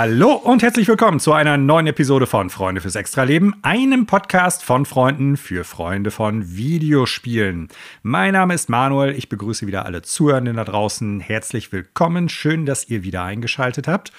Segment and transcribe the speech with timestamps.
[0.00, 4.86] Hallo und herzlich willkommen zu einer neuen Episode von Freunde fürs Extraleben, einem Podcast von
[4.86, 7.66] Freunden für Freunde von Videospielen.
[8.04, 11.18] Mein Name ist Manuel, ich begrüße wieder alle Zuhörenden da draußen.
[11.18, 14.12] Herzlich willkommen, schön, dass ihr wieder eingeschaltet habt.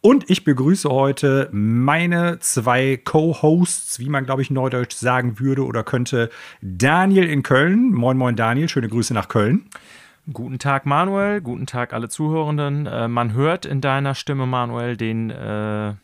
[0.00, 5.84] Und ich begrüße heute meine zwei Co-Hosts, wie man glaube ich neudeutsch sagen würde oder
[5.84, 6.30] könnte,
[6.62, 7.92] Daniel in Köln.
[7.92, 9.68] Moin, moin Daniel, schöne Grüße nach Köln.
[10.32, 11.40] Guten Tag, Manuel.
[11.40, 12.86] Guten Tag, alle Zuhörenden.
[12.86, 15.94] Äh, man hört in deiner Stimme, Manuel, den äh,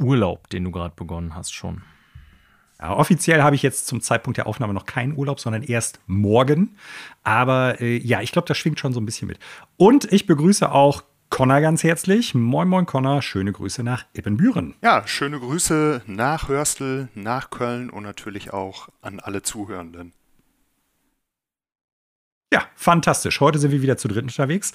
[0.00, 1.82] Urlaub, den du gerade begonnen hast, schon.
[2.80, 6.76] Ja, offiziell habe ich jetzt zum Zeitpunkt der Aufnahme noch keinen Urlaub, sondern erst morgen.
[7.22, 9.38] Aber äh, ja, ich glaube, das schwingt schon so ein bisschen mit.
[9.76, 12.34] Und ich begrüße auch Connor ganz herzlich.
[12.34, 13.22] Moin, moin, Connor.
[13.22, 14.74] Schöne Grüße nach Ippenbüren.
[14.82, 20.12] Ja, schöne Grüße nach Hörstel, nach Köln und natürlich auch an alle Zuhörenden.
[22.52, 23.40] Ja, fantastisch.
[23.40, 24.72] Heute sind wir wieder zu dritt unterwegs.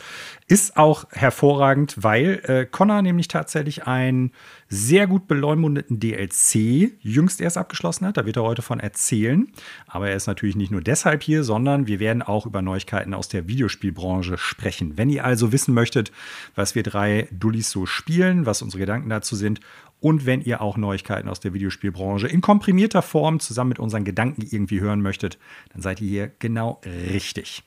[0.47, 4.33] Ist auch hervorragend, weil äh, Connor nämlich tatsächlich einen
[4.67, 8.17] sehr gut beleumundeten DLC jüngst erst abgeschlossen hat.
[8.17, 9.47] Da wird er heute von erzählen.
[9.87, 13.29] Aber er ist natürlich nicht nur deshalb hier, sondern wir werden auch über Neuigkeiten aus
[13.29, 14.97] der Videospielbranche sprechen.
[14.97, 16.11] Wenn ihr also wissen möchtet,
[16.55, 19.61] was wir drei Dullis so spielen, was unsere Gedanken dazu sind
[20.01, 24.45] und wenn ihr auch Neuigkeiten aus der Videospielbranche in komprimierter Form zusammen mit unseren Gedanken
[24.49, 25.37] irgendwie hören möchtet,
[25.73, 27.63] dann seid ihr hier genau richtig.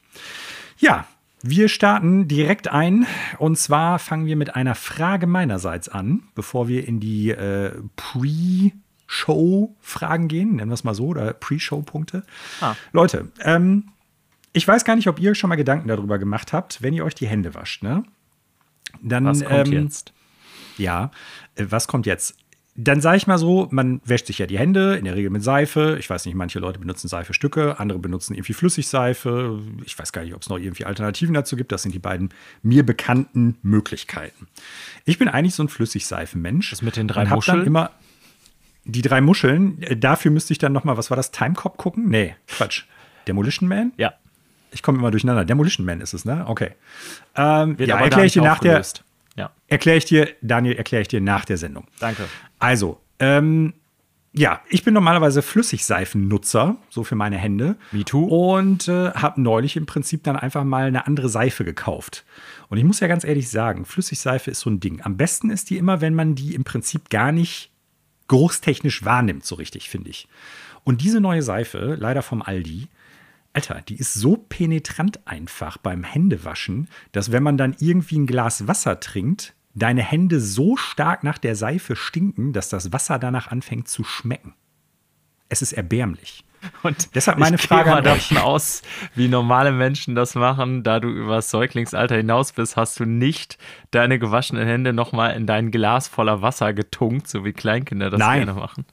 [0.78, 1.06] Ja,
[1.42, 3.06] wir starten direkt ein
[3.38, 10.28] und zwar fangen wir mit einer Frage meinerseits an, bevor wir in die äh, Pre-Show-Fragen
[10.28, 12.24] gehen, nennen wir es mal so, oder Pre-Show-Punkte.
[12.60, 12.76] Ah.
[12.92, 13.88] Leute, ähm,
[14.52, 17.16] ich weiß gar nicht, ob ihr schon mal Gedanken darüber gemacht habt, wenn ihr euch
[17.16, 18.04] die Hände wascht, ne?
[19.00, 20.12] Dann, Was kommt ähm, jetzt?
[20.78, 21.10] Ja,
[21.56, 22.36] was kommt jetzt?
[22.74, 25.42] Dann sage ich mal so, man wäscht sich ja die Hände, in der Regel mit
[25.42, 25.98] Seife.
[26.00, 29.60] Ich weiß nicht, manche Leute benutzen Seifestücke, andere benutzen irgendwie Flüssigseife.
[29.84, 31.70] Ich weiß gar nicht, ob es noch irgendwie Alternativen dazu gibt.
[31.70, 32.30] Das sind die beiden
[32.62, 34.48] mir bekannten Möglichkeiten.
[35.04, 36.70] Ich bin eigentlich so ein Flüssigseifenmensch.
[36.70, 37.66] Das mit den drei Muscheln?
[37.66, 37.90] immer
[38.84, 39.82] die drei Muscheln.
[39.82, 42.08] Äh, dafür müsste ich dann noch mal, was war das, Timecop gucken?
[42.08, 42.84] Nee, Quatsch.
[43.28, 43.92] Demolition Man?
[43.96, 44.14] Ja.
[44.70, 45.44] Ich komme immer durcheinander.
[45.44, 46.44] Demolition Man ist es, ne?
[46.48, 46.70] Okay.
[47.36, 48.82] Ähm, ja, erkläre ich dir nach der
[49.36, 49.50] ja.
[49.68, 51.86] Erkläre ich dir, Daniel, erkläre ich dir nach der Sendung.
[51.98, 52.24] Danke.
[52.58, 53.74] Also, ähm,
[54.34, 57.76] ja, ich bin normalerweise Flüssigseifennutzer, so für meine Hände.
[57.92, 58.24] Me too.
[58.24, 62.24] Und äh, habe neulich im Prinzip dann einfach mal eine andere Seife gekauft.
[62.68, 65.02] Und ich muss ja ganz ehrlich sagen, Flüssigseife ist so ein Ding.
[65.02, 67.70] Am besten ist die immer, wenn man die im Prinzip gar nicht
[68.28, 70.28] geruchstechnisch wahrnimmt, so richtig, finde ich.
[70.82, 72.88] Und diese neue Seife, leider vom Aldi,
[73.54, 78.66] Alter, die ist so penetrant einfach beim Händewaschen, dass wenn man dann irgendwie ein Glas
[78.66, 83.88] Wasser trinkt, deine Hände so stark nach der Seife stinken, dass das Wasser danach anfängt
[83.88, 84.54] zu schmecken.
[85.48, 86.44] Es ist erbärmlich.
[86.82, 88.82] Und deshalb meine ich Frage mal davon aus,
[89.14, 93.58] wie normale Menschen das machen, da du über das Säuglingsalter hinaus bist, hast du nicht
[93.90, 98.44] deine gewaschenen Hände nochmal in dein Glas voller Wasser getunkt, so wie Kleinkinder das nein.
[98.46, 98.86] gerne machen.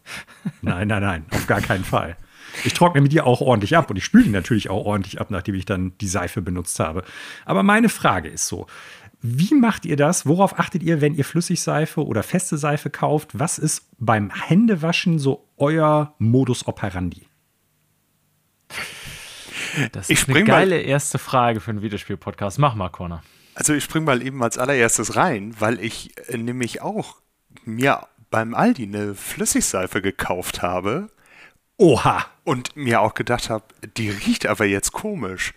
[0.61, 2.17] Nein, nein, nein, auf gar keinen Fall.
[2.63, 5.31] Ich trockne mit dir auch ordentlich ab und ich spüle ihn natürlich auch ordentlich ab,
[5.31, 7.03] nachdem ich dann die Seife benutzt habe.
[7.45, 8.67] Aber meine Frage ist so:
[9.21, 10.25] Wie macht ihr das?
[10.25, 13.37] Worauf achtet ihr, wenn ihr Flüssigseife oder feste Seife kauft?
[13.37, 17.27] Was ist beim Händewaschen so euer Modus operandi?
[19.91, 22.59] Das ist eine geile erste Frage für einen Videospiel-Podcast.
[22.59, 23.23] Mach mal, Connor.
[23.55, 27.17] Also ich spring mal eben als allererstes rein, weil ich äh, nämlich auch
[27.65, 31.09] mir beim Aldi eine Flüssigseife gekauft habe
[31.79, 32.25] Oha.
[32.43, 33.63] Und mir auch gedacht habe,
[33.97, 35.53] die riecht aber jetzt komisch.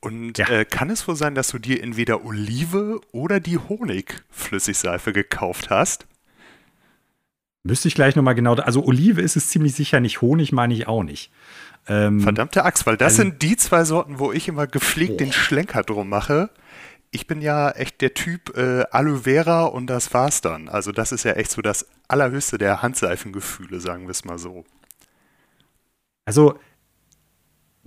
[0.00, 0.48] Und ja.
[0.48, 6.06] äh, kann es wohl sein, dass du dir entweder Olive oder die Honigflüssigseife gekauft hast?
[7.62, 8.54] Müsste ich gleich nochmal genau.
[8.56, 11.30] Also Olive ist es ziemlich sicher nicht, Honig meine ich auch nicht.
[11.88, 15.16] Ähm, Verdammte Axt, weil das also, sind die zwei Sorten, wo ich immer gepflegt oh.
[15.16, 16.50] den Schlenker drum mache.
[17.10, 20.68] Ich bin ja echt der Typ äh, Aloe Vera und das war's dann.
[20.68, 24.66] Also das ist ja echt so das allerhöchste der Handseifengefühle, sagen wir es mal so.
[26.24, 26.58] Also,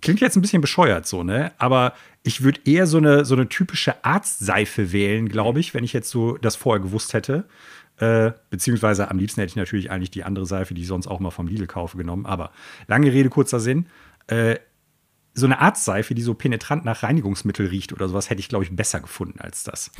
[0.02, 1.52] klingt jetzt ein bisschen bescheuert so, ne?
[1.58, 1.94] Aber
[2.24, 6.10] ich würde eher so eine, so eine typische Arztseife wählen, glaube ich, wenn ich jetzt
[6.10, 7.46] so das vorher gewusst hätte.
[7.98, 11.20] Äh, beziehungsweise am liebsten hätte ich natürlich eigentlich die andere Seife, die ich sonst auch
[11.20, 12.26] mal vom Lidl kaufe, genommen.
[12.26, 12.52] Aber
[12.88, 13.88] lange Rede, kurzer Sinn.
[14.28, 14.58] Äh,
[15.34, 18.76] so eine Arztseife, die so penetrant nach Reinigungsmittel riecht oder sowas, hätte ich, glaube ich,
[18.76, 19.92] besser gefunden als das.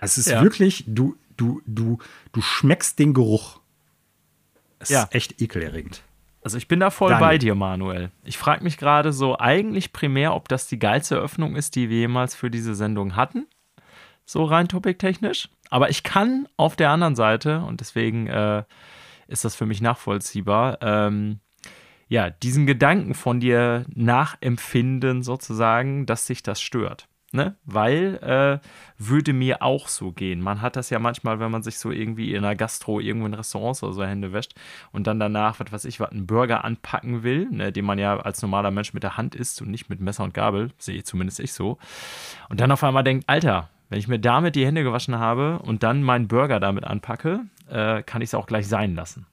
[0.00, 0.42] Es ist ja.
[0.42, 1.98] wirklich, du, du, du,
[2.32, 3.60] du schmeckst den Geruch.
[4.78, 5.04] Es ja.
[5.04, 6.02] ist echt ekelerregend.
[6.42, 7.28] Also ich bin da voll Daniel.
[7.28, 8.10] bei dir, Manuel.
[8.24, 11.98] Ich frage mich gerade so eigentlich primär, ob das die geilste Eröffnung ist, die wir
[11.98, 13.46] jemals für diese Sendung hatten.
[14.24, 15.48] So rein topiktechnisch.
[15.70, 18.62] Aber ich kann auf der anderen Seite, und deswegen äh,
[19.26, 21.40] ist das für mich nachvollziehbar, ähm,
[22.08, 27.08] ja, diesen Gedanken von dir nachempfinden, sozusagen, dass sich das stört.
[27.30, 27.56] Ne?
[27.66, 28.66] Weil äh,
[28.96, 30.40] würde mir auch so gehen.
[30.40, 33.34] Man hat das ja manchmal, wenn man sich so irgendwie in einer Gastro irgendwo in
[33.34, 34.54] Restaurants oder so Hände wäscht
[34.92, 38.18] und dann danach, was weiß ich, was einen Burger anpacken will, ne, den man ja
[38.18, 41.40] als normaler Mensch mit der Hand isst und nicht mit Messer und Gabel, sehe zumindest
[41.40, 41.76] ich so.
[42.48, 45.82] Und dann auf einmal denkt, Alter, wenn ich mir damit die Hände gewaschen habe und
[45.82, 49.26] dann meinen Burger damit anpacke, äh, kann ich es auch gleich sein lassen.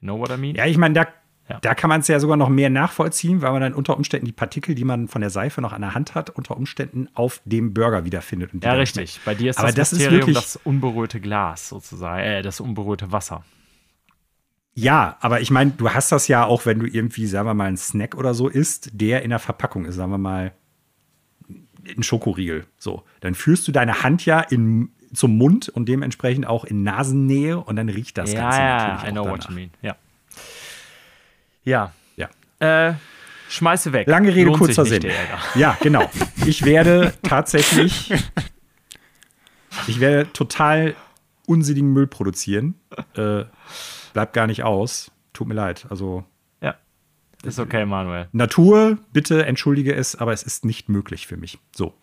[0.00, 0.54] You know what I mean?
[0.54, 1.06] Ja, ich meine, da
[1.52, 1.58] ja.
[1.60, 4.32] Da kann man es ja sogar noch mehr nachvollziehen, weil man dann unter Umständen die
[4.32, 7.74] Partikel, die man von der Seife noch an der Hand hat, unter Umständen auf dem
[7.74, 8.50] Burger wiederfindet.
[8.62, 9.20] ja, richtig.
[9.24, 13.12] Bei dir ist Aber das, das ist wirklich das unberührte Glas sozusagen, äh, das unberührte
[13.12, 13.44] Wasser.
[14.74, 17.66] Ja, aber ich meine, du hast das ja auch, wenn du irgendwie, sagen wir mal,
[17.66, 20.52] einen Snack oder so isst, der in der Verpackung ist, sagen wir mal,
[21.86, 22.66] ein Schokoriegel.
[22.78, 27.58] So, dann führst du deine Hand ja in, zum Mund und dementsprechend auch in Nasennähe
[27.58, 29.02] und dann riecht das ja, Ganze ja, natürlich.
[29.02, 29.38] Ja, I know danach.
[29.38, 29.70] what you mean.
[29.82, 29.96] Ja.
[31.64, 31.92] Ja.
[32.16, 32.28] Ja.
[32.58, 32.94] Äh,
[33.48, 34.06] schmeiße weg.
[34.08, 35.06] Lange Rede, Lohnt kurzer Sinn.
[35.54, 36.10] Ja, genau.
[36.44, 38.12] Ich werde tatsächlich,
[39.86, 40.96] ich werde total
[41.46, 42.74] unsinnigen Müll produzieren.
[43.14, 43.44] Äh,
[44.12, 45.12] bleibt gar nicht aus.
[45.32, 45.86] Tut mir leid.
[45.88, 46.24] Also.
[46.60, 46.74] Ja.
[47.44, 48.28] Ist okay, Manuel.
[48.32, 51.58] Natur, bitte entschuldige es, aber es ist nicht möglich für mich.
[51.76, 51.94] So.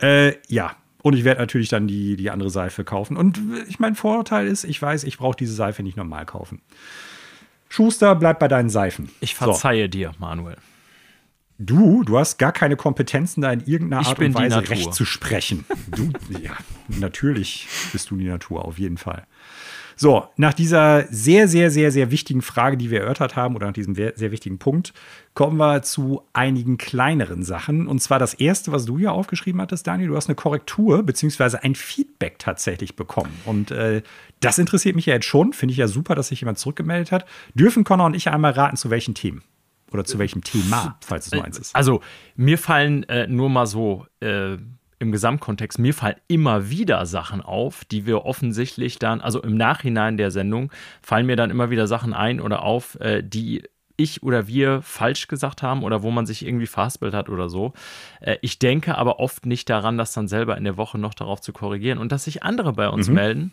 [0.00, 0.76] Äh, ja.
[1.02, 3.16] Und ich werde natürlich dann die, die andere Seife kaufen.
[3.16, 6.60] Und ich mein Vorteil ist, ich weiß, ich brauche diese Seife nicht normal kaufen.
[7.68, 9.10] Schuster, bleib bei deinen Seifen.
[9.20, 9.88] Ich verzeihe so.
[9.88, 10.56] dir, Manuel.
[11.58, 15.64] Du, du hast gar keine Kompetenzen, da in irgendeiner Art und Weise recht zu sprechen.
[15.90, 16.52] Du, ja,
[16.86, 19.26] natürlich bist du die Natur, auf jeden Fall.
[20.00, 23.72] So, nach dieser sehr, sehr, sehr, sehr wichtigen Frage, die wir erörtert haben, oder nach
[23.72, 24.92] diesem sehr, sehr wichtigen Punkt,
[25.34, 27.88] kommen wir zu einigen kleineren Sachen.
[27.88, 31.58] Und zwar das erste, was du hier aufgeschrieben hattest, Daniel, du hast eine Korrektur bzw.
[31.62, 33.32] ein Feedback tatsächlich bekommen.
[33.44, 34.02] Und äh,
[34.40, 35.52] das interessiert mich ja jetzt schon.
[35.52, 37.26] Finde ich ja super, dass sich jemand zurückgemeldet hat.
[37.54, 39.42] Dürfen Connor und ich einmal raten, zu welchen Themen?
[39.90, 41.74] Oder zu welchem Thema, falls es nur eins ist.
[41.74, 42.02] Also,
[42.36, 44.58] mir fallen äh, nur mal so äh,
[44.98, 50.16] im Gesamtkontext, mir fallen immer wieder Sachen auf, die wir offensichtlich dann, also im Nachhinein
[50.16, 50.70] der Sendung,
[51.00, 53.62] fallen mir dann immer wieder Sachen ein oder auf, äh, die
[53.96, 57.72] ich oder wir falsch gesagt haben oder wo man sich irgendwie verhaspelt hat oder so.
[58.20, 61.40] Äh, ich denke aber oft nicht daran, das dann selber in der Woche noch darauf
[61.40, 63.14] zu korrigieren und dass sich andere bei uns mhm.
[63.14, 63.52] melden.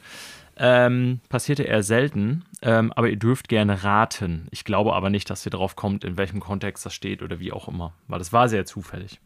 [0.57, 4.47] Ähm, passierte eher selten, ähm, aber ihr dürft gerne raten.
[4.51, 7.51] Ich glaube aber nicht, dass ihr drauf kommt, in welchem Kontext das steht oder wie
[7.51, 9.19] auch immer, weil das war sehr zufällig.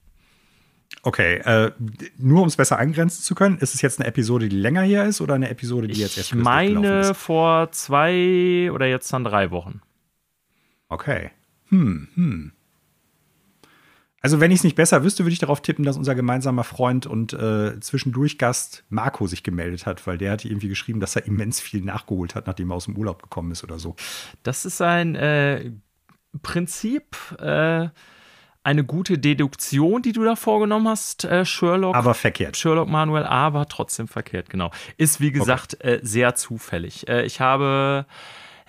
[1.03, 1.71] Okay, äh,
[2.17, 5.05] nur um es besser eingrenzen zu können, ist es jetzt eine Episode, die länger her
[5.05, 9.51] ist oder eine Episode, die jetzt erst Ich meine vor zwei oder jetzt dann drei
[9.51, 9.81] Wochen.
[10.89, 11.29] Okay.
[11.69, 12.51] Hm, hm.
[14.21, 17.05] Also, wenn ich es nicht besser wüsste, würde ich darauf tippen, dass unser gemeinsamer Freund
[17.05, 21.25] und äh, zwischendurch Gast Marco sich gemeldet hat, weil der hat irgendwie geschrieben, dass er
[21.25, 23.95] immens viel nachgeholt hat, nachdem er aus dem Urlaub gekommen ist oder so.
[24.43, 25.71] Das ist ein äh,
[26.41, 27.89] Prinzip, äh,
[28.61, 31.95] eine gute Deduktion, die du da vorgenommen hast, äh, Sherlock.
[31.95, 32.57] Aber verkehrt.
[32.57, 34.71] Sherlock Manuel, aber trotzdem verkehrt, genau.
[34.97, 35.95] Ist wie gesagt okay.
[35.95, 37.07] Äh, sehr zufällig.
[37.07, 38.05] Äh, ich habe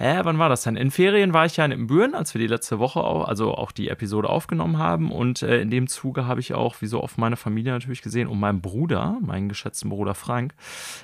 [0.00, 0.76] hä, wann war das denn?
[0.76, 3.70] In Ferien war ich ja in Büren, als wir die letzte Woche auch, also auch
[3.70, 5.12] die Episode aufgenommen haben.
[5.12, 8.26] Und äh, in dem Zuge habe ich auch, wie so oft, meine Familie natürlich gesehen
[8.26, 10.54] und meinen Bruder, meinen geschätzten Bruder Frank,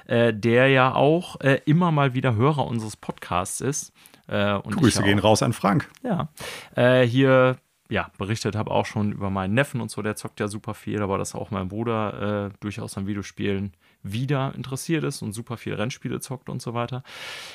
[0.06, 3.92] äh, der ja auch äh, immer mal wieder Hörer unseres Podcasts ist.
[4.28, 5.88] Äh, Grüße gehen raus an Frank.
[6.02, 6.28] Ja.
[6.74, 10.48] Äh, hier ja, berichtet habe auch schon über meinen Neffen und so, der zockt ja
[10.48, 13.72] super viel, aber dass auch mein Bruder äh, durchaus an Videospielen
[14.12, 17.02] wieder interessiert ist und super viel Rennspiele zockt und so weiter.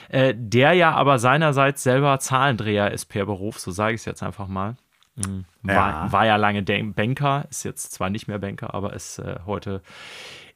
[0.10, 4.24] Äh, der ja aber seinerseits selber Zahlendreher ist per Beruf, so sage ich es jetzt
[4.24, 4.75] einfach mal.
[5.15, 5.46] Mhm.
[5.63, 6.12] War, ja.
[6.12, 9.81] war, ja lange Banker, ist jetzt zwar nicht mehr Banker, aber ist äh, heute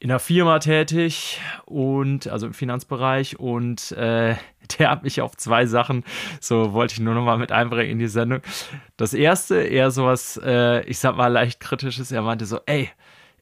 [0.00, 4.36] in der Firma tätig und also im Finanzbereich und äh,
[4.78, 6.04] der hat mich auf zwei Sachen,
[6.40, 8.40] so wollte ich nur noch mal mit einbringen in die Sendung.
[8.96, 12.90] Das erste, eher sowas, äh, ich sag mal leicht kritisches, er meinte so, ey,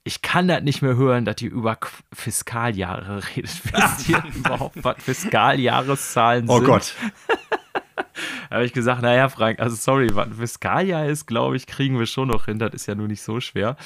[0.04, 1.78] ich kann das nicht mehr hören, dass ihr über
[2.12, 3.72] Fiskaljahre redet.
[3.72, 6.64] Wisst ihr überhaupt, was Fiskaljahreszahlen oh sind?
[6.64, 6.94] Oh Gott.
[8.50, 11.98] da habe ich gesagt, naja, Frank, also sorry, was ein Fiskaljahr ist, glaube ich, kriegen
[11.98, 12.58] wir schon noch hin.
[12.58, 13.76] Das ist ja nur nicht so schwer.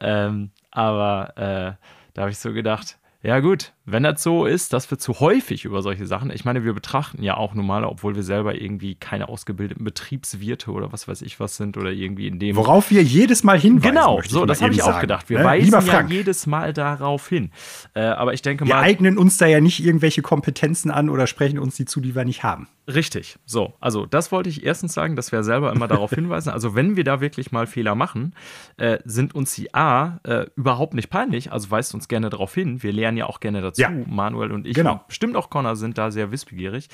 [0.00, 4.90] Ähm, aber äh, da habe ich so gedacht, ja gut, wenn das so ist, dass
[4.90, 8.22] wir zu häufig über solche Sachen, ich meine, wir betrachten ja auch normal, obwohl wir
[8.22, 12.56] selber irgendwie keine ausgebildeten Betriebswirte oder was weiß ich was sind oder irgendwie in dem.
[12.56, 13.94] Worauf wir jedes Mal hinweisen.
[13.94, 15.30] Genau, so, das habe ich auch gedacht.
[15.30, 15.44] Wir ne?
[15.44, 17.50] weisen ja jedes Mal darauf hin.
[17.94, 18.70] Äh, aber ich denke mal.
[18.70, 22.14] Wir eignen uns da ja nicht irgendwelche Kompetenzen an oder sprechen uns die zu, die
[22.14, 22.68] wir nicht haben.
[22.94, 23.38] Richtig.
[23.46, 26.50] So, also das wollte ich erstens sagen, dass wir selber immer darauf hinweisen.
[26.50, 28.34] Also, wenn wir da wirklich mal Fehler machen,
[28.76, 31.52] äh, sind uns die A äh, überhaupt nicht peinlich.
[31.52, 32.82] Also weist uns gerne darauf hin.
[32.82, 33.79] Wir lernen ja auch gerne dazu.
[33.80, 33.90] Ja.
[34.06, 34.74] Manuel und ich.
[34.74, 34.92] Genau.
[34.92, 36.88] Und bestimmt auch Connor sind da sehr wissbegierig.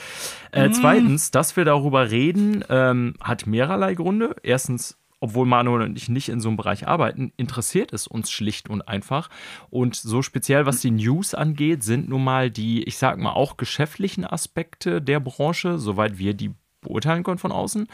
[0.53, 0.73] Äh, mm.
[0.73, 4.37] Zweitens, dass wir darüber reden, ähm, hat mehrerlei Gründe.
[4.43, 8.69] Erstens, obwohl Manuel und ich nicht in so einem Bereich arbeiten, interessiert es uns schlicht
[8.69, 9.29] und einfach.
[9.71, 13.57] Und so speziell, was die News angeht, sind nun mal die, ich sag mal, auch
[13.57, 16.55] geschäftlichen Aspekte der Branche, soweit wir die
[16.87, 17.87] beurteilen können von außen.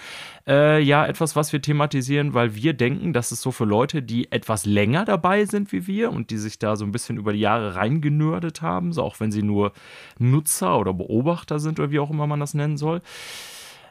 [0.46, 4.30] Äh, ja, etwas, was wir thematisieren, weil wir denken, dass es so für Leute, die
[4.30, 7.40] etwas länger dabei sind wie wir und die sich da so ein bisschen über die
[7.40, 9.72] Jahre reingenördet haben, so auch wenn sie nur
[10.18, 13.02] Nutzer oder Beobachter sind oder wie auch immer man das nennen soll.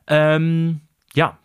[0.07, 0.81] Ähm,
[1.13, 1.37] ja,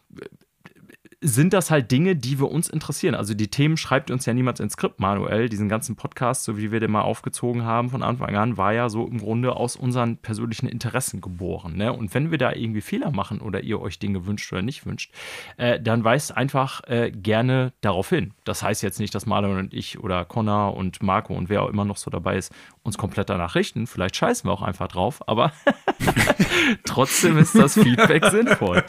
[1.21, 3.15] sind das halt Dinge, die wir uns interessieren.
[3.15, 5.49] Also die Themen schreibt uns ja niemand ins Skript manuell.
[5.49, 8.91] Diesen ganzen Podcast, so wie wir den mal aufgezogen haben von Anfang an, war ja
[8.91, 11.77] so im Grunde aus unseren persönlichen Interessen geboren.
[11.77, 11.93] Ne?
[11.93, 15.13] Und wenn wir da irgendwie Fehler machen oder ihr euch Dinge wünscht oder nicht wünscht,
[15.57, 18.35] äh, dann weist einfach äh, gerne darauf hin.
[18.45, 21.71] Das heißt jetzt nicht, dass Marlon und ich oder Connor und Marco und wer auch
[21.71, 22.53] immer noch so dabei ist,
[22.87, 23.87] uns komplett danach richten.
[23.87, 25.53] Vielleicht scheißen wir auch einfach drauf, aber
[26.85, 28.85] trotzdem ist das Feedback sinnvoll.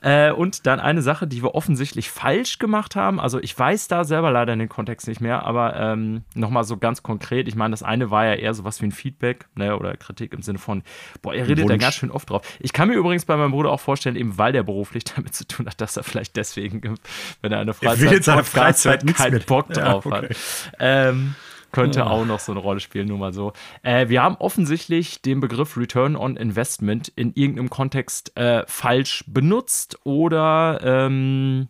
[0.00, 3.20] Äh, und dann eine Sache, die wir offensichtlich falsch gemacht haben.
[3.20, 6.76] Also ich weiß da selber leider in den Kontext nicht mehr, aber ähm, nochmal so
[6.76, 7.48] ganz konkret.
[7.48, 10.32] Ich meine, das eine war ja eher so was wie ein Feedback ne, oder Kritik
[10.32, 10.82] im Sinne von,
[11.22, 11.72] boah, ihr redet Wunsch.
[11.72, 12.42] da ganz schön oft drauf.
[12.60, 15.46] Ich kann mir übrigens bei meinem Bruder auch vorstellen, eben weil der beruflich damit zu
[15.46, 16.98] tun hat, dass er vielleicht deswegen,
[17.40, 20.28] wenn er eine Freizeit, er Freizeit keinen Bock drauf ja, okay.
[20.28, 20.36] hat.
[20.78, 21.34] Ähm,
[21.72, 23.52] könnte auch noch so eine Rolle spielen, nur mal so.
[23.82, 29.98] Äh, wir haben offensichtlich den Begriff Return on Investment in irgendeinem Kontext äh, falsch benutzt
[30.04, 31.68] oder ähm,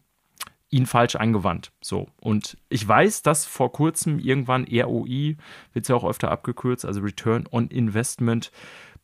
[0.71, 1.73] ihn falsch angewandt.
[1.81, 2.09] So.
[2.21, 5.37] Und ich weiß, dass vor kurzem irgendwann ROI,
[5.73, 8.53] wird es ja auch öfter abgekürzt, also Return on Investment,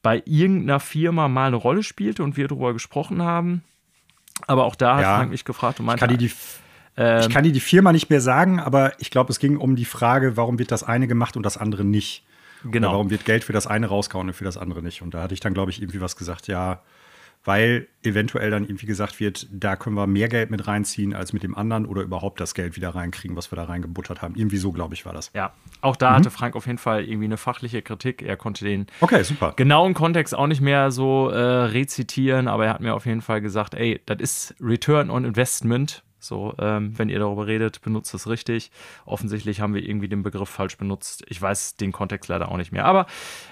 [0.02, 3.64] bei irgendeiner Firma mal eine Rolle spielte und wir darüber gesprochen haben.
[4.46, 6.34] Aber auch da ja, hat Frank mich gefragt und meinte, ich kann die, die
[6.96, 9.76] ähm, ich kann dir die Firma nicht mehr sagen, aber ich glaube, es ging um
[9.76, 12.24] die Frage, warum wird das eine gemacht und das andere nicht?
[12.64, 12.88] Genau.
[12.88, 15.02] Oder warum wird Geld für das eine rausgehauen und für das andere nicht?
[15.02, 16.80] Und da hatte ich dann, glaube ich, irgendwie was gesagt, ja,
[17.44, 21.42] weil eventuell dann irgendwie gesagt wird, da können wir mehr Geld mit reinziehen als mit
[21.42, 24.34] dem anderen oder überhaupt das Geld wieder reinkriegen, was wir da reingebuttert haben.
[24.34, 25.30] Irgendwie so, glaube ich, war das.
[25.34, 26.14] Ja, auch da mhm.
[26.16, 28.22] hatte Frank auf jeden Fall irgendwie eine fachliche Kritik.
[28.22, 29.52] Er konnte den okay, super.
[29.56, 33.42] genauen Kontext auch nicht mehr so äh, rezitieren, aber er hat mir auf jeden Fall
[33.42, 38.28] gesagt, ey, das ist Return on Investment so, ähm, wenn ihr darüber redet, benutzt es
[38.28, 38.70] richtig.
[39.06, 41.24] Offensichtlich haben wir irgendwie den Begriff falsch benutzt.
[41.28, 42.84] Ich weiß den Kontext leider auch nicht mehr.
[42.84, 43.06] Aber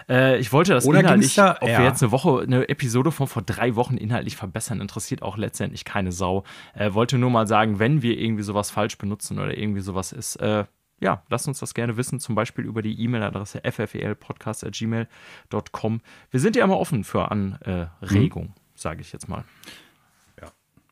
[0.08, 1.78] äh, ich wollte das Oder inhaltlich, da, ob ja.
[1.78, 5.84] wir jetzt eine Woche, eine Episode von vor drei Wochen inhaltlich verbessern, interessiert auch letztendlich
[5.84, 6.44] keine Sau.
[6.74, 10.36] Äh, wollte nur mal sagen, wenn wir irgendwie sowas falsch benutzen oder irgendwie sowas ist,
[10.36, 10.64] äh,
[11.02, 16.00] ja, lasst uns das gerne wissen, zum Beispiel über die E-Mail-Adresse ffelpodcast.gmail.com.
[16.30, 18.52] Wir sind ja immer offen für Anregung, mhm.
[18.74, 19.42] sage ich jetzt mal.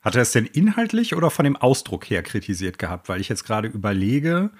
[0.03, 3.09] Hat er es denn inhaltlich oder von dem Ausdruck her kritisiert gehabt?
[3.09, 4.51] Weil ich jetzt gerade überlege,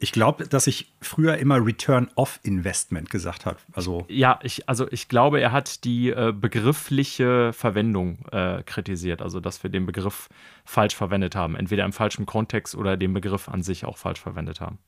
[0.00, 3.58] ich glaube, dass ich früher immer Return of Investment gesagt habe.
[3.72, 9.40] Also ja, ich, also ich glaube, er hat die äh, begriffliche Verwendung äh, kritisiert, also
[9.40, 10.28] dass wir den Begriff
[10.64, 14.60] falsch verwendet haben, entweder im falschen Kontext oder den Begriff an sich auch falsch verwendet
[14.60, 14.78] haben.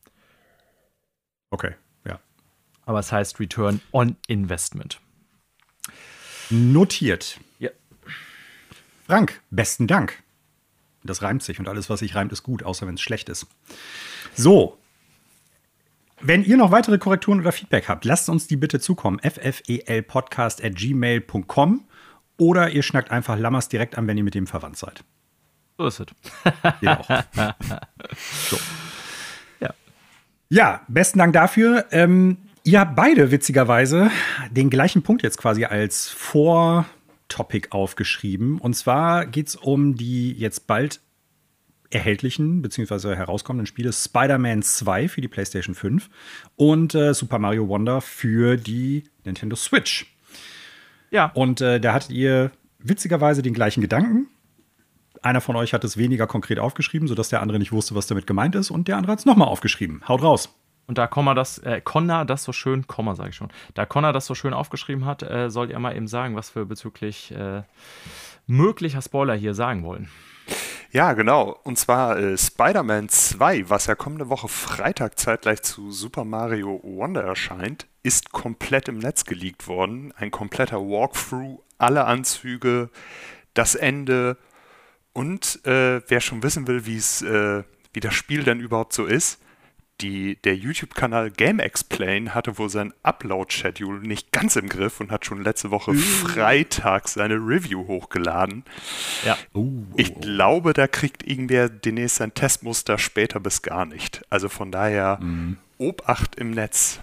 [1.50, 1.74] Okay,
[2.06, 2.20] ja.
[2.86, 5.00] Aber es heißt Return on Investment.
[6.50, 7.40] Notiert.
[9.10, 10.22] Frank, besten Dank.
[11.02, 13.48] Das reimt sich und alles, was sich reimt, ist gut, außer wenn es schlecht ist.
[14.36, 14.78] So.
[16.20, 19.18] Wenn ihr noch weitere Korrekturen oder Feedback habt, lasst uns die bitte zukommen.
[19.18, 21.84] ffelpodcast.gmail.com
[22.36, 25.02] oder ihr schnackt einfach Lammers direkt an, wenn ihr mit dem verwandt seid.
[25.76, 26.06] So ist es.
[26.80, 27.08] Geht auch.
[28.48, 28.60] So.
[29.58, 29.74] Ja.
[30.50, 31.86] ja, besten Dank dafür.
[31.90, 34.08] Ähm, ihr habt beide witzigerweise
[34.52, 36.86] den gleichen Punkt jetzt quasi als Vor-
[37.30, 38.58] Topic aufgeschrieben.
[38.58, 41.00] Und zwar geht es um die jetzt bald
[41.90, 43.16] erhältlichen bzw.
[43.16, 46.08] herauskommenden Spiele Spider-Man 2 für die PlayStation 5
[46.56, 50.14] und äh, Super Mario Wonder für die Nintendo Switch.
[51.10, 51.32] Ja.
[51.34, 54.28] Und äh, da hattet ihr witzigerweise den gleichen Gedanken.
[55.22, 58.26] Einer von euch hat es weniger konkret aufgeschrieben, sodass der andere nicht wusste, was damit
[58.26, 60.02] gemeint ist, und der andere hat es nochmal aufgeschrieben.
[60.08, 60.59] Haut raus.
[60.90, 64.12] Und da Connor das, äh, Connor das so schön, Komma sage ich schon, da Connor
[64.12, 67.62] das so schön aufgeschrieben hat, äh, soll ihr mal eben sagen, was wir bezüglich äh,
[68.48, 70.10] möglicher Spoiler hier sagen wollen.
[70.90, 71.56] Ja, genau.
[71.62, 77.22] Und zwar äh, Spider-Man 2, was ja kommende Woche Freitag zeitgleich zu Super Mario Wonder
[77.22, 80.12] erscheint, ist komplett im Netz geleakt worden.
[80.16, 82.90] Ein kompletter Walkthrough, alle Anzüge,
[83.54, 84.36] das Ende
[85.12, 89.40] und äh, wer schon wissen will, äh, wie das Spiel denn überhaupt so ist,
[90.00, 95.26] die, der YouTube-Kanal Game Explain hatte wohl sein Upload-Schedule nicht ganz im Griff und hat
[95.26, 95.94] schon letzte Woche uh.
[95.94, 98.64] Freitag seine Review hochgeladen.
[99.24, 99.36] Ja.
[99.54, 99.84] Uh.
[99.96, 104.22] Ich glaube, da kriegt irgendwer demnächst sein Testmuster später bis gar nicht.
[104.30, 105.56] Also von daher, mm.
[105.78, 107.00] Obacht im Netz.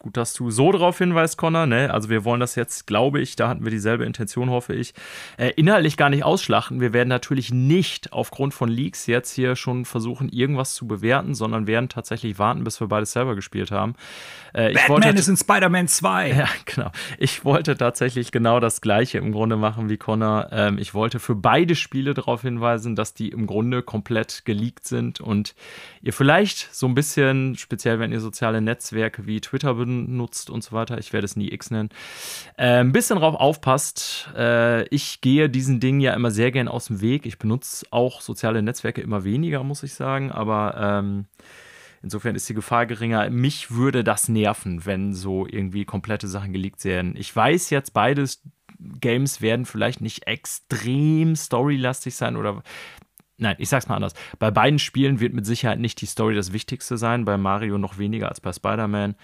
[0.00, 1.66] Gut, dass du so darauf hinweist, Connor.
[1.66, 1.92] Ne?
[1.92, 4.94] Also wir wollen das jetzt, glaube ich, da hatten wir dieselbe Intention, hoffe ich,
[5.38, 6.80] äh, inhaltlich gar nicht ausschlachten.
[6.80, 11.66] Wir werden natürlich nicht aufgrund von Leaks jetzt hier schon versuchen, irgendwas zu bewerten, sondern
[11.66, 13.96] werden tatsächlich warten, bis wir beides selber gespielt haben.
[14.52, 16.28] Äh, Batman wollte, ist in Spider-Man 2.
[16.38, 16.92] Ja, genau.
[17.18, 20.50] Ich wollte tatsächlich genau das Gleiche im Grunde machen wie Connor.
[20.52, 25.20] Ähm, ich wollte für beide Spiele darauf hinweisen, dass die im Grunde komplett geleakt sind
[25.20, 25.56] und
[26.00, 30.72] ihr vielleicht so ein bisschen, speziell wenn ihr soziale Netzwerke wie Twitter benutzt und so
[30.72, 31.90] weiter, ich werde es nie X nennen,
[32.56, 34.30] äh, ein bisschen drauf aufpasst.
[34.36, 37.26] Äh, ich gehe diesen Dingen ja immer sehr gern aus dem Weg.
[37.26, 41.26] Ich benutze auch soziale Netzwerke immer weniger, muss ich sagen, aber ähm,
[42.02, 43.28] Insofern ist die Gefahr geringer.
[43.30, 47.16] Mich würde das nerven, wenn so irgendwie komplette Sachen geleakt werden.
[47.16, 48.42] Ich weiß jetzt, beides
[48.78, 52.62] Games werden vielleicht nicht extrem storylastig sein oder
[53.40, 54.14] Nein, ich sag's mal anders.
[54.40, 57.96] Bei beiden Spielen wird mit Sicherheit nicht die Story das Wichtigste sein, bei Mario noch
[57.96, 59.14] weniger als bei Spider-Man.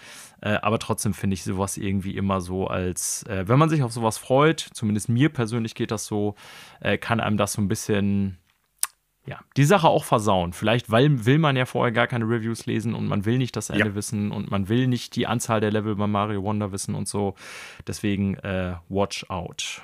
[0.45, 3.93] Äh, aber trotzdem finde ich sowas irgendwie immer so als, äh, wenn man sich auf
[3.93, 6.35] sowas freut, zumindest mir persönlich geht das so,
[6.81, 8.37] äh, kann einem das so ein bisschen
[9.27, 10.53] ja, die Sache auch versauen.
[10.53, 13.71] Vielleicht weil, will man ja vorher gar keine Reviews lesen und man will nicht das
[13.71, 13.95] Ende ja.
[13.95, 17.35] wissen und man will nicht die Anzahl der Level bei Mario Wonder wissen und so.
[17.87, 19.81] Deswegen äh, watch out.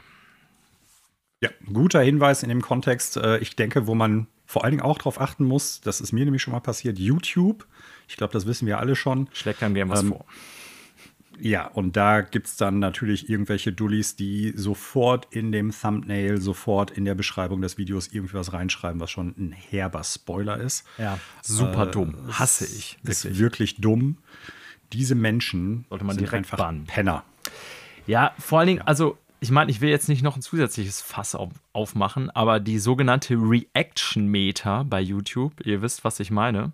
[1.43, 3.17] Ja, guter Hinweis in dem Kontext.
[3.17, 6.26] Äh, ich denke, wo man vor allen Dingen auch darauf achten muss, das ist mir
[6.26, 7.67] nämlich schon mal passiert, YouTube.
[8.11, 9.29] Ich glaube, das wissen wir alle schon.
[9.33, 10.26] Schlägt einem gerne was ähm, vor.
[11.38, 16.90] Ja, und da gibt es dann natürlich irgendwelche Dullis, die sofort in dem Thumbnail, sofort
[16.90, 20.85] in der Beschreibung des Videos irgendwie was reinschreiben, was schon ein herber Spoiler ist.
[20.99, 22.17] Ja, super äh, dumm.
[22.33, 22.99] Hasse ich.
[23.02, 23.25] Wirklich.
[23.25, 24.19] Ist wirklich dumm.
[24.93, 26.87] Diese Menschen Sollte man sind direkt einfach bannen.
[26.87, 27.23] Penner.
[28.09, 28.87] Ja, vor allen Dingen, ja.
[28.87, 32.81] also ich meine, ich will jetzt nicht noch ein zusätzliches Fass auf, aufmachen, aber die
[32.81, 36.73] sogenannte Reaction-Meter bei YouTube, ihr wisst, was ich meine,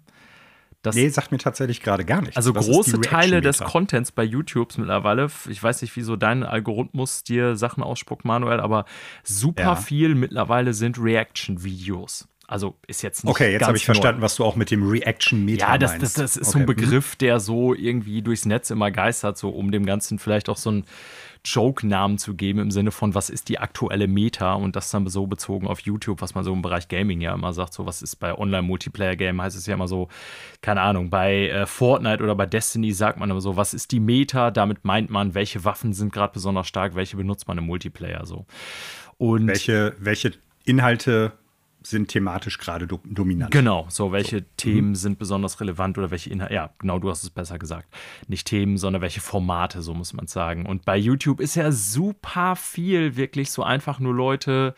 [0.82, 2.36] das, nee, sagt mir tatsächlich gerade gar nichts.
[2.36, 7.24] Also Was große Teile des Contents bei YouTube mittlerweile, ich weiß nicht, wieso dein Algorithmus
[7.24, 8.84] dir Sachen ausspuckt, Manuel, aber
[9.24, 9.76] super ja.
[9.76, 12.28] viel mittlerweile sind Reaction-Videos.
[12.48, 13.30] Also ist jetzt nicht.
[13.30, 16.36] Okay, jetzt habe ich verstanden, was du auch mit dem Reaction-Meter Ja, das, das, das
[16.36, 16.52] ist okay.
[16.52, 20.48] so ein Begriff, der so irgendwie durchs Netz immer geistert, so um dem Ganzen vielleicht
[20.48, 20.84] auch so ein
[21.46, 25.26] Joke-Namen zu geben im Sinne von, was ist die aktuelle Meta und das dann so
[25.26, 28.16] bezogen auf YouTube, was man so im Bereich Gaming ja immer sagt, so was ist
[28.16, 30.08] bei Online-Multiplayer-Game, heißt es ja immer so,
[30.60, 34.00] keine Ahnung, bei äh, Fortnite oder bei Destiny sagt man immer so, was ist die
[34.00, 38.26] Meta, damit meint man, welche Waffen sind gerade besonders stark, welche benutzt man im Multiplayer
[38.26, 38.46] so.
[39.16, 40.32] Und welche, welche
[40.64, 41.32] Inhalte
[41.90, 43.50] sind thematisch gerade do dominant.
[43.50, 44.44] Genau, so welche so.
[44.56, 44.94] Themen mhm.
[44.94, 47.88] sind besonders relevant oder welche Inhalte, ja, genau, du hast es besser gesagt.
[48.28, 50.66] Nicht Themen, sondern welche Formate, so muss man sagen.
[50.66, 54.74] Und bei YouTube ist ja super viel wirklich so einfach nur Leute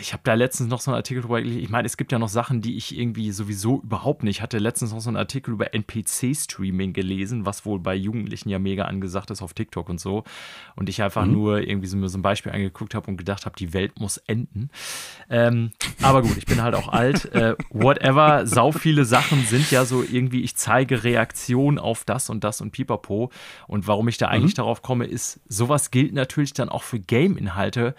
[0.00, 1.60] ich habe da letztens noch so einen Artikel drüber gelesen.
[1.60, 4.38] Ich meine, es gibt ja noch Sachen, die ich irgendwie sowieso überhaupt nicht.
[4.38, 8.58] Ich hatte letztens noch so einen Artikel über NPC-Streaming gelesen, was wohl bei Jugendlichen ja
[8.58, 10.24] mega angesagt ist auf TikTok und so.
[10.74, 11.32] Und ich einfach mhm.
[11.32, 14.16] nur irgendwie so mir so ein Beispiel angeguckt habe und gedacht habe, die Welt muss
[14.16, 14.70] enden.
[15.28, 17.26] Ähm, aber gut, ich bin halt auch alt.
[17.26, 22.42] Äh, whatever, sau viele Sachen sind ja so irgendwie, ich zeige Reaktion auf das und
[22.42, 23.30] das und pipapo.
[23.66, 24.62] Und warum ich da eigentlich mhm.
[24.62, 27.94] darauf komme, ist, sowas gilt natürlich dann auch für Game-Inhalte.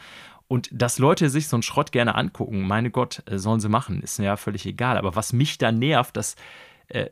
[0.50, 4.02] Und dass Leute sich so einen Schrott gerne angucken, meine Gott, äh, sollen sie machen,
[4.02, 4.98] ist mir ja völlig egal.
[4.98, 6.36] Aber was mich da nervt, dass
[6.88, 7.12] äh,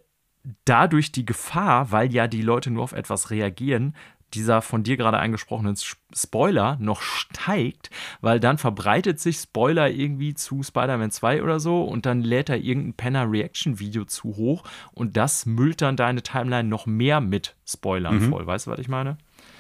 [0.66, 3.94] dadurch die Gefahr, weil ja die Leute nur auf etwas reagieren,
[4.34, 5.76] dieser von dir gerade angesprochenen
[6.14, 12.08] Spoiler noch steigt, weil dann verbreitet sich Spoiler irgendwie zu Spider-Man 2 oder so und
[12.08, 17.22] dann lädt er irgendein Penner-Reaction-Video zu hoch und das müllt dann deine Timeline noch mehr
[17.22, 18.30] mit Spoilern mhm.
[18.30, 18.48] voll.
[18.48, 19.20] Weißt du, was ich meine?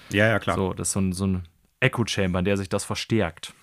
[0.09, 0.55] Ja, ja, klar.
[0.55, 1.47] So, das ist so ein, so ein
[1.79, 3.53] Echo-Chamber, in der sich das verstärkt.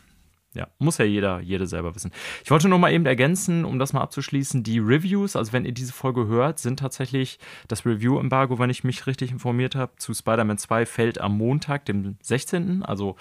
[0.55, 2.13] Ja, muss ja jeder, jede selber wissen.
[2.45, 5.73] Ich wollte nur mal eben ergänzen, um das mal abzuschließen, die Reviews, also wenn ihr
[5.73, 10.59] diese Folge hört, sind tatsächlich das Review-Embargo, wenn ich mich richtig informiert habe, zu Spider-Man
[10.59, 13.17] 2 fällt am Montag, dem 16., also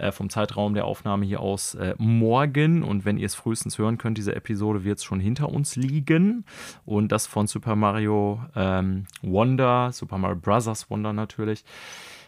[0.00, 2.82] äh, vom Zeitraum der Aufnahme hier aus äh, morgen.
[2.82, 6.44] Und wenn ihr es frühestens hören könnt, diese Episode wird schon hinter uns liegen.
[6.84, 10.90] Und das von Super Mario ähm, Wonder, Super Mario Bros.
[10.90, 11.64] Wonder natürlich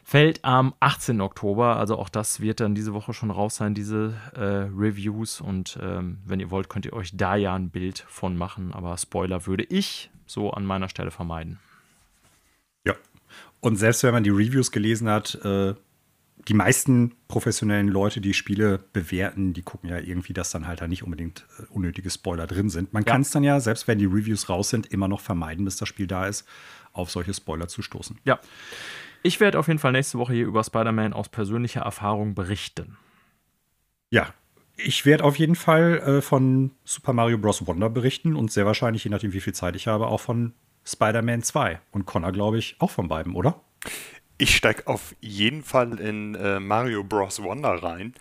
[0.02, 1.20] fällt am 18.
[1.20, 1.76] Oktober.
[1.76, 5.40] Also auch das wird dann diese Woche schon raus sein, diese äh, Reviews.
[5.40, 8.72] Und ähm, wenn ihr wollt, könnt ihr euch da ja ein Bild von machen.
[8.72, 11.58] Aber Spoiler würde ich so an meiner Stelle vermeiden.
[12.84, 12.94] Ja.
[13.60, 15.74] Und selbst wenn man die Reviews gelesen hat, äh,
[16.48, 20.88] die meisten professionellen Leute, die Spiele bewerten, die gucken ja irgendwie, dass dann halt da
[20.88, 22.92] nicht unbedingt äh, unnötige Spoiler drin sind.
[22.92, 23.12] Man ja.
[23.12, 25.88] kann es dann ja, selbst wenn die Reviews raus sind, immer noch vermeiden, bis das
[25.88, 26.44] Spiel da ist,
[26.92, 28.18] auf solche Spoiler zu stoßen.
[28.24, 28.40] Ja.
[29.22, 32.96] Ich werde auf jeden Fall nächste Woche hier über Spider-Man aus persönlicher Erfahrung berichten.
[34.10, 34.34] Ja,
[34.76, 37.66] ich werde auf jeden Fall äh, von Super Mario Bros.
[37.66, 40.54] Wonder berichten und sehr wahrscheinlich, je nachdem, wie viel Zeit ich habe, auch von
[40.84, 41.80] Spider-Man 2.
[41.92, 43.60] Und Connor, glaube ich, auch von beiden, oder?
[44.38, 47.42] Ich steige auf jeden Fall in äh, Mario Bros.
[47.42, 48.14] Wonder rein.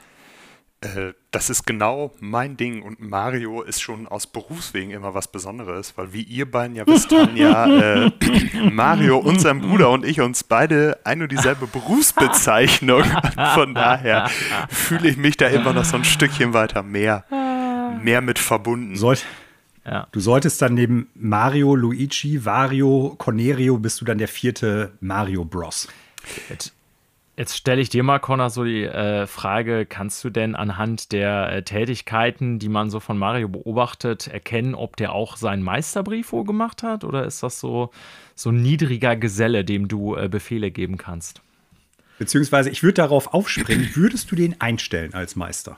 [0.81, 5.93] Äh, das ist genau mein Ding und Mario ist schon aus Berufswegen immer was Besonderes,
[5.95, 7.67] weil wie ihr beiden ja wisst, haben ja
[8.05, 8.11] äh,
[8.71, 13.03] Mario und sein Bruder und ich uns beide ein und dieselbe Berufsbezeichnung.
[13.53, 14.27] Von daher
[14.69, 17.25] fühle ich mich da immer noch so ein Stückchen weiter mehr,
[18.01, 18.95] mehr mit verbunden.
[18.95, 19.21] Sollte,
[19.85, 20.07] ja.
[20.11, 25.87] Du solltest dann neben Mario, Luigi, Wario, Cornerio bist du dann der vierte Mario Bros.
[27.41, 31.51] Jetzt, stelle ich dir mal, Connor, so die äh, Frage: Kannst du denn anhand der
[31.51, 36.43] äh, Tätigkeiten, die man so von Mario beobachtet, erkennen, ob der auch seinen Meisterbrief wo
[36.43, 37.03] gemacht hat?
[37.03, 37.89] Oder ist das so,
[38.35, 41.41] so ein niedriger Geselle, dem du äh, Befehle geben kannst?
[42.19, 45.77] Beziehungsweise, ich würde darauf aufspringen, würdest du den einstellen als Meister?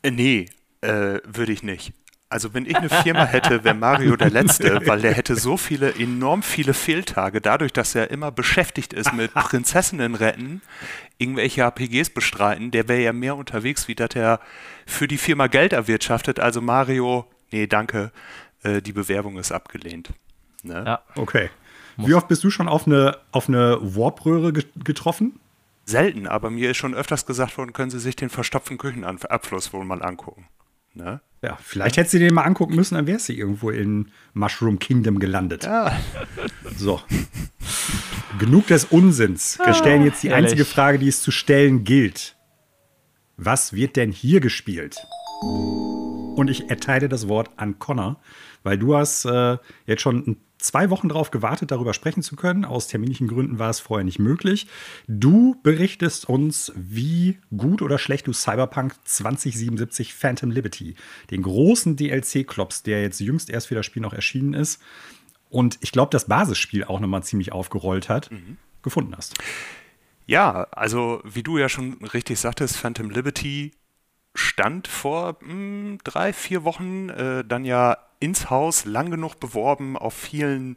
[0.00, 0.46] Äh, nee,
[0.80, 1.92] äh, würde ich nicht.
[2.28, 5.94] Also wenn ich eine Firma hätte, wäre Mario der Letzte, weil der hätte so viele,
[5.94, 10.60] enorm viele Fehltage, dadurch, dass er immer beschäftigt ist mit Prinzessinnen retten,
[11.18, 14.40] irgendwelche APGs bestreiten, der wäre ja mehr unterwegs, wie dass er
[14.86, 16.40] für die Firma Geld erwirtschaftet.
[16.40, 18.10] Also Mario, nee, danke,
[18.64, 20.10] äh, die Bewerbung ist abgelehnt.
[20.64, 20.82] Ne?
[20.84, 21.02] Ja.
[21.14, 21.50] Okay.
[21.96, 25.38] Wie oft bist du schon auf eine, auf eine Warp-Röhre getroffen?
[25.84, 29.84] Selten, aber mir ist schon öfters gesagt worden, können Sie sich den verstopften Küchenabfluss wohl
[29.84, 30.48] mal angucken.
[30.96, 31.20] Ne?
[31.42, 35.18] Ja, vielleicht hättest du den mal angucken müssen, dann wärst du irgendwo in Mushroom Kingdom
[35.18, 35.64] gelandet.
[35.64, 35.96] Ja.
[36.76, 37.00] So.
[38.38, 39.58] Genug des Unsinns.
[39.64, 42.36] Wir stellen jetzt die einzige Frage, die es zu stellen gilt.
[43.38, 44.98] Was wird denn hier gespielt?
[45.42, 48.20] Und ich erteile das Wort an Connor,
[48.62, 49.56] weil du hast äh,
[49.86, 52.64] jetzt schon ein zwei Wochen darauf gewartet, darüber sprechen zu können.
[52.64, 54.66] Aus terminlichen Gründen war es vorher nicht möglich.
[55.06, 60.94] Du berichtest uns, wie gut oder schlecht du Cyberpunk 2077 Phantom Liberty,
[61.30, 64.80] den großen DLC-Klops, der jetzt jüngst erst für das Spiel noch erschienen ist
[65.48, 68.56] und ich glaube, das Basisspiel auch nochmal ziemlich aufgerollt hat, mhm.
[68.82, 69.34] gefunden hast.
[70.26, 73.72] Ja, also wie du ja schon richtig sagtest, Phantom Liberty
[74.36, 79.96] stand vor mh, hm, drei, vier Wochen äh, dann ja ins Haus, lang genug beworben,
[79.96, 80.76] auf vielen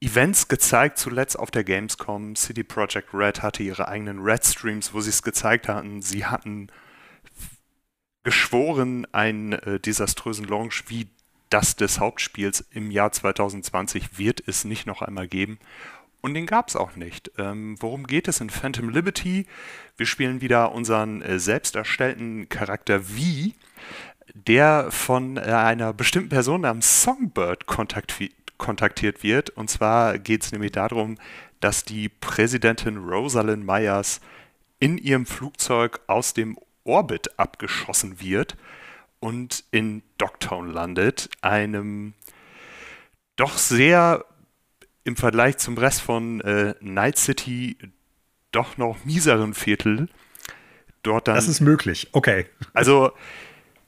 [0.00, 2.36] Events gezeigt, zuletzt auf der Gamescom.
[2.36, 6.02] City Project Red hatte ihre eigenen Red Streams, wo sie es gezeigt hatten.
[6.02, 6.68] Sie hatten
[8.24, 11.08] geschworen, einen äh, desaströsen Launch wie
[11.50, 15.58] das des Hauptspiels im Jahr 2020 wird es nicht noch einmal geben.
[16.22, 17.32] Und den gab es auch nicht.
[17.36, 19.46] Ähm, worum geht es in Phantom Liberty?
[19.96, 23.50] Wir spielen wieder unseren äh, selbst erstellten Charakter V,
[24.32, 29.50] der von äh, einer bestimmten Person namens Songbird kontaktiert wird.
[29.50, 31.18] Und zwar geht es nämlich darum,
[31.58, 34.20] dass die Präsidentin Rosalind Myers
[34.78, 38.56] in ihrem Flugzeug aus dem Orbit abgeschossen wird
[39.18, 42.14] und in Dogtown landet, einem
[43.36, 44.24] doch sehr
[45.04, 47.76] im Vergleich zum Rest von äh, Night City
[48.52, 50.08] doch noch mieseren Viertel
[51.02, 51.34] dort dann.
[51.34, 52.46] Das ist möglich, okay.
[52.74, 53.12] Also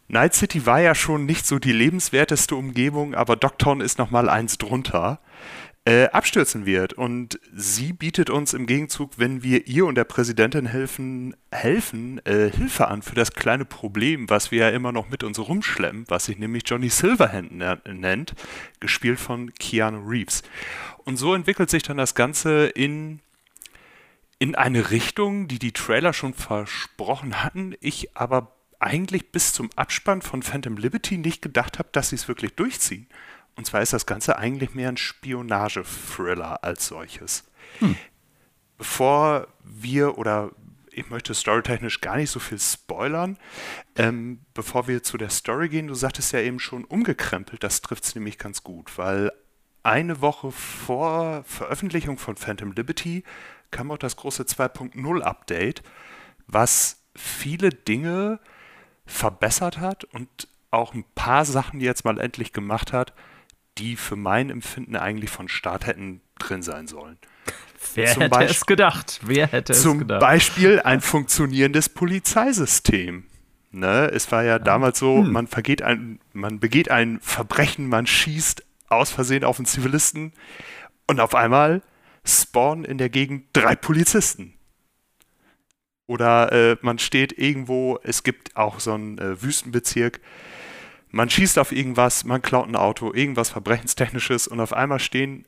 [0.09, 4.59] Night City war ja schon nicht so die lebenswerteste Umgebung, aber Dogtown ist nochmal eins
[4.59, 5.21] drunter.
[5.87, 6.95] Äh, abstürzen wird.
[6.95, 12.51] Und sie bietet uns im Gegenzug, wenn wir ihr und der Präsidentin helfen, helfen äh,
[12.51, 16.25] Hilfe an für das kleine Problem, was wir ja immer noch mit uns rumschleppen, was
[16.25, 17.53] sich nämlich Johnny Silverhand
[17.87, 18.33] nennt,
[18.81, 20.43] gespielt von Keanu Reeves.
[21.05, 23.21] Und so entwickelt sich dann das Ganze in,
[24.39, 30.23] in eine Richtung, die die Trailer schon versprochen hatten, ich aber eigentlich bis zum Abspann
[30.23, 33.07] von Phantom Liberty nicht gedacht habe, dass sie es wirklich durchziehen.
[33.57, 37.45] Und zwar ist das Ganze eigentlich mehr ein Spionage-Thriller als solches.
[37.79, 37.97] Hm.
[38.77, 40.51] Bevor wir oder
[40.91, 43.37] ich möchte storytechnisch gar nicht so viel spoilern.
[43.97, 48.05] Ähm, bevor wir zu der Story gehen, du sagtest ja eben schon umgekrempelt, das trifft
[48.05, 49.33] es nämlich ganz gut, weil
[49.85, 53.23] eine Woche vor Veröffentlichung von Phantom Liberty
[53.71, 55.83] kam auch das große 2.0 Update,
[56.47, 58.41] was viele Dinge
[59.07, 63.13] verbessert hat und auch ein paar Sachen jetzt mal endlich gemacht hat,
[63.79, 67.19] die für mein Empfinden eigentlich von Start hätten drin sein sollen.
[67.95, 69.21] Wer zum hätte Beispiel, es gedacht?
[69.23, 70.21] Wer hätte zum es gedacht?
[70.21, 73.25] Beispiel ein funktionierendes Polizeisystem.
[73.71, 74.11] Ne?
[74.13, 75.33] Es war ja damals so, hm.
[75.33, 80.33] man, vergeht ein, man begeht ein Verbrechen, man schießt aus Versehen auf einen Zivilisten
[81.07, 81.83] und auf einmal
[82.25, 84.55] spawnen in der Gegend drei Polizisten.
[86.07, 90.21] Oder äh, man steht irgendwo, es gibt auch so einen äh, Wüstenbezirk,
[91.11, 95.47] man schießt auf irgendwas, man klaut ein Auto, irgendwas Verbrechenstechnisches und auf einmal stehen,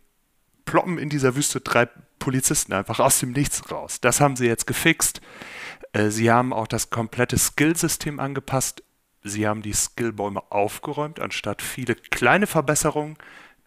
[0.64, 4.00] ploppen in dieser Wüste drei Polizisten einfach aus dem Nichts raus.
[4.00, 5.20] Das haben sie jetzt gefixt.
[5.92, 8.82] Äh, sie haben auch das komplette Skillsystem angepasst.
[9.28, 13.16] Sie haben die Skillbäume aufgeräumt, anstatt viele kleine Verbesserungen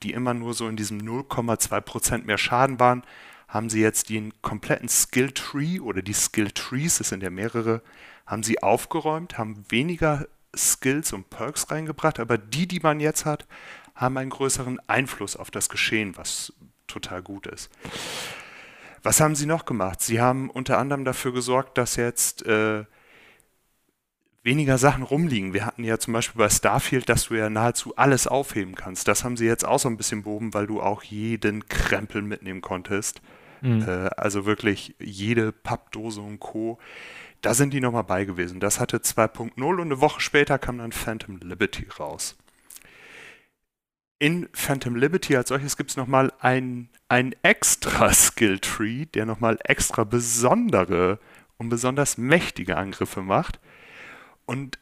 [0.04, 3.04] die immer nur so in diesem 0,2% mehr Schaden waren,
[3.48, 7.82] haben sie jetzt den kompletten Skill Tree oder die Skill Trees, es sind ja mehrere,
[8.26, 13.48] haben sie aufgeräumt, haben weniger Skills und Perks reingebracht, aber die, die man jetzt hat,
[13.96, 16.54] haben einen größeren Einfluss auf das Geschehen, was
[16.88, 17.70] total gut ist.
[19.02, 20.02] Was haben sie noch gemacht?
[20.02, 22.86] Sie haben unter anderem dafür gesorgt, dass jetzt äh,
[24.50, 25.54] weniger Sachen rumliegen.
[25.54, 29.08] Wir hatten ja zum Beispiel bei Starfield, dass du ja nahezu alles aufheben kannst.
[29.08, 32.62] Das haben sie jetzt auch so ein bisschen behoben, weil du auch jeden Krempel mitnehmen
[32.62, 33.22] konntest.
[33.62, 33.84] Mhm.
[33.88, 36.80] Äh, also wirklich jede Pappdose und Co.
[37.42, 38.60] Da sind die nochmal bei gewesen.
[38.60, 42.36] Das hatte 2.0 und eine Woche später kam dann Phantom Liberty raus.
[44.18, 49.60] In Phantom Liberty als solches gibt es nochmal ein, ein extra Skill Tree, der nochmal
[49.64, 51.20] extra besondere
[51.58, 53.60] und besonders mächtige Angriffe macht.
[54.50, 54.80] Und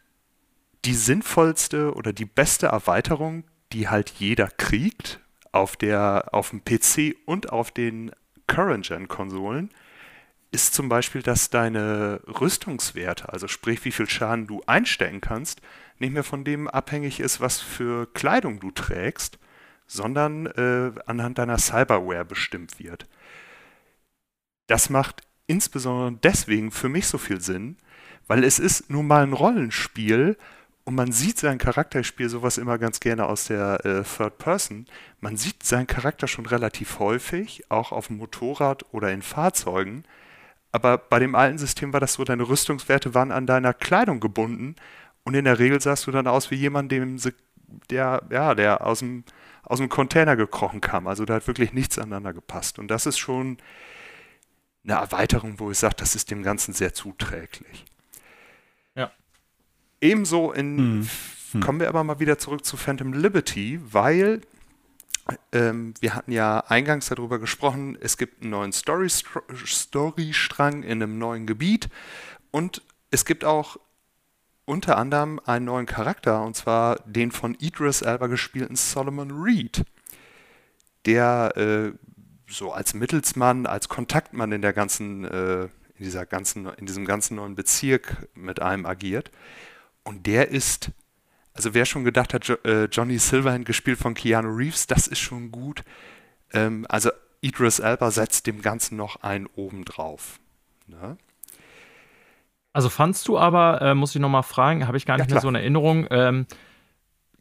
[0.86, 5.20] die sinnvollste oder die beste Erweiterung, die halt jeder kriegt,
[5.52, 8.14] auf, der, auf dem PC und auf den
[8.48, 9.70] Current-Gen-Konsolen,
[10.52, 15.60] ist zum Beispiel, dass deine Rüstungswerte, also sprich wie viel Schaden du einstecken kannst,
[16.00, 19.38] nicht mehr von dem abhängig ist, was für Kleidung du trägst,
[19.86, 23.06] sondern äh, anhand deiner Cyberware bestimmt wird.
[24.68, 27.76] Das macht insbesondere deswegen für mich so viel Sinn,
[28.28, 30.38] weil es ist nun mal ein Rollenspiel
[30.84, 34.38] und man sieht seinen Charakter, ich spiele sowas immer ganz gerne aus der äh, Third
[34.38, 34.86] Person,
[35.20, 40.04] man sieht seinen Charakter schon relativ häufig, auch auf dem Motorrad oder in Fahrzeugen,
[40.72, 44.76] aber bei dem alten System war das so, deine Rüstungswerte waren an deiner Kleidung gebunden
[45.24, 47.18] und in der Regel sahst du dann aus wie jemand, dem
[47.90, 49.24] der, ja, der aus dem,
[49.64, 51.08] aus dem Container gekrochen kam.
[51.08, 52.80] Also da hat wirklich nichts aneinander gepasst.
[52.80, 53.58] Und das ist schon
[54.84, 57.86] eine Erweiterung, wo ich sage, das ist dem Ganzen sehr zuträglich.
[60.02, 61.08] Ebenso in,
[61.52, 61.60] hm.
[61.62, 64.42] kommen wir aber mal wieder zurück zu Phantom Liberty, weil
[65.52, 69.24] ähm, wir hatten ja eingangs darüber gesprochen, es gibt einen neuen Story-Strang
[70.84, 71.90] in einem neuen Gebiet
[72.52, 72.82] und
[73.12, 73.78] es gibt auch
[74.66, 79.84] unter anderem einen neuen Charakter, und zwar den von Idris Elba gespielten Solomon Reed,
[81.06, 81.94] der äh,
[82.50, 87.36] so als Mittelsmann, als Kontaktmann in der ganzen, äh, in dieser ganzen, in diesem ganzen
[87.36, 89.32] neuen Bezirk mit einem agiert.
[90.08, 90.92] Und der ist
[91.58, 95.20] also wer schon gedacht hat, jo äh, Johnny Silverhand gespielt von Keanu Reeves, das ist
[95.20, 95.84] schon gut.
[96.54, 97.10] Ähm, also
[97.42, 100.40] Idris Elba setzt dem Ganzen noch einen oben drauf.
[100.86, 101.18] Ne?
[102.74, 105.42] Also fandst du aber, äh, muss ich nochmal fragen, habe ich gar nicht ja, mehr
[105.42, 106.46] so eine Erinnerung, ähm,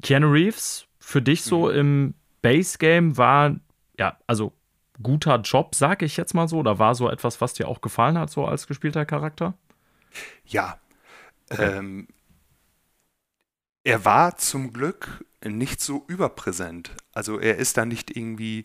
[0.02, 1.74] Keanu Reeves für dich so mhm.
[1.74, 3.57] im Base-Game war,
[3.98, 4.55] ja, also
[5.02, 8.16] guter Job, sag ich jetzt mal so, oder war so etwas, was dir auch gefallen
[8.16, 9.52] hat, so als gespielter Charakter?
[10.46, 10.79] Ja.
[11.50, 11.79] Okay.
[11.79, 12.09] Ähm,
[13.87, 16.90] er war zum Glück nicht so überpräsent.
[17.14, 18.64] Also er ist da nicht irgendwie,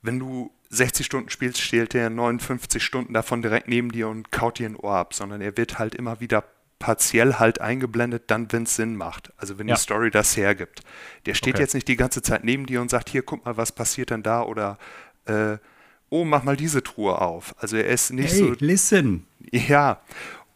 [0.00, 4.60] wenn du 60 Stunden spielst, steht er 59 Stunden davon direkt neben dir und kaut
[4.60, 6.44] dir ein Ohr ab, sondern er wird halt immer wieder
[6.78, 9.32] partiell halt eingeblendet, dann, wenn es Sinn macht.
[9.38, 9.74] Also wenn ja.
[9.74, 10.82] die Story das hergibt.
[11.26, 11.64] Der steht okay.
[11.64, 14.22] jetzt nicht die ganze Zeit neben dir und sagt, hier, guck mal, was passiert denn
[14.22, 14.78] da oder
[15.24, 15.58] äh,
[16.10, 17.56] oh, mach mal diese Truhe auf.
[17.58, 18.54] Also er ist nicht hey, so.
[18.60, 19.26] Listen.
[19.50, 20.00] Ja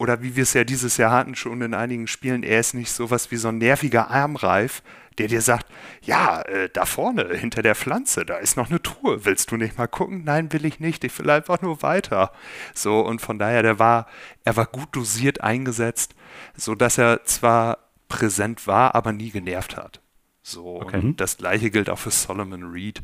[0.03, 2.91] oder wie wir es ja dieses Jahr hatten schon in einigen Spielen, er ist nicht
[2.91, 4.83] sowas wie so ein nerviger Armreif,
[5.17, 5.65] der dir sagt,
[6.03, 9.25] ja, äh, da vorne, hinter der Pflanze, da ist noch eine Truhe.
[9.25, 10.25] Willst du nicht mal gucken?
[10.25, 11.05] Nein, will ich nicht.
[11.05, 12.33] Ich will einfach nur weiter.
[12.75, 14.09] So, und von daher, der war,
[14.43, 16.17] er war gut dosiert eingesetzt,
[16.57, 20.01] sodass er zwar präsent war, aber nie genervt hat.
[20.43, 20.99] So, okay.
[20.99, 23.03] und das gleiche gilt auch für Solomon Reed.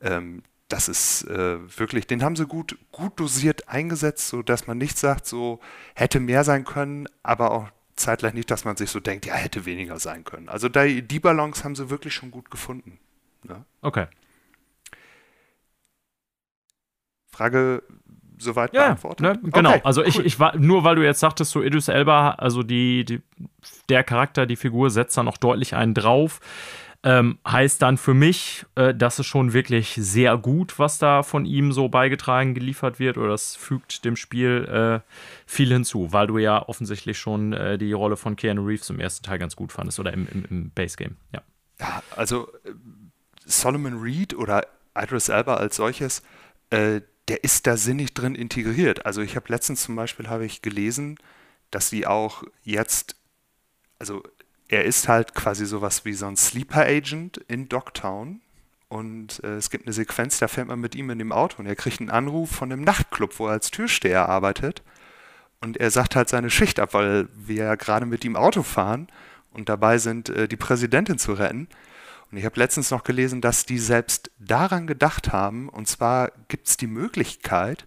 [0.00, 4.98] Ähm, das ist äh, wirklich, den haben sie gut, gut dosiert eingesetzt, sodass man nicht
[4.98, 5.60] sagt, so
[5.94, 9.64] hätte mehr sein können, aber auch zeitgleich nicht, dass man sich so denkt, ja, hätte
[9.64, 10.48] weniger sein können.
[10.48, 12.98] Also da, die Balance haben sie wirklich schon gut gefunden.
[13.44, 13.64] Ne?
[13.80, 14.06] Okay.
[17.30, 17.82] Frage
[18.38, 19.42] soweit ja, beantwortet?
[19.42, 20.26] Ne, genau, okay, also ich, cool.
[20.26, 23.22] ich war, nur weil du jetzt sagtest, so Idris Elba, also die, die,
[23.88, 26.40] der Charakter, die Figur setzt da noch deutlich einen drauf.
[27.08, 31.44] Ähm, heißt dann für mich, äh, dass es schon wirklich sehr gut, was da von
[31.44, 34.64] ihm so beigetragen geliefert wird, oder das fügt dem Spiel
[35.04, 35.08] äh,
[35.46, 39.24] viel hinzu, weil du ja offensichtlich schon äh, die Rolle von Keanu Reeves im ersten
[39.24, 41.14] Teil ganz gut fandest oder im, im, im Base Game.
[41.32, 41.42] Ja.
[41.78, 42.72] ja, also äh,
[43.44, 44.66] Solomon Reed oder
[44.96, 46.24] Idris Elba als solches,
[46.70, 49.06] äh, der ist da sinnig drin integriert.
[49.06, 51.18] Also ich habe letztens zum Beispiel habe ich gelesen,
[51.70, 53.14] dass sie auch jetzt,
[54.00, 54.24] also
[54.68, 58.40] er ist halt quasi sowas wie so ein Sleeper Agent in Dogtown.
[58.88, 61.66] Und äh, es gibt eine Sequenz, da fährt man mit ihm in dem Auto und
[61.66, 64.82] er kriegt einen Anruf von einem Nachtclub, wo er als Türsteher arbeitet.
[65.60, 69.08] Und er sagt halt seine Schicht ab, weil wir ja gerade mit ihm Auto fahren
[69.52, 71.68] und dabei sind, äh, die Präsidentin zu retten.
[72.30, 76.68] Und ich habe letztens noch gelesen, dass die selbst daran gedacht haben, und zwar gibt
[76.68, 77.86] es die Möglichkeit,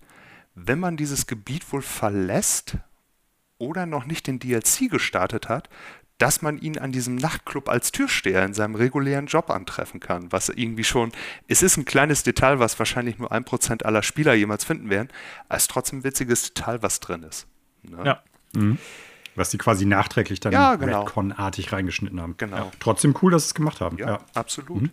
[0.56, 2.78] wenn man dieses Gebiet wohl verlässt
[3.58, 5.70] oder noch nicht den DLC gestartet hat,
[6.20, 10.32] dass man ihn an diesem Nachtclub als Türsteher in seinem regulären Job antreffen kann.
[10.32, 11.12] Was irgendwie schon,
[11.48, 15.08] es ist ein kleines Detail, was wahrscheinlich nur ein Prozent aller Spieler jemals finden werden,
[15.54, 17.48] ist trotzdem ein witziges Detail, was drin ist.
[17.84, 18.04] Ne?
[18.06, 18.24] Ja.
[18.54, 18.78] Mhm.
[19.36, 21.04] Was die quasi nachträglich dann ja, genau.
[21.04, 22.36] Redcon-artig reingeschnitten haben.
[22.38, 22.58] Genau.
[22.58, 23.98] Ja, trotzdem cool, dass sie es gemacht haben.
[23.98, 24.20] Ja, ja.
[24.34, 24.82] absolut.
[24.82, 24.92] Mhm.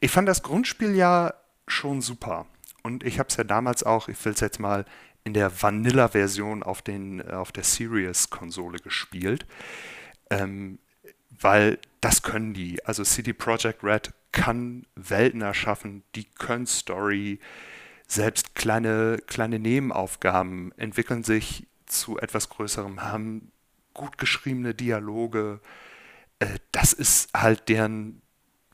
[0.00, 1.34] Ich fand das Grundspiel ja
[1.68, 2.46] schon super.
[2.82, 4.84] Und ich habe es ja damals auch, ich will es jetzt mal
[5.22, 6.82] in der Vanilla-Version auf,
[7.30, 9.46] auf der Series-Konsole gespielt.
[10.30, 10.78] Ähm,
[11.40, 12.84] weil das können die.
[12.84, 17.40] Also CD Projekt Red kann Welten erschaffen, die können Story,
[18.06, 23.52] selbst kleine, kleine Nebenaufgaben entwickeln sich zu etwas Größerem, haben
[23.94, 25.60] gut geschriebene Dialoge.
[26.38, 28.22] Äh, das ist halt deren,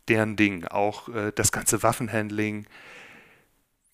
[0.08, 0.64] deren Ding.
[0.66, 2.66] Auch äh, das ganze Waffenhandling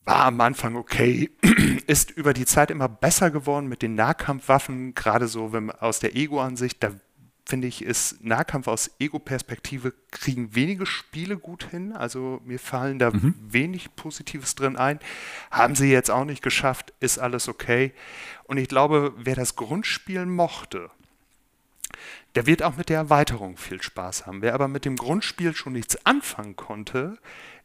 [0.05, 1.31] war am Anfang okay,
[1.87, 6.17] ist über die Zeit immer besser geworden mit den Nahkampfwaffen, gerade so wenn aus der
[6.17, 6.93] Ego-Ansicht, da
[7.45, 11.93] finde ich, ist Nahkampf aus Ego-Perspektive, kriegen wenige Spiele gut hin.
[11.93, 13.35] Also mir fallen da mhm.
[13.41, 15.01] wenig Positives drin ein.
[15.51, 17.93] Haben sie jetzt auch nicht geschafft, ist alles okay.
[18.45, 20.91] Und ich glaube, wer das Grundspiel mochte,
[22.35, 24.43] der wird auch mit der Erweiterung viel Spaß haben.
[24.43, 27.19] Wer aber mit dem Grundspiel schon nichts anfangen konnte,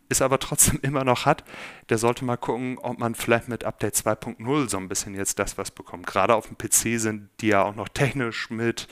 [0.10, 1.44] es aber trotzdem immer noch hat,
[1.90, 5.58] der sollte mal gucken, ob man vielleicht mit Update 2.0 so ein bisschen jetzt das
[5.58, 6.08] was bekommt.
[6.08, 8.88] Gerade auf dem PC sind die ja auch noch technisch mit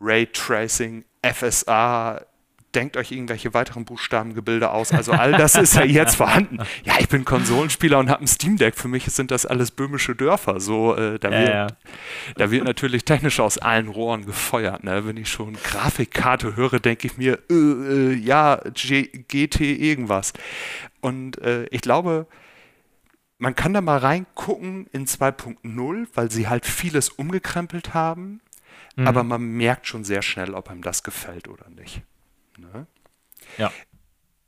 [0.00, 2.20] Raytracing, FSA,
[2.76, 4.92] denkt euch irgendwelche weiteren Buchstabengebilde aus.
[4.92, 6.58] Also all das ist ja jetzt vorhanden.
[6.84, 8.76] Ja, ich bin Konsolenspieler und habe ein Steam Deck.
[8.76, 10.60] Für mich sind das alles böhmische Dörfer.
[10.60, 11.66] So, äh, da, ja, wird, ja.
[12.36, 14.84] da wird natürlich technisch aus allen Rohren gefeuert.
[14.84, 15.06] Ne?
[15.06, 20.34] Wenn ich schon Grafikkarte höre, denke ich mir, äh, äh, ja, G GT irgendwas.
[21.00, 22.26] Und äh, ich glaube,
[23.38, 28.40] man kann da mal reingucken in 2.0, weil sie halt vieles umgekrempelt haben
[28.96, 29.06] Mhm.
[29.06, 32.02] Aber man merkt schon sehr schnell, ob einem das gefällt oder nicht.
[32.58, 32.86] Ne?
[33.58, 33.72] Ja.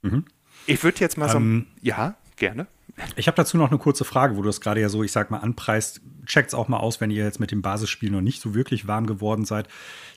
[0.03, 0.25] Mhm.
[0.67, 1.39] Ich würde jetzt mal so.
[1.39, 2.67] Ähm, ja, gerne.
[3.17, 5.31] Ich habe dazu noch eine kurze Frage, wo du das gerade ja so, ich sag
[5.31, 6.01] mal, anpreist.
[6.27, 8.89] Checkt es auch mal aus, wenn ihr jetzt mit dem Basisspiel noch nicht so wirklich
[8.89, 9.69] warm geworden seid.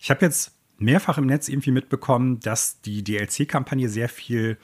[0.02, 4.58] Ich habe jetzt mehrfach im Netz irgendwie mitbekommen, dass die DLC-Kampagne sehr viel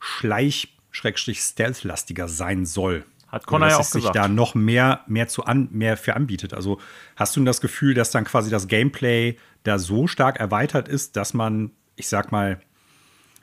[0.00, 3.04] Schleich-Stealth-lastiger sein soll.
[3.32, 4.14] Hat Connor ja auch sich gesagt.
[4.14, 6.52] da noch mehr, mehr, zu an, mehr für anbietet.
[6.52, 6.78] Also
[7.16, 11.32] hast du das Gefühl, dass dann quasi das Gameplay da so stark erweitert ist, dass
[11.32, 12.60] man, ich sag mal,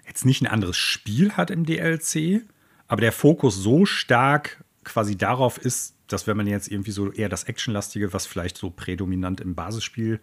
[0.07, 2.43] jetzt nicht ein anderes Spiel hat im DLC,
[2.87, 7.29] aber der Fokus so stark quasi darauf ist, dass wenn man jetzt irgendwie so eher
[7.29, 10.19] das Actionlastige, was vielleicht so prädominant im Basisspiel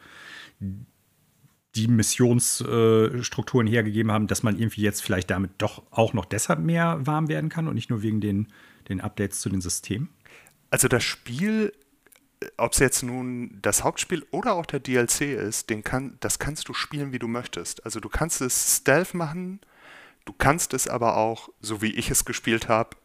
[1.74, 7.04] die Missionsstrukturen hergegeben haben, dass man irgendwie jetzt vielleicht damit doch auch noch deshalb mehr
[7.04, 8.48] warm werden kann und nicht nur wegen den
[8.88, 10.08] den Updates zu den Systemen?
[10.70, 11.72] Also das Spiel,
[12.56, 16.68] ob es jetzt nun das Hauptspiel oder auch der DLC ist, den kann, das kannst
[16.68, 17.84] du spielen, wie du möchtest.
[17.84, 19.60] Also du kannst es Stealth machen,
[20.24, 22.96] du kannst es aber auch, so wie ich es gespielt habe,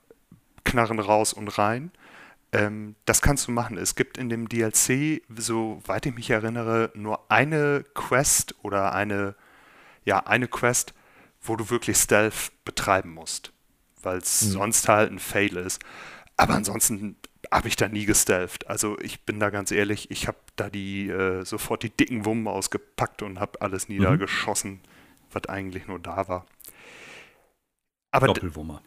[0.63, 1.91] knarren raus und rein.
[2.51, 3.77] Ähm, das kannst du machen.
[3.77, 9.35] Es gibt in dem DLC, soweit ich mich erinnere, nur eine Quest oder eine,
[10.03, 10.93] ja, eine Quest,
[11.41, 13.53] wo du wirklich Stealth betreiben musst
[14.03, 14.49] weil es mhm.
[14.49, 15.81] sonst halt ein Fail ist.
[16.37, 17.17] Aber ansonsten
[17.51, 18.67] habe ich da nie gestealthed.
[18.67, 22.47] Also ich bin da ganz ehrlich, ich habe da die äh, sofort die dicken Wummen
[22.47, 23.97] ausgepackt und habe alles mhm.
[23.97, 24.79] niedergeschossen, mhm.
[25.31, 26.45] was eigentlich nur da war.
[28.11, 28.81] Aber Doppelwummer.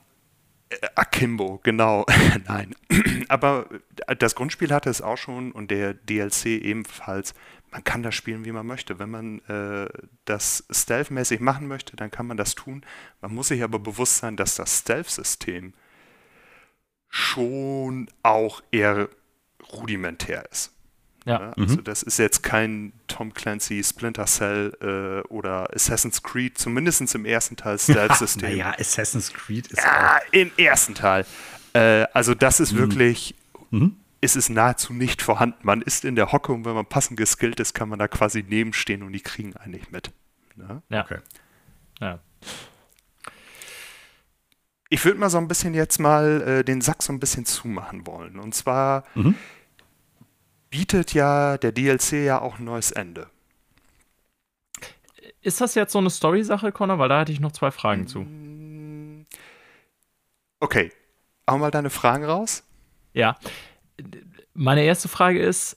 [0.69, 2.07] Äh, Akimbo, genau.
[2.47, 2.75] Nein.
[3.29, 3.69] Aber
[4.19, 7.35] das Grundspiel hatte es auch schon und der DLC ebenfalls
[7.75, 9.01] man kann das spielen, wie man möchte.
[9.01, 9.89] Wenn man äh,
[10.27, 12.87] das stealth-mäßig machen möchte, dann kann man das tun.
[13.21, 15.75] Man muss sich aber bewusst sein, dass das Stealth-System
[17.09, 19.09] schon auch eher
[19.73, 20.71] rudimentär ist.
[21.25, 21.41] Ja.
[21.41, 21.83] ja also mhm.
[21.83, 27.57] das ist jetzt kein Tom Clancy Splinter Cell äh, oder Assassin's Creed, zumindest im ersten
[27.57, 28.51] Teil Stealth-System.
[28.51, 31.27] naja, Assassin's Creed ist ja, auch im ersten Teil.
[31.73, 32.79] Äh, also das ist mhm.
[32.79, 33.35] wirklich
[33.71, 35.59] mhm ist es nahezu nicht vorhanden.
[35.63, 38.43] Man ist in der Hocke und wenn man passend geskillt ist, kann man da quasi
[38.43, 40.13] nebenstehen und die kriegen eigentlich mit.
[40.57, 40.83] Ne?
[40.89, 41.03] Ja.
[41.03, 41.19] Okay.
[42.01, 42.21] Ja.
[44.89, 48.07] Ich würde mal so ein bisschen jetzt mal äh, den Sack so ein bisschen zumachen
[48.07, 48.39] wollen.
[48.39, 49.35] Und zwar mhm.
[50.71, 53.29] bietet ja der DLC ja auch ein neues Ende.
[55.43, 56.99] Ist das jetzt so eine Story-Sache, Connor?
[56.99, 58.21] Weil da hatte ich noch zwei Fragen zu.
[58.21, 59.27] Mm.
[60.61, 60.91] Okay.
[61.51, 62.63] Hau mal deine Fragen raus.
[63.15, 63.37] Ja
[64.55, 65.77] meine erste Frage ist: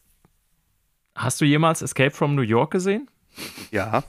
[1.15, 3.09] Hast du jemals Escape from New York gesehen?
[3.71, 4.03] Ja.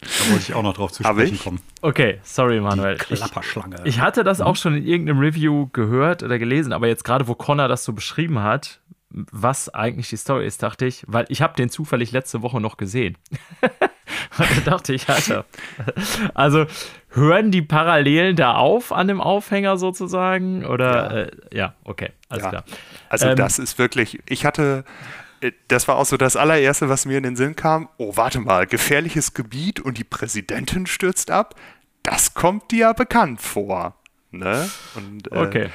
[0.00, 1.60] Da wollte ich auch noch drauf zu sprechen kommen.
[1.80, 2.98] Okay, sorry, Manuel.
[2.98, 3.76] Die Klapperschlange.
[3.84, 7.26] Ich, ich hatte das auch schon in irgendeinem Review gehört oder gelesen, aber jetzt gerade,
[7.26, 11.40] wo Connor das so beschrieben hat, was eigentlich die Story ist, dachte ich, weil ich
[11.40, 13.16] habe den zufällig letzte Woche noch gesehen.
[14.38, 15.44] Und da dachte ich, Alter.
[16.34, 16.66] Also
[17.10, 20.64] hören die Parallelen da auf an dem Aufhänger sozusagen?
[20.64, 22.50] Oder ja, äh, ja okay, alles ja.
[22.50, 22.64] klar.
[23.08, 24.84] Also ähm, das ist wirklich, ich hatte,
[25.40, 27.88] äh, das war auch so das allererste, was mir in den Sinn kam.
[27.96, 31.54] Oh, warte mal, gefährliches Gebiet und die Präsidentin stürzt ab.
[32.02, 33.94] Das kommt dir ja bekannt vor.
[34.30, 34.68] Ne?
[34.94, 35.70] Und, äh, okay.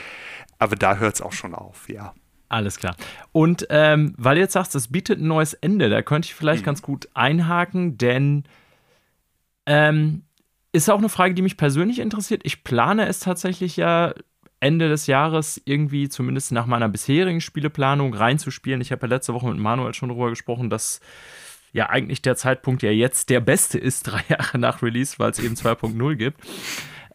[0.60, 2.14] Aber da hört es auch schon auf, ja.
[2.50, 2.96] Alles klar.
[3.32, 6.64] Und ähm, weil du jetzt sagst, es bietet ein neues Ende, da könnte ich vielleicht
[6.64, 6.66] mhm.
[6.66, 8.44] ganz gut einhaken, denn
[9.68, 10.24] ähm,
[10.72, 12.42] ist auch eine Frage, die mich persönlich interessiert.
[12.44, 14.14] Ich plane es tatsächlich ja
[14.60, 18.82] Ende des Jahres irgendwie, zumindest nach meiner bisherigen Spieleplanung, reinzuspielen.
[18.82, 21.00] Ich habe ja letzte Woche mit Manuel schon darüber gesprochen, dass
[21.72, 25.40] ja eigentlich der Zeitpunkt ja jetzt der beste ist, drei Jahre nach Release, weil es
[25.40, 26.42] eben 2.0 gibt.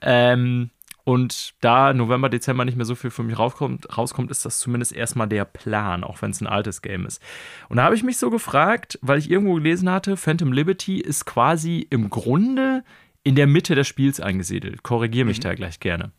[0.00, 0.70] Ähm,
[1.04, 4.92] und da November, Dezember nicht mehr so viel für mich rauskommt, rauskommt ist das zumindest
[4.92, 7.22] erstmal der Plan, auch wenn es ein altes Game ist.
[7.68, 11.26] Und da habe ich mich so gefragt, weil ich irgendwo gelesen hatte, Phantom Liberty ist
[11.26, 12.84] quasi im Grunde
[13.22, 14.82] in der Mitte des Spiels eingesiedelt.
[14.82, 15.42] Korrigiere mich mhm.
[15.42, 16.12] da gleich gerne.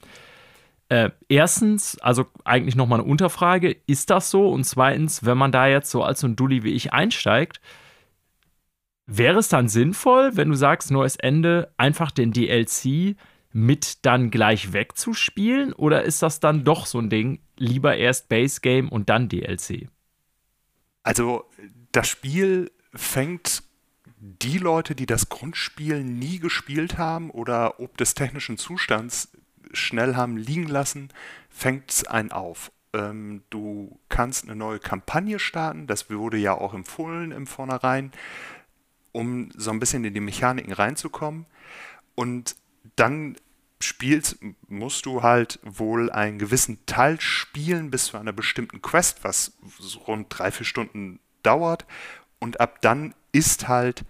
[0.89, 4.49] Äh, erstens, also eigentlich nochmal eine Unterfrage, ist das so?
[4.49, 7.59] Und zweitens, wenn man da jetzt so als so ein Dulli wie ich einsteigt,
[9.07, 13.15] wäre es dann sinnvoll, wenn du sagst, neues Ende, einfach den DLC
[13.55, 15.71] mit dann gleich wegzuspielen?
[15.71, 19.87] Oder ist das dann doch so ein Ding, lieber erst Base Game und dann DLC?
[21.03, 21.45] Also
[21.93, 23.63] das Spiel fängt
[24.17, 29.31] die Leute, die das Grundspiel nie gespielt haben oder ob des technischen Zustands
[29.71, 31.07] schnell haben liegen lassen,
[31.49, 32.73] fängt es einen auf.
[32.91, 38.11] Ähm, du kannst eine neue Kampagne starten, das wurde ja auch empfohlen im Vornherein,
[39.13, 41.45] um so ein bisschen in die Mechaniken reinzukommen.
[42.15, 42.57] Und
[42.97, 43.37] dann
[43.81, 49.57] spielst, musst du halt wohl einen gewissen Teil spielen bis zu einer bestimmten Quest, was
[49.79, 51.85] so rund drei, vier Stunden dauert.
[52.39, 54.05] Und ab dann ist halt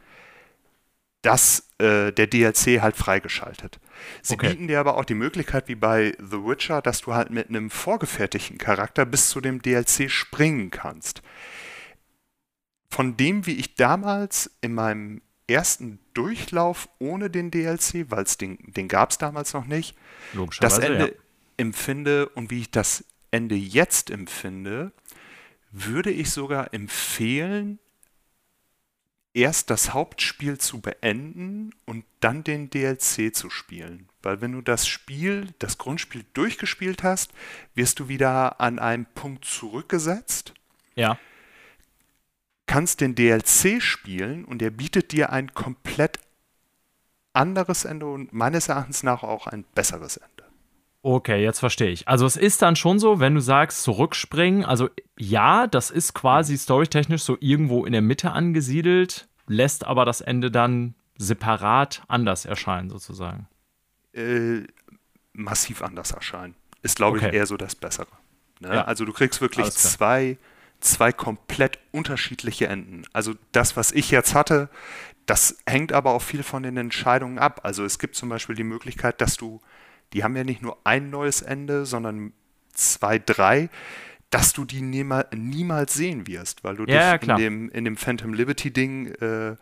[1.21, 3.79] das, äh, der DLC halt freigeschaltet.
[4.21, 4.49] Sie okay.
[4.49, 7.71] bieten dir aber auch die Möglichkeit, wie bei The Witcher, dass du halt mit einem
[7.71, 11.23] vorgefertigten Charakter bis zu dem DLC springen kannst.
[12.89, 18.87] Von dem, wie ich damals in meinem ersten Durchlauf ohne den DLC, weil den, den
[18.87, 19.95] gab es damals noch nicht,
[20.59, 21.13] das Ende ja.
[21.57, 24.91] empfinde und wie ich das Ende jetzt empfinde,
[25.71, 27.79] würde ich sogar empfehlen,
[29.33, 34.07] erst das Hauptspiel zu beenden und dann den DLC zu spielen.
[34.23, 37.31] Weil wenn du das Spiel, das Grundspiel durchgespielt hast,
[37.75, 40.53] wirst du wieder an einem Punkt zurückgesetzt.
[40.95, 41.19] Ja
[42.65, 46.19] kannst den DLC spielen und der bietet dir ein komplett
[47.33, 50.31] anderes Ende und meines Erachtens nach auch ein besseres Ende.
[51.01, 52.07] Okay, jetzt verstehe ich.
[52.07, 54.89] Also es ist dann schon so, wenn du sagst, zurückspringen, also
[55.19, 60.49] ja, das ist quasi storytechnisch so irgendwo in der Mitte angesiedelt, lässt aber das Ende
[60.49, 63.47] dann separat anders erscheinen, sozusagen.
[64.13, 64.63] Äh,
[65.33, 66.55] massiv anders erscheinen.
[66.81, 67.29] Ist, glaube okay.
[67.29, 68.07] ich, eher so das Bessere.
[68.59, 68.73] Ne?
[68.73, 68.85] Ja.
[68.85, 70.37] Also du kriegst wirklich zwei
[70.85, 73.03] zwei komplett unterschiedliche Enden.
[73.13, 74.69] Also das, was ich jetzt hatte,
[75.25, 77.61] das hängt aber auch viel von den Entscheidungen ab.
[77.63, 79.61] Also es gibt zum Beispiel die Möglichkeit, dass du,
[80.13, 82.33] die haben ja nicht nur ein neues Ende, sondern
[82.73, 83.69] zwei, drei,
[84.29, 87.97] dass du die niemals, niemals sehen wirst, weil du ja, dich in, dem, in dem
[87.97, 89.55] Phantom Liberty Ding, äh,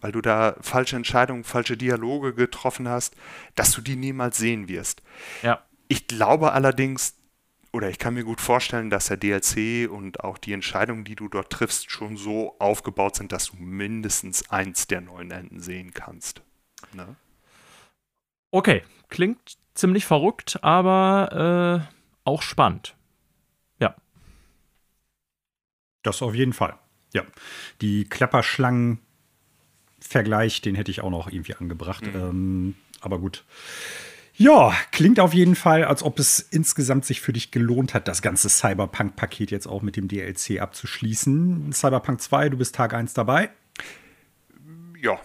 [0.00, 3.16] weil du da falsche Entscheidungen, falsche Dialoge getroffen hast,
[3.54, 5.02] dass du die niemals sehen wirst.
[5.42, 5.62] Ja.
[5.88, 7.14] Ich glaube allerdings,
[7.76, 11.28] oder ich kann mir gut vorstellen, dass der DLC und auch die Entscheidungen, die du
[11.28, 16.40] dort triffst, schon so aufgebaut sind, dass du mindestens eins der neuen Enden sehen kannst.
[16.94, 17.16] Ne?
[18.50, 21.86] Okay, klingt ziemlich verrückt, aber äh,
[22.24, 22.96] auch spannend.
[23.78, 23.94] Ja.
[26.02, 26.78] Das auf jeden Fall.
[27.12, 27.24] Ja.
[27.82, 32.06] Die Klapperschlangen-Vergleich, den hätte ich auch noch irgendwie angebracht.
[32.06, 32.14] Mhm.
[32.14, 33.44] Ähm, aber gut.
[34.38, 38.20] Ja, klingt auf jeden Fall, als ob es insgesamt sich für dich gelohnt hat, das
[38.20, 41.72] ganze Cyberpunk-Paket jetzt auch mit dem DLC abzuschließen.
[41.72, 43.48] Cyberpunk 2, du bist Tag 1 dabei.
[45.00, 45.18] Ja.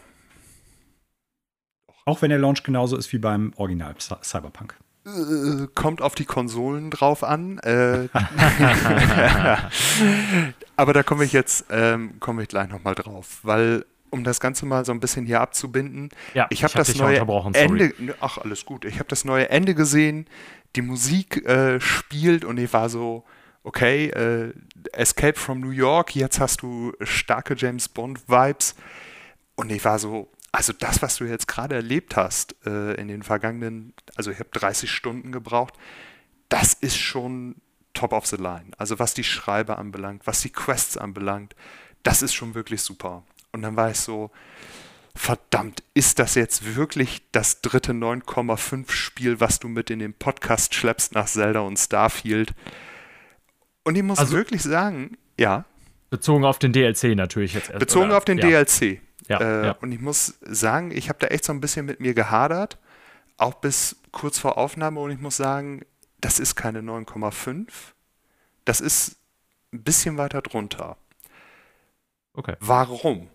[2.05, 4.77] Auch wenn der Launch genauso ist wie beim Original Cyberpunk.
[5.05, 7.59] Äh, kommt auf die Konsolen drauf an.
[7.59, 8.07] Äh,
[10.77, 14.39] aber da komme ich jetzt ähm, komme ich gleich noch mal drauf, weil um das
[14.39, 16.09] Ganze mal so ein bisschen hier abzubinden.
[16.33, 17.19] Ja, ich habe hab das neue
[17.53, 17.93] Ende.
[18.19, 18.85] Ach, alles gut.
[18.85, 20.27] Ich habe das neue Ende gesehen.
[20.75, 23.23] Die Musik äh, spielt und ich war so,
[23.63, 24.53] okay, äh,
[24.93, 26.15] Escape from New York.
[26.15, 28.75] Jetzt hast du starke James Bond Vibes.
[29.55, 33.23] Und ich war so, also das, was du jetzt gerade erlebt hast äh, in den
[33.23, 35.75] vergangenen, also ich habe 30 Stunden gebraucht,
[36.49, 37.55] das ist schon
[37.93, 38.71] top of the line.
[38.77, 41.55] Also was die Schreiber anbelangt, was die Quests anbelangt,
[42.03, 43.23] das ist schon wirklich super.
[43.51, 44.31] Und dann war ich so,
[45.15, 50.73] verdammt, ist das jetzt wirklich das dritte 9,5 Spiel, was du mit in den Podcast
[50.73, 52.53] schleppst nach Zelda und Starfield?
[53.83, 55.65] Und ich muss also, wirklich sagen, ja.
[56.09, 57.79] Bezogen auf den DLC natürlich jetzt erst.
[57.79, 58.17] Bezogen oder?
[58.17, 58.47] auf den ja.
[58.63, 59.01] DLC.
[59.27, 59.71] Ja, äh, ja.
[59.81, 62.77] Und ich muss sagen, ich habe da echt so ein bisschen mit mir gehadert,
[63.37, 64.99] auch bis kurz vor Aufnahme.
[64.99, 65.81] Und ich muss sagen,
[66.19, 67.67] das ist keine 9,5.
[68.65, 69.17] Das ist
[69.73, 70.97] ein bisschen weiter drunter.
[72.33, 72.55] Okay.
[72.59, 73.29] Warum?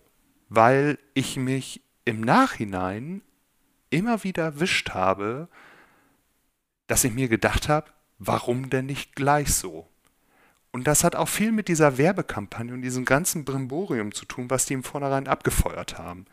[0.49, 3.21] Weil ich mich im Nachhinein
[3.89, 5.47] immer wieder erwischt habe,
[6.87, 9.87] dass ich mir gedacht habe, warum denn nicht gleich so?
[10.71, 14.65] Und das hat auch viel mit dieser Werbekampagne und diesem ganzen Brimborium zu tun, was
[14.65, 16.25] die im Vornherein abgefeuert haben.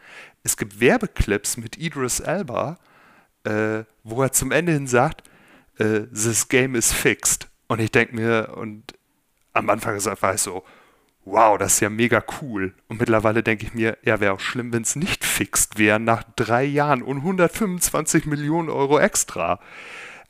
[0.43, 2.79] Es gibt Werbeclips mit Idris Elba,
[3.45, 5.23] äh, wo er zum Ende hin sagt,
[5.79, 7.49] äh, this game is fixed.
[7.69, 8.95] Und ich denke mir, und
[9.53, 10.65] am Anfang war ich so,
[11.25, 12.75] wow, das ist ja mega cool.
[12.89, 16.23] Und mittlerweile denke ich mir, ja, wäre auch schlimm, wenn es nicht fixt wäre nach
[16.37, 19.61] drei Jahren und 125 Millionen Euro extra.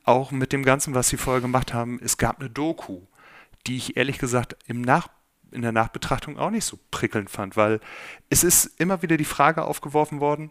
[0.05, 3.01] Auch mit dem Ganzen, was sie vorher gemacht haben, es gab eine Doku
[3.67, 5.09] die ich ehrlich gesagt im Nach
[5.51, 7.81] in der Nachbetrachtung auch nicht so prickelnd fand, weil
[8.29, 10.51] es ist immer wieder die Frage aufgeworfen worden,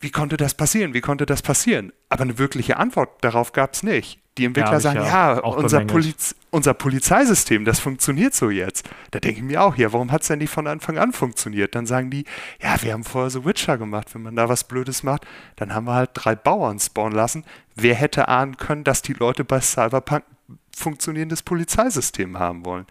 [0.00, 0.94] wie konnte das passieren?
[0.94, 1.92] Wie konnte das passieren?
[2.08, 4.20] Aber eine wirkliche Antwort darauf gab es nicht.
[4.36, 8.88] Die Entwickler ja, sagen, ja, ja unser, Poliz unser, Polizeisystem, das funktioniert so jetzt.
[9.12, 11.76] Da denke ich mir auch, ja, warum hat es denn nicht von Anfang an funktioniert?
[11.76, 12.24] Dann sagen die,
[12.60, 14.12] ja, wir haben vorher so Witcher gemacht.
[14.12, 15.24] Wenn man da was Blödes macht,
[15.54, 17.44] dann haben wir halt drei Bauern spawnen lassen.
[17.76, 22.86] Wer hätte ahnen können, dass die Leute bei Cyberpunk ein funktionierendes Polizeisystem haben wollen?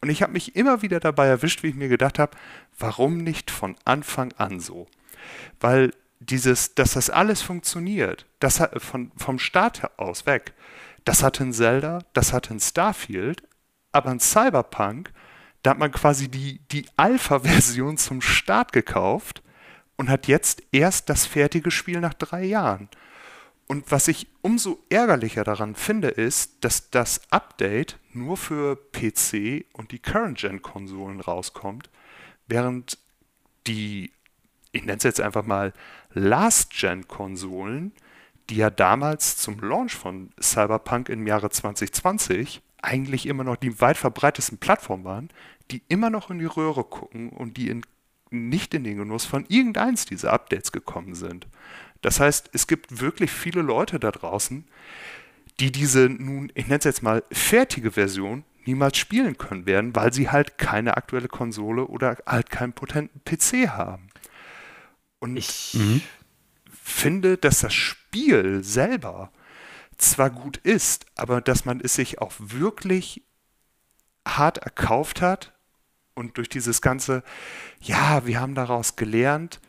[0.00, 2.36] Und ich habe mich immer wieder dabei erwischt, wie ich mir gedacht habe,
[2.78, 4.86] warum nicht von Anfang an so?
[5.58, 5.92] Weil
[6.26, 10.54] dieses, dass das alles funktioniert, das hat, von, vom Start aus weg,
[11.04, 13.42] das hat in Zelda, das hat in Starfield,
[13.92, 15.12] aber in Cyberpunk,
[15.62, 19.42] da hat man quasi die, die Alpha-Version zum Start gekauft
[19.96, 22.88] und hat jetzt erst das fertige Spiel nach drei Jahren.
[23.66, 29.90] Und was ich umso ärgerlicher daran finde, ist, dass das Update nur für PC und
[29.90, 31.88] die Current-Gen-Konsolen rauskommt,
[32.46, 32.98] während
[33.66, 34.12] die,
[34.72, 35.72] ich nenne es jetzt einfach mal
[36.14, 37.92] Last-Gen-Konsolen,
[38.50, 43.96] die ja damals zum Launch von Cyberpunk im Jahre 2020 eigentlich immer noch die weit
[43.96, 45.30] verbreitesten Plattformen waren,
[45.70, 47.82] die immer noch in die Röhre gucken und die in,
[48.30, 51.46] nicht in den Genuss von irgendeins dieser Updates gekommen sind.
[52.02, 54.66] Das heißt, es gibt wirklich viele Leute da draußen,
[55.60, 60.12] die diese nun, ich nenne es jetzt mal, fertige Version niemals spielen können werden, weil
[60.12, 64.08] sie halt keine aktuelle Konsole oder halt keinen potenten PC haben.
[65.24, 66.02] Und ich mhm.
[66.70, 69.32] finde, dass das Spiel selber
[69.96, 73.22] zwar gut ist, aber dass man es sich auch wirklich
[74.28, 75.54] hart erkauft hat
[76.12, 77.22] und durch dieses ganze,
[77.80, 79.62] ja, wir haben daraus gelernt,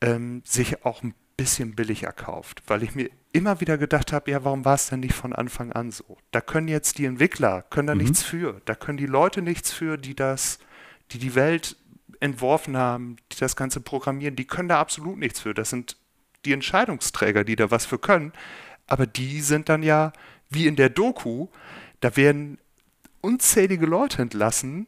[0.00, 4.42] ähm, sich auch ein bisschen billig erkauft, weil ich mir immer wieder gedacht habe, ja,
[4.42, 6.18] warum war es denn nicht von Anfang an so?
[6.32, 8.00] Da können jetzt die Entwickler, können da mhm.
[8.00, 10.58] nichts für, da können die Leute nichts für, die das,
[11.12, 11.76] die die Welt
[12.20, 15.54] entworfen haben, die das Ganze programmieren, die können da absolut nichts für.
[15.54, 15.96] Das sind
[16.44, 18.32] die Entscheidungsträger, die da was für können.
[18.86, 20.12] Aber die sind dann ja,
[20.48, 21.48] wie in der Doku,
[22.00, 22.58] da werden
[23.20, 24.86] unzählige Leute entlassen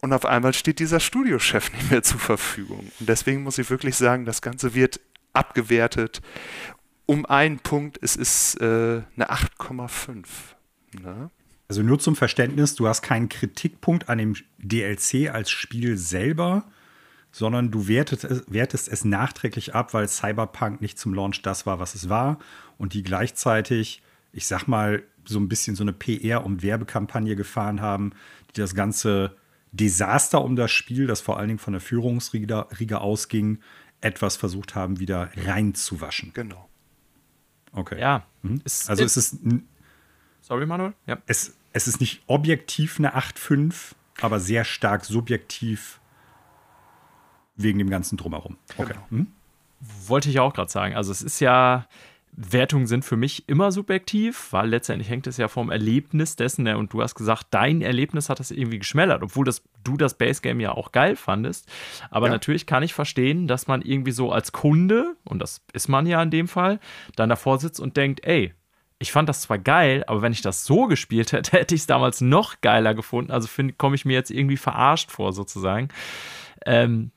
[0.00, 2.90] und auf einmal steht dieser Studiochef nicht mehr zur Verfügung.
[3.00, 5.00] Und deswegen muss ich wirklich sagen, das Ganze wird
[5.32, 6.20] abgewertet
[7.06, 7.98] um einen Punkt.
[8.02, 10.26] Es ist äh, eine 8,5.
[11.00, 11.30] Ne?
[11.68, 16.64] Also nur zum Verständnis, du hast keinen Kritikpunkt an dem DLC als Spiel selber,
[17.30, 21.94] sondern du wertest, wertest es nachträglich ab, weil Cyberpunk nicht zum Launch das war, was
[21.94, 22.38] es war
[22.78, 24.02] und die gleichzeitig,
[24.32, 28.12] ich sag mal, so ein bisschen so eine PR- und Werbekampagne gefahren haben,
[28.48, 29.36] die das ganze
[29.72, 33.58] Desaster um das Spiel, das vor allen Dingen von der Führungsriege ausging,
[34.00, 36.32] etwas versucht haben, wieder reinzuwaschen.
[36.32, 36.66] Genau.
[37.72, 38.00] Okay.
[38.00, 38.26] Ja.
[38.40, 38.62] Mhm.
[38.64, 39.36] Es, also es ist.
[40.40, 40.94] Sorry, Manuel?
[41.06, 41.18] Ja.
[41.26, 46.00] Es, es ist nicht objektiv eine 8,5, aber sehr stark subjektiv
[47.56, 48.56] wegen dem ganzen Drumherum.
[48.76, 48.92] Okay.
[48.92, 49.06] Genau.
[49.10, 49.26] Hm?
[50.06, 50.94] Wollte ich auch gerade sagen.
[50.94, 51.86] Also es ist ja,
[52.32, 56.78] Wertungen sind für mich immer subjektiv, weil letztendlich hängt es ja vom Erlebnis dessen, ne,
[56.78, 60.40] und du hast gesagt, dein Erlebnis hat das irgendwie geschmälert, obwohl das, du das Base
[60.40, 61.68] Game ja auch geil fandest.
[62.10, 62.32] Aber ja.
[62.32, 66.22] natürlich kann ich verstehen, dass man irgendwie so als Kunde, und das ist man ja
[66.22, 66.78] in dem Fall,
[67.16, 68.54] dann davor sitzt und denkt, ey,
[68.98, 71.86] ich fand das zwar geil, aber wenn ich das so gespielt hätte, hätte ich es
[71.86, 73.30] damals noch geiler gefunden.
[73.30, 75.88] Also komme ich mir jetzt irgendwie verarscht vor, sozusagen.
[76.66, 77.12] Ähm,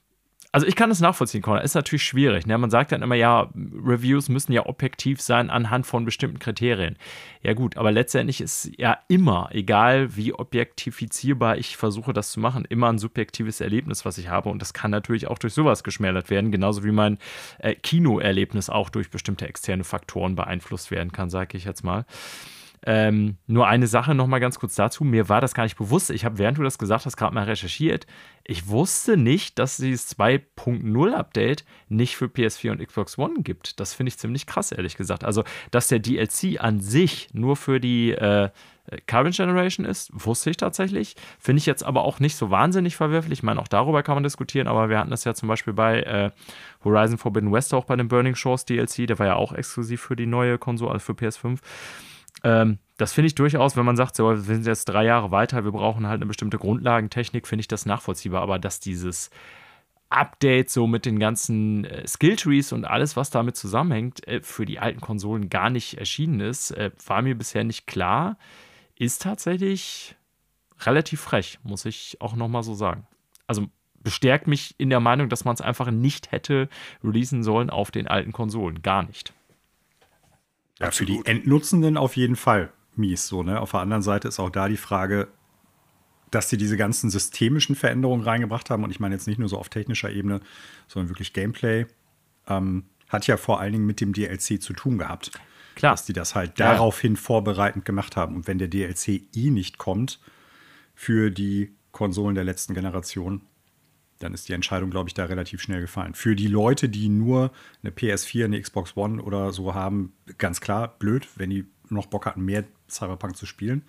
[0.54, 1.62] also ich kann es nachvollziehen, Conor.
[1.62, 2.46] Ist natürlich schwierig.
[2.46, 2.58] Ne?
[2.58, 6.98] Man sagt dann immer, ja, Reviews müssen ja objektiv sein anhand von bestimmten Kriterien.
[7.42, 12.66] Ja gut, aber letztendlich ist ja immer, egal wie objektifizierbar ich versuche, das zu machen,
[12.68, 14.50] immer ein subjektives Erlebnis, was ich habe.
[14.50, 17.18] Und das kann natürlich auch durch sowas geschmälert werden, genauso wie mein
[17.60, 22.06] äh, Kinoerlebnis auch durch bestimmte externe Faktoren beeinflusst werden kann, sage ich jetzt mal.
[22.84, 25.04] Ähm, nur eine Sache noch mal ganz kurz dazu.
[25.04, 26.10] Mir war das gar nicht bewusst.
[26.10, 28.08] Ich habe, während du das gesagt hast, gerade mal recherchiert.
[28.44, 33.80] Ich wusste nicht, dass dieses 2.0 Update nicht für PS4 und Xbox One gibt.
[33.80, 35.24] Das finde ich ziemlich krass, ehrlich gesagt.
[35.24, 38.50] Also, dass der DLC an sich nur für die äh,
[39.06, 41.16] Current Generation ist, wusste ich tatsächlich.
[41.40, 43.40] Finde ich jetzt aber auch nicht so wahnsinnig verwerflich.
[43.40, 46.02] Ich meine, auch darüber kann man diskutieren, aber wir hatten das ja zum Beispiel bei
[46.02, 46.32] äh,
[46.84, 49.06] Horizon Forbidden West auch bei dem Burning Shores DLC.
[49.08, 51.60] Der war ja auch exklusiv für die neue Konsole, also für PS5.
[52.44, 55.64] Ähm, das finde ich durchaus, wenn man sagt, so, wir sind jetzt drei Jahre weiter,
[55.64, 58.42] wir brauchen halt eine bestimmte Grundlagentechnik, finde ich das nachvollziehbar.
[58.42, 59.32] Aber dass dieses
[60.10, 64.80] Update so mit den ganzen äh, Skilltrees und alles, was damit zusammenhängt, äh, für die
[64.80, 68.38] alten Konsolen gar nicht erschienen ist, äh, war mir bisher nicht klar.
[68.96, 70.16] Ist tatsächlich
[70.82, 73.08] relativ frech, muss ich auch nochmal so sagen.
[73.48, 73.68] Also
[74.04, 76.70] bestärkt mich in der Meinung, dass man es einfach nicht hätte
[77.04, 78.82] releasen sollen auf den alten Konsolen.
[78.82, 79.34] Gar nicht.
[80.82, 81.18] Ja, Absolut.
[81.18, 83.28] für die Endnutzenden auf jeden Fall mies.
[83.28, 83.62] So, ne?
[83.62, 85.28] Auf der anderen Seite ist auch da die Frage,
[86.32, 88.84] dass sie diese ganzen systemischen Veränderungen reingebracht haben.
[88.84, 90.42] Und ich meine jetzt nicht nur so auf technischer Ebene,
[90.88, 91.86] sondern wirklich Gameplay.
[92.48, 95.32] Ähm, hat ja vor allen Dingen mit dem DLC zu tun gehabt.
[95.76, 95.94] Klar.
[95.94, 98.36] Dass die das halt daraufhin vorbereitend gemacht haben.
[98.36, 100.20] Und wenn der DLC eh nicht kommt
[100.96, 103.42] für die Konsolen der letzten Generation,
[104.24, 106.14] dann ist die Entscheidung, glaube ich, da relativ schnell gefallen.
[106.14, 107.52] Für die Leute, die nur
[107.82, 112.26] eine PS4, eine Xbox One oder so haben, ganz klar, blöd, wenn die noch Bock
[112.26, 113.84] hatten, mehr Cyberpunk zu spielen.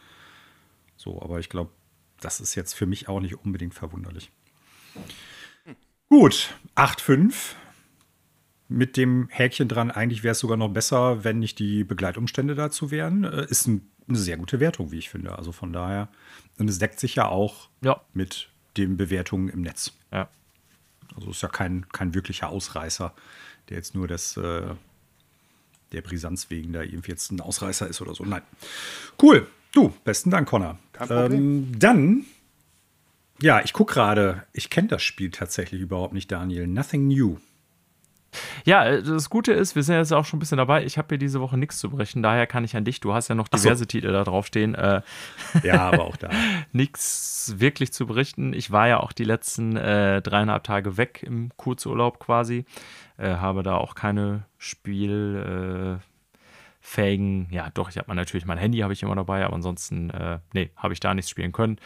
[0.96, 1.70] So, aber ich glaube,
[2.20, 4.30] das ist jetzt für mich auch nicht unbedingt verwunderlich.
[6.08, 7.54] Gut, 8,5.
[8.68, 12.90] Mit dem Häkchen dran, eigentlich wäre es sogar noch besser, wenn nicht die Begleitumstände dazu
[12.90, 13.24] wären.
[13.24, 15.36] Äh, ist ein, eine sehr gute Wertung, wie ich finde.
[15.36, 16.08] Also von daher,
[16.58, 18.00] und es deckt sich ja auch ja.
[18.14, 19.92] mit den Bewertungen im Netz.
[20.12, 20.28] Ja.
[21.14, 23.14] Also ist ja kein, kein wirklicher Ausreißer,
[23.68, 24.74] der jetzt nur das, äh,
[25.92, 28.24] der Brisanz wegen da irgendwie jetzt ein Ausreißer ist oder so.
[28.24, 28.42] Nein.
[29.20, 29.46] Cool.
[29.72, 30.78] Du, besten Dank, Connor.
[30.92, 31.40] Kein Problem.
[31.40, 32.24] Ähm, dann,
[33.40, 36.66] ja, ich gucke gerade, ich kenne das Spiel tatsächlich überhaupt nicht, Daniel.
[36.66, 37.38] Nothing New.
[38.64, 40.84] Ja, äh, das Gute ist, wir sind jetzt auch schon ein bisschen dabei.
[40.84, 43.00] Ich habe hier diese Woche nichts zu brechen, daher kann ich an dich.
[43.00, 43.84] Du hast ja noch diverse so.
[43.84, 44.74] Titel da draufstehen.
[44.74, 45.02] Äh,
[45.62, 46.30] ja, aber auch da.
[46.72, 48.52] nichts wirklich zu berichten.
[48.52, 52.64] Ich war ja auch die letzten äh, dreieinhalb Tage weg im Kurzurlaub quasi.
[53.18, 56.11] Äh, habe da auch keine Spiel äh,
[56.84, 60.40] fähigen, ja doch, ich habe natürlich mein Handy habe ich immer dabei, aber ansonsten, äh,
[60.52, 61.78] nee, habe ich da nichts spielen können.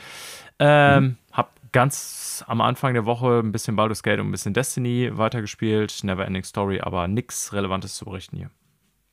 [0.59, 1.17] Ähm, mhm.
[1.33, 6.03] Habe ganz am Anfang der Woche ein bisschen Baldur's Gate und ein bisschen Destiny weitergespielt,
[6.03, 8.51] Neverending Story, aber nichts Relevantes zu berichten hier.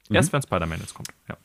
[0.07, 0.15] Mhm.
[0.15, 1.35] Erst wenn Spider-Man jetzt kommt, ja.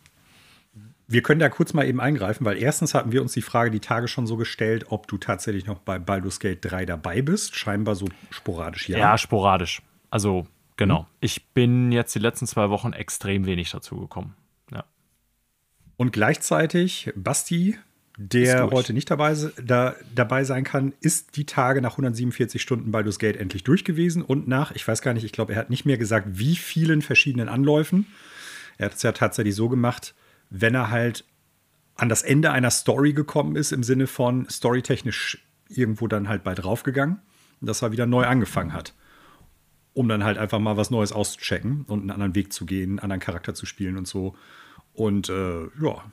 [1.11, 3.81] Wir können da kurz mal eben eingreifen, weil erstens hatten wir uns die Frage die
[3.81, 7.57] Tage schon so gestellt, ob du tatsächlich noch bei Baldur's Gate 3 dabei bist.
[7.57, 8.99] Scheinbar so sporadisch, ja.
[8.99, 9.83] Ja, sporadisch.
[10.11, 10.47] Also
[10.79, 11.03] Genau.
[11.03, 11.07] Mhm.
[11.21, 14.35] Ich bin jetzt die letzten zwei Wochen extrem wenig dazu gekommen.
[14.73, 14.85] Ja.
[15.99, 17.77] Und gleichzeitig, Basti,
[18.17, 23.19] der heute nicht dabei, da, dabei sein kann, ist die Tage nach 147 Stunden Baldur's
[23.19, 25.85] Gate endlich durch gewesen und nach, ich weiß gar nicht, ich glaube, er hat nicht
[25.85, 28.07] mehr gesagt, wie vielen verschiedenen Anläufen.
[28.79, 30.15] Er hat es ja tatsächlich so gemacht,
[30.49, 31.25] wenn er halt
[31.97, 36.63] an das Ende einer Story gekommen ist, im Sinne von storytechnisch irgendwo dann halt bald
[36.63, 37.21] draufgegangen,
[37.61, 38.95] dass er wieder neu angefangen hat
[39.99, 42.99] um dann halt einfach mal was Neues auszuchecken und einen anderen Weg zu gehen, einen
[43.01, 44.37] anderen Charakter zu spielen und so.
[44.93, 46.05] Und äh, ja,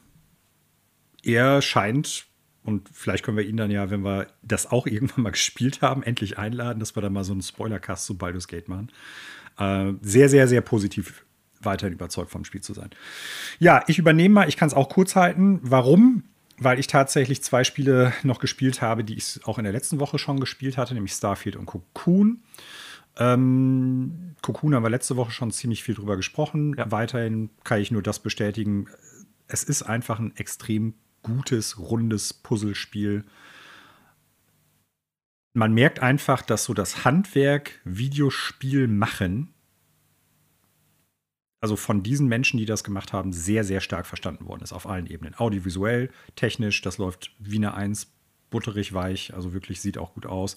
[1.21, 2.25] er scheint,
[2.63, 6.01] und vielleicht können wir ihn dann ja, wenn wir das auch irgendwann mal gespielt haben,
[6.01, 8.91] endlich einladen, dass wir dann mal so einen Spoilercast zu Baldur's Gate machen.
[9.59, 11.23] Äh, sehr, sehr, sehr positiv
[11.61, 12.89] weiterhin überzeugt vom Spiel zu sein.
[13.59, 15.59] Ja, ich übernehme mal, ich kann es auch kurz halten.
[15.61, 16.23] Warum?
[16.57, 20.17] Weil ich tatsächlich zwei Spiele noch gespielt habe, die ich auch in der letzten Woche
[20.17, 22.41] schon gespielt hatte, nämlich Starfield und Cocoon.
[23.17, 26.75] Ähm, Cocoon haben wir letzte Woche schon ziemlich viel drüber gesprochen.
[26.77, 26.91] Ja.
[26.91, 28.87] Weiterhin kann ich nur das bestätigen.
[29.47, 33.25] Es ist einfach ein extrem gutes, rundes Puzzlespiel.
[35.53, 39.53] Man merkt einfach, dass so das Handwerk Videospiel machen,
[41.61, 44.85] also von diesen Menschen, die das gemacht haben, sehr, sehr stark verstanden worden ist auf
[44.85, 45.33] allen Ebenen.
[45.35, 48.14] Audiovisuell, technisch, das läuft wie eine Eins
[48.55, 50.55] butterig weich, also wirklich sieht auch gut aus.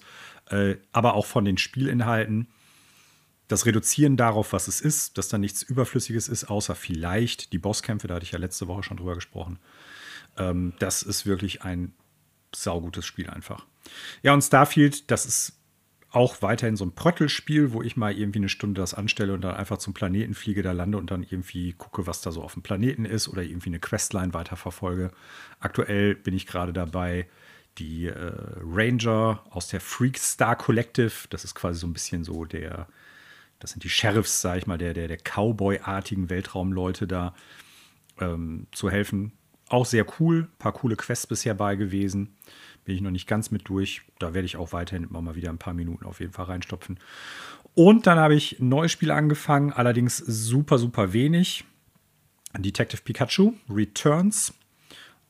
[0.49, 2.47] Äh, aber auch von den Spielinhalten.
[3.49, 8.07] Das Reduzieren darauf, was es ist, dass da nichts Überflüssiges ist, außer vielleicht die Bosskämpfe,
[8.07, 9.59] da hatte ich ja letzte Woche schon drüber gesprochen.
[10.37, 11.93] Ähm, das ist wirklich ein
[12.55, 13.65] saugutes Spiel einfach.
[14.23, 15.59] Ja, und Starfield, das ist
[16.09, 19.55] auch weiterhin so ein Pröttelspiel, wo ich mal irgendwie eine Stunde das anstelle und dann
[19.55, 22.63] einfach zum Planeten fliege, da lande und dann irgendwie gucke, was da so auf dem
[22.63, 25.11] Planeten ist oder irgendwie eine Questline weiterverfolge.
[25.59, 27.27] Aktuell bin ich gerade dabei,
[27.79, 32.45] die äh, Ranger aus der Freak Star Collective, das ist quasi so ein bisschen so
[32.45, 32.87] der,
[33.59, 37.33] das sind die Sheriffs, sag ich mal, der, der, der Cowboy-artigen Weltraumleute da
[38.19, 39.31] ähm, zu helfen.
[39.67, 42.35] Auch sehr cool, paar coole Quests bisher bei gewesen.
[42.85, 44.01] Bin ich noch nicht ganz mit durch.
[44.17, 46.99] Da werde ich auch weiterhin immer mal wieder ein paar Minuten auf jeden Fall reinstopfen.
[47.75, 51.65] Und dann habe ich ein neues Spiel angefangen, allerdings super, super wenig.
[52.57, 54.53] Detective Pikachu Returns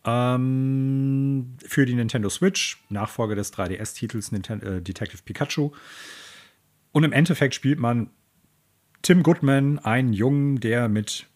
[0.06, 5.72] ähm, für die Nintendo Switch, Nachfolger des 3DS-Titels äh, Detective Pikachu.
[6.91, 8.10] Und im Endeffekt spielt man
[9.02, 11.28] Tim Goodman, einen Jungen, der mit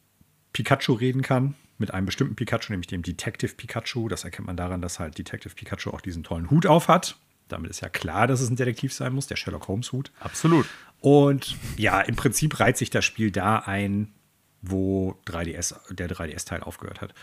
[0.52, 4.08] Pikachu reden kann mit einem bestimmten Pikachu, nämlich dem Detective Pikachu.
[4.08, 7.18] Das erkennt man daran, dass halt Detective Pikachu auch diesen tollen Hut auf hat.
[7.50, 10.12] Damit ist ja klar, dass es ein Detektiv sein muss, der Sherlock Holmes Hut.
[10.20, 10.66] Absolut.
[11.02, 14.14] Und ja, im Prinzip reiht sich das Spiel da ein,
[14.62, 17.14] wo 3DS, der 3DS-Teil aufgehört hat.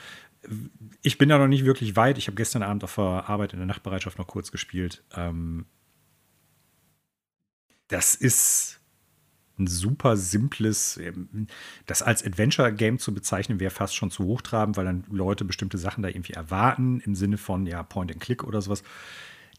[1.02, 2.18] Ich bin da noch nicht wirklich weit.
[2.18, 5.04] Ich habe gestern Abend auf der Arbeit in der Nachtbereitschaft noch kurz gespielt.
[5.14, 5.66] Ähm,
[7.88, 8.80] das ist
[9.58, 11.46] ein super simples, ähm,
[11.86, 16.02] das als Adventure-Game zu bezeichnen, wäre fast schon zu hochtrabend, weil dann Leute bestimmte Sachen
[16.02, 18.82] da irgendwie erwarten, im Sinne von, ja, Point-and-Click oder sowas.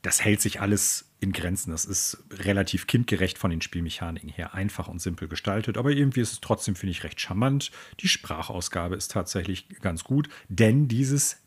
[0.01, 1.71] Das hält sich alles in Grenzen.
[1.71, 6.33] Das ist relativ kindgerecht von den Spielmechaniken her, einfach und simpel gestaltet, aber irgendwie ist
[6.33, 7.71] es trotzdem, finde ich, recht charmant.
[7.99, 11.37] Die Sprachausgabe ist tatsächlich ganz gut, denn dieses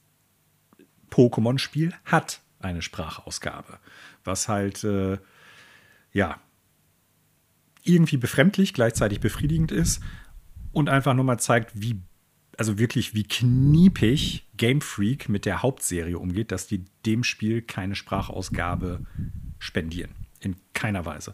[1.11, 3.79] Pokémon-Spiel hat eine Sprachausgabe,
[4.23, 5.19] was halt, äh,
[6.13, 6.41] ja,
[7.83, 10.01] irgendwie befremdlich, gleichzeitig befriedigend ist
[10.73, 12.01] und einfach nochmal zeigt, wie,
[12.59, 17.95] also wirklich wie kniepig Game Freak mit der Hauptserie umgeht, dass die dem Spiel keine
[17.95, 19.01] Sprachausgabe
[19.59, 20.13] spendieren.
[20.41, 21.33] In keiner Weise.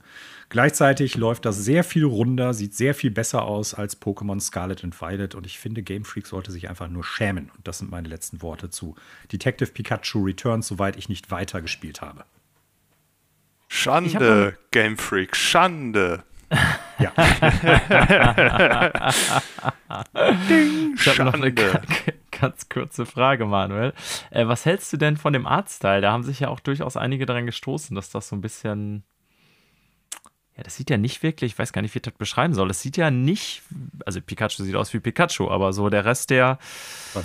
[0.50, 5.00] Gleichzeitig läuft das sehr viel runder, sieht sehr viel besser aus als Pokémon Scarlet and
[5.00, 7.50] Violet und ich finde, Game Freak sollte sich einfach nur schämen.
[7.56, 8.94] Und das sind meine letzten Worte zu
[9.32, 12.24] Detective Pikachu Returns, soweit ich nicht weiter gespielt habe.
[13.66, 16.22] Schande, Game Freak, Schande.
[16.98, 17.12] Ja.
[20.48, 23.92] Ding, ich habe noch eine ganz kurze Frage, Manuel.
[24.30, 26.00] Äh, was hältst du denn von dem Artstyle?
[26.00, 29.04] Da haben sich ja auch durchaus einige daran gestoßen, dass das so ein bisschen
[30.60, 32.68] ja, das sieht ja nicht wirklich, ich weiß gar nicht, wie ich das beschreiben soll.
[32.68, 33.62] Das sieht ja nicht,
[34.04, 36.58] also Pikachu sieht aus wie Pikachu, aber so der Rest der
[37.14, 37.18] äh,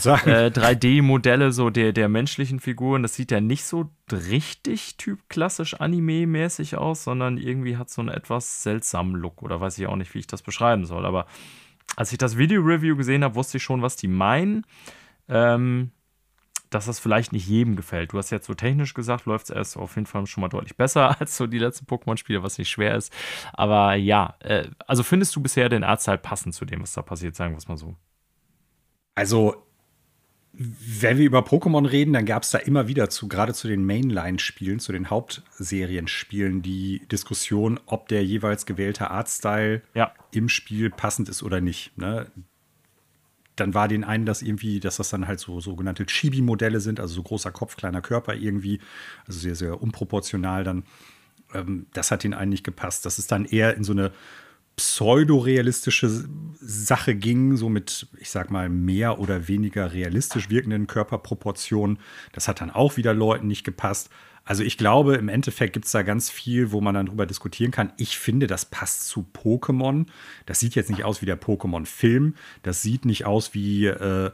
[0.50, 7.04] 3D-Modelle, so der, der menschlichen Figuren, das sieht ja nicht so richtig typklassisch Anime-mäßig aus,
[7.04, 10.28] sondern irgendwie hat so einen etwas seltsamen Look oder weiß ich auch nicht, wie ich
[10.28, 11.06] das beschreiben soll.
[11.06, 11.26] Aber
[11.98, 14.66] als ich das Video-Review gesehen habe, wusste ich schon, was die meinen.
[15.28, 15.92] Ähm,
[16.70, 18.14] dass das vielleicht nicht jedem gefällt.
[18.14, 20.76] Du hast jetzt so technisch gesagt, läuft es erst auf jeden Fall schon mal deutlich
[20.76, 23.14] besser als so die letzten Pokémon-Spiele, was nicht schwer ist.
[23.54, 27.36] Aber ja, äh, also findest du bisher den Artstyle passend zu dem, was da passiert,
[27.36, 27.96] sagen wir es mal so?
[29.16, 29.56] Also,
[30.58, 33.86] wenn wir über Pokémon reden, dann gab es da immer wieder zu, gerade zu den
[33.86, 40.14] Mainline-Spielen, zu den Hauptserienspielen, die Diskussion, ob der jeweils gewählte Artstyle ja.
[40.32, 41.98] im Spiel passend ist oder nicht.
[41.98, 42.28] Ne?
[43.56, 47.16] Dann war den einen das irgendwie, dass das dann halt so sogenannte Chibi-Modelle sind, also
[47.16, 48.80] so großer Kopf, kleiner Körper irgendwie,
[49.28, 50.84] also sehr, sehr unproportional dann.
[51.54, 53.06] Ähm, das hat den einen nicht gepasst.
[53.06, 54.12] Das ist dann eher in so eine
[54.76, 56.26] pseudo-realistische
[56.60, 62.00] Sache ging, so mit, ich sag mal, mehr oder weniger realistisch wirkenden Körperproportionen.
[62.34, 64.10] Das hat dann auch wieder Leuten nicht gepasst.
[64.46, 67.72] Also ich glaube, im Endeffekt gibt es da ganz viel, wo man dann drüber diskutieren
[67.72, 67.92] kann.
[67.98, 70.06] Ich finde, das passt zu Pokémon.
[70.46, 72.36] Das sieht jetzt nicht aus wie der Pokémon-Film.
[72.62, 74.32] Das sieht nicht aus wie, äh,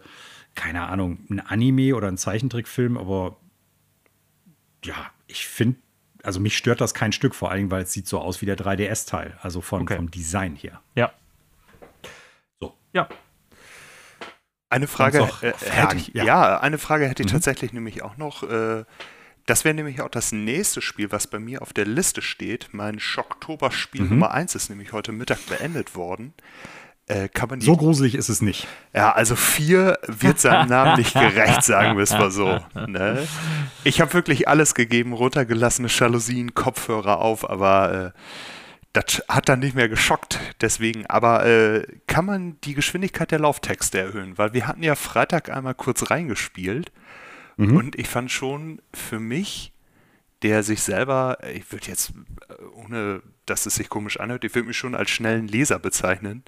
[0.53, 3.37] keine Ahnung, ein Anime oder ein Zeichentrickfilm, aber
[4.83, 5.79] ja, ich finde,
[6.23, 8.57] also mich stört das kein Stück, vor allem, weil es sieht so aus wie der
[8.57, 9.95] 3DS-Teil, also von, okay.
[9.95, 10.81] vom Design her.
[10.93, 11.13] Ja.
[12.59, 12.75] So.
[12.91, 13.07] Ja.
[14.69, 16.25] Eine Frage, äh, hätte ich, ja.
[16.25, 16.59] ja.
[16.59, 17.33] eine Frage hätte ich mhm.
[17.33, 18.43] tatsächlich nämlich auch noch.
[18.43, 18.83] Äh,
[19.45, 22.69] das wäre nämlich auch das nächste Spiel, was bei mir auf der Liste steht.
[22.71, 24.09] Mein Schocktober-Spiel mhm.
[24.09, 26.33] Nummer 1 ist nämlich heute Mittag beendet worden.
[27.07, 27.29] Äh,
[27.59, 28.67] die, so gruselig ist es nicht.
[28.93, 32.59] Ja, also 4 wird seinem Namen nicht gerecht, sagen wir es mal so.
[32.87, 33.27] Ne?
[33.83, 38.19] Ich habe wirklich alles gegeben, runtergelassene Jalousien, Kopfhörer auf, aber äh,
[38.93, 40.39] das hat dann nicht mehr geschockt.
[40.61, 44.37] Deswegen, aber äh, kann man die Geschwindigkeit der Lauftexte erhöhen?
[44.37, 46.91] Weil wir hatten ja Freitag einmal kurz reingespielt
[47.61, 47.77] Mhm.
[47.77, 49.73] Und ich fand schon für mich,
[50.41, 52.13] der sich selber, ich würde jetzt,
[52.49, 56.43] äh, ohne dass es sich komisch anhört, ich würde mich schon als schnellen Leser bezeichnen,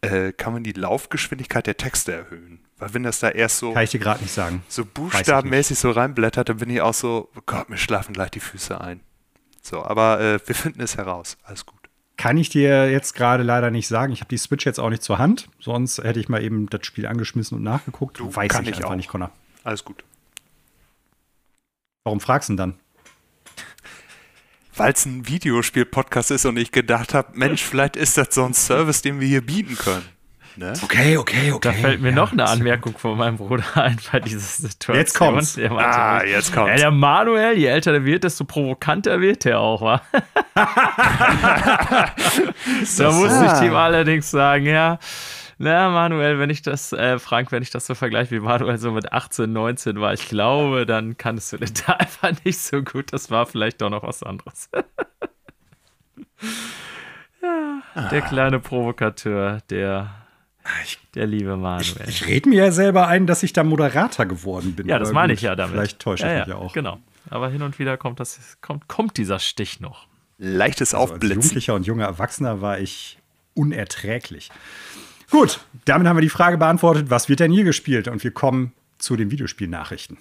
[0.00, 2.60] äh, kann man die Laufgeschwindigkeit der Texte erhöhen.
[2.78, 3.72] Weil wenn das da erst so.
[3.72, 4.62] Kann ich dir gerade nicht sagen.
[4.68, 8.40] So buchstabenmäßig so reinblättert, dann bin ich auch so, oh Gott, mir schlafen gleich die
[8.40, 9.00] Füße ein.
[9.62, 11.36] So, aber äh, wir finden es heraus.
[11.42, 11.76] Alles gut.
[12.16, 14.12] Kann ich dir jetzt gerade leider nicht sagen.
[14.12, 15.48] Ich habe die Switch jetzt auch nicht zur Hand.
[15.60, 18.18] Sonst hätte ich mal eben das Spiel angeschmissen und nachgeguckt.
[18.18, 18.96] Du, Weiß kann ich ich einfach auch.
[18.96, 19.30] nicht, Connor.
[19.64, 20.02] Alles gut.
[22.06, 22.74] Warum fragst du denn dann?
[24.76, 28.54] Weil es ein Videospiel-Podcast ist und ich gedacht habe, Mensch, vielleicht ist das so ein
[28.54, 30.04] Service, den wir hier bieten können.
[30.54, 30.74] Ne?
[30.84, 31.68] Okay, okay, okay.
[31.68, 34.96] Da fällt mir noch eine Anmerkung von meinem Bruder ein bei dieser Situation.
[34.96, 35.56] Jetzt kommt's.
[35.56, 36.70] Meinte, Ah, jetzt kommt's.
[36.70, 40.00] Ja, der Manuel, je älter der wird, desto provokanter wird der auch, wa?
[42.98, 45.00] da musste ich ihm allerdings sagen, ja,
[45.58, 48.92] na, Manuel, wenn ich das, äh, Frank, wenn ich das so vergleiche, wie Manuel so
[48.92, 53.12] mit 18, 19 war, ich glaube, dann kannst du das da einfach nicht so gut.
[53.12, 54.68] Das war vielleicht doch noch was anderes.
[57.42, 60.14] ja, der kleine Provokateur, der,
[61.14, 62.06] der liebe Manuel.
[62.06, 64.86] Ich rede mir ja selber ein, dass ich da Moderator geworden bin.
[64.88, 65.74] Ja, das meine ich ja damit.
[65.74, 66.74] Vielleicht täusche ich ja, mich ja ja auch.
[66.74, 66.98] Genau.
[67.30, 70.06] Aber hin und wieder kommt, das, kommt, kommt dieser Stich noch.
[70.36, 71.40] Leichtes Also als Aufblitzen.
[71.40, 73.18] Jugendlicher und junger Erwachsener war ich
[73.54, 74.50] unerträglich.
[75.30, 78.08] Gut, damit haben wir die Frage beantwortet, was wird denn hier gespielt?
[78.08, 80.18] Und wir kommen zu den Videospielnachrichten.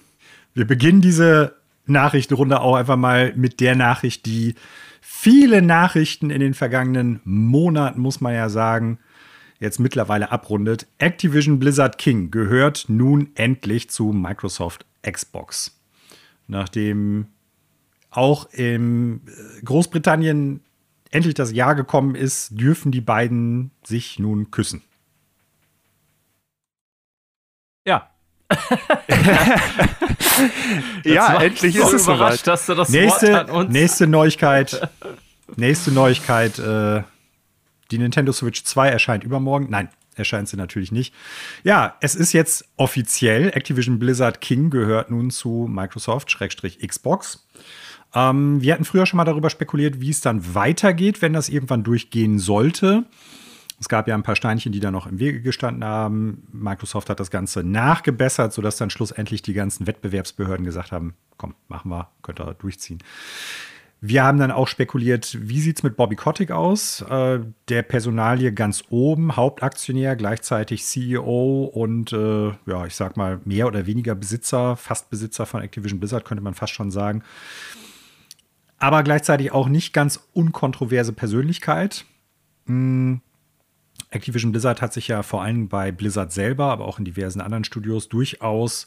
[0.53, 4.55] Wir beginnen diese Nachrichtenrunde auch einfach mal mit der Nachricht, die
[5.01, 8.99] viele Nachrichten in den vergangenen Monaten, muss man ja sagen,
[9.59, 10.87] jetzt mittlerweile abrundet.
[10.97, 15.79] Activision Blizzard King gehört nun endlich zu Microsoft Xbox.
[16.47, 17.27] Nachdem
[18.09, 19.21] auch in
[19.63, 20.61] Großbritannien
[21.11, 24.81] endlich das Jahr gekommen ist, dürfen die beiden sich nun küssen.
[31.03, 31.41] Ja.
[31.41, 32.47] Endlich ist es überrascht, soweit.
[32.47, 33.71] dass du das Wort Nächste, an uns.
[33.71, 34.89] nächste Neuigkeit.
[35.55, 36.59] nächste Neuigkeit.
[36.59, 37.03] Äh,
[37.91, 39.67] die Nintendo Switch 2 erscheint übermorgen.
[39.69, 41.13] Nein, erscheint sie natürlich nicht.
[41.63, 43.49] Ja, es ist jetzt offiziell.
[43.49, 47.47] Activision Blizzard King gehört nun zu Microsoft, Schrägstrich Xbox.
[48.13, 51.83] Ähm, wir hatten früher schon mal darüber spekuliert, wie es dann weitergeht, wenn das irgendwann
[51.83, 53.03] durchgehen sollte.
[53.79, 56.47] Es gab ja ein paar Steinchen, die da noch im Wege gestanden haben.
[56.51, 61.91] Microsoft hat das Ganze nachgebessert, sodass dann schlussendlich die ganzen Wettbewerbsbehörden gesagt haben, komm, machen
[61.91, 62.99] wir, könnt ihr durchziehen.
[64.01, 67.01] Wir haben dann auch spekuliert, wie sieht es mit Bobby Kotick aus?
[67.01, 73.67] Äh, der Personalie ganz oben, Hauptaktionär, gleichzeitig CEO und äh, ja, ich sag mal, mehr
[73.67, 77.23] oder weniger Besitzer, fast Besitzer von Activision Blizzard, könnte man fast schon sagen.
[78.77, 82.05] Aber gleichzeitig auch nicht ganz unkontroverse Persönlichkeit.
[82.67, 83.21] Hm,
[84.15, 87.63] Activision Blizzard hat sich ja vor allem bei Blizzard selber, aber auch in diversen anderen
[87.63, 88.85] Studios durchaus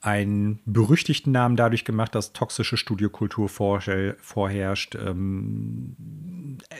[0.00, 4.94] einen berüchtigten Namen dadurch gemacht, dass toxische Studiokultur vorher- vorherrscht.
[4.96, 5.96] Ähm,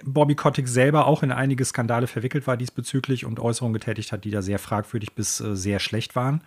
[0.05, 4.31] Bobby Kotick selber auch in einige Skandale verwickelt war diesbezüglich und Äußerungen getätigt hat, die
[4.31, 6.43] da sehr fragwürdig bis äh, sehr schlecht waren.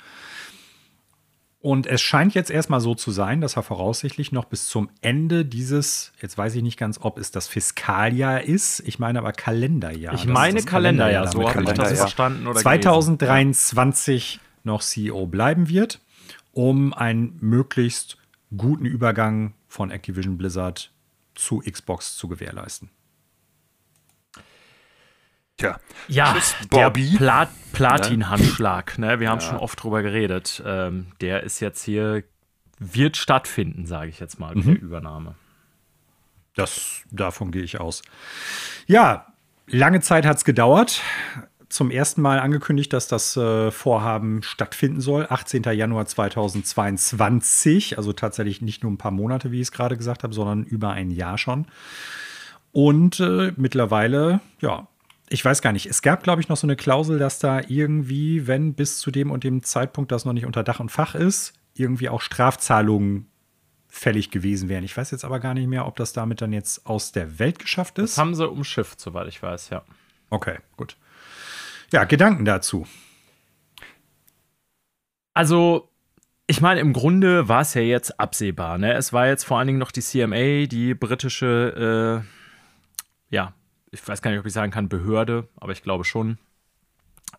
[1.60, 5.44] Und es scheint jetzt erstmal so zu sein, dass er voraussichtlich noch bis zum Ende
[5.44, 10.14] dieses, jetzt weiß ich nicht ganz, ob es das Fiskaljahr ist, ich meine aber Kalenderjahr.
[10.14, 11.98] ich Das meine Kalenderjahr, damit so habe ich das Kalenderjahr.
[11.98, 16.00] verstanden oder 2023 noch CEO bleiben wird,
[16.52, 18.18] um einen möglichst
[18.56, 20.92] guten Übergang von Activision Blizzard
[21.34, 22.90] zu Xbox zu gewährleisten.
[25.58, 27.16] Tja, Ja, Tschüss, der Bobby.
[27.18, 29.20] Plat Platin-Handschlag, ne?
[29.20, 30.64] wir haben schon oft drüber geredet.
[30.66, 32.24] Ähm, der ist jetzt hier,
[32.80, 35.36] wird stattfinden, sage ich jetzt mal, mit der Übernahme.
[36.56, 38.02] Das, davon gehe ich aus.
[38.88, 39.28] Ja,
[39.68, 41.02] lange Zeit hat es gedauert.
[41.70, 45.28] Zum ersten Mal angekündigt, dass das äh, Vorhaben stattfinden soll.
[45.30, 45.64] 18.
[45.64, 47.98] Januar 2022.
[47.98, 50.92] Also tatsächlich nicht nur ein paar Monate, wie ich es gerade gesagt habe, sondern über
[50.92, 51.68] ein Jahr schon.
[52.72, 54.88] Und äh, mittlerweile, ja,
[55.30, 55.86] ich weiß gar nicht.
[55.88, 59.32] Es gab, glaube ich, noch so eine Klausel, dass da irgendwie, wenn bis zu dem
[59.32, 63.28] und dem Zeitpunkt das noch nicht unter Dach und Fach ist, irgendwie auch Strafzahlungen
[63.88, 64.84] fällig gewesen wären.
[64.84, 67.60] Ich weiß jetzt aber gar nicht mehr, ob das damit dann jetzt aus der Welt
[67.60, 68.18] geschafft Das ist.
[68.18, 69.84] haben sie umschifft, soweit ich weiß, ja.
[70.30, 70.98] Okay, gut.
[71.92, 72.86] Ja, Gedanken dazu.
[75.34, 75.90] Also,
[76.48, 78.78] ich meine, im Grunde war es ja jetzt absehbar.
[78.78, 78.94] Ne?
[78.94, 83.54] Es war jetzt vor allen Dingen noch die CMA, die britische, äh, ja,
[83.92, 86.38] ich weiß gar nicht, ob ich sagen kann, Behörde, aber ich glaube schon,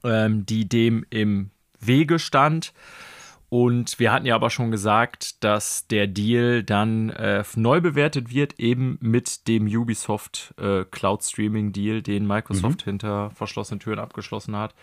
[0.04, 2.72] ähm, die dem im Wege stand.
[3.50, 8.60] Und wir hatten ja aber schon gesagt, dass der Deal dann äh, neu bewertet wird,
[8.60, 14.74] eben mit dem Ubisoft äh, Cloud Streaming Deal, den Microsoft hinter verschlossenen Türen abgeschlossen hat.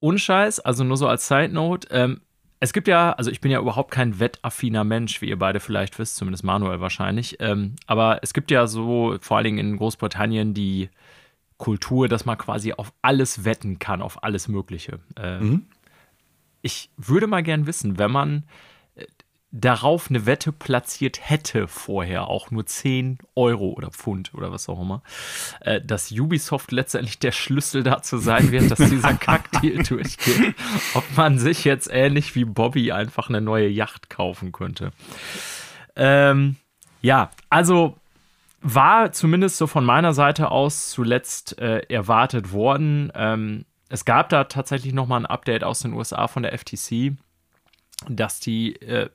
[0.00, 1.88] Unscheiß, also nur so als Side Note.
[1.90, 2.20] Ähm,
[2.64, 5.98] es gibt ja, also ich bin ja überhaupt kein wettaffiner Mensch, wie ihr beide vielleicht
[5.98, 7.36] wisst, zumindest Manuel wahrscheinlich.
[7.40, 10.90] Ähm, aber es gibt ja so, vor allen Dingen in Großbritannien, die
[11.56, 14.98] Kultur, dass man quasi auf alles wetten kann, auf alles Mögliche.
[15.16, 15.66] Ähm,
[16.62, 18.44] Ich würde mal gern wissen, wenn man
[19.56, 24.80] darauf eine Wette platziert hätte vorher, auch nur 10 Euro oder Pfund oder was auch
[24.80, 25.02] immer,
[25.60, 30.56] äh, dass Ubisoft letztendlich der Schlüssel dazu sein wird, dass dieser Kackdeal durchgeht.
[30.94, 34.90] Ob man sich jetzt ähnlich wie Bobby einfach eine neue Yacht kaufen könnte.
[35.94, 36.56] Ähm,
[37.00, 37.96] ja, also
[38.60, 43.12] war zumindest so von meiner Seite aus zuletzt äh, erwartet worden.
[43.14, 47.12] Ähm, es gab da tatsächlich noch mal ein Update aus den USA von der FTC,
[48.08, 49.10] dass die äh,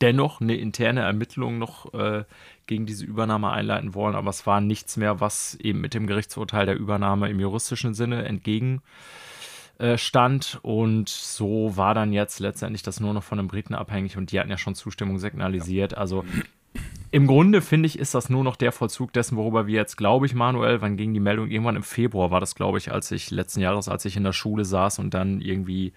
[0.00, 2.24] dennoch eine interne Ermittlung noch äh,
[2.66, 6.66] gegen diese Übernahme einleiten wollen, aber es war nichts mehr, was eben mit dem Gerichtsurteil
[6.66, 10.60] der Übernahme im juristischen Sinne entgegenstand.
[10.62, 14.40] Und so war dann jetzt letztendlich das nur noch von den Briten abhängig und die
[14.40, 15.96] hatten ja schon Zustimmung signalisiert.
[15.96, 16.24] Also
[17.14, 20.26] im Grunde finde ich, ist das nur noch der Vollzug dessen, worüber wir jetzt, glaube
[20.26, 21.48] ich, Manuel, wann ging die Meldung?
[21.48, 24.32] Irgendwann im Februar war das, glaube ich, als ich letzten Jahres, als ich in der
[24.32, 25.92] Schule saß und dann irgendwie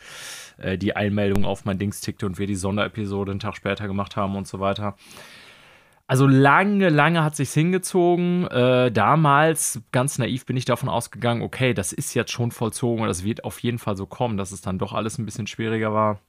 [0.60, 4.16] äh, die Einmeldung auf mein Dings tickte und wir die Sonderepisode einen Tag später gemacht
[4.16, 4.96] haben und so weiter.
[6.06, 8.46] Also lange, lange hat sich's hingezogen.
[8.48, 13.08] Äh, damals, ganz naiv, bin ich davon ausgegangen, okay, das ist jetzt schon vollzogen und
[13.08, 15.94] das wird auf jeden Fall so kommen, dass es dann doch alles ein bisschen schwieriger
[15.94, 16.22] war.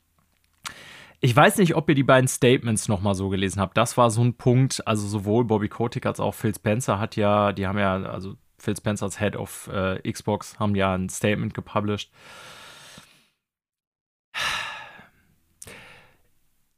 [1.20, 3.76] Ich weiß nicht, ob ihr die beiden Statements nochmal so gelesen habt.
[3.76, 7.52] Das war so ein Punkt, also sowohl Bobby Kotick als auch Phil Spencer hat ja,
[7.52, 11.54] die haben ja, also Phil Spencer als Head of äh, Xbox haben ja ein Statement
[11.54, 12.12] gepublished.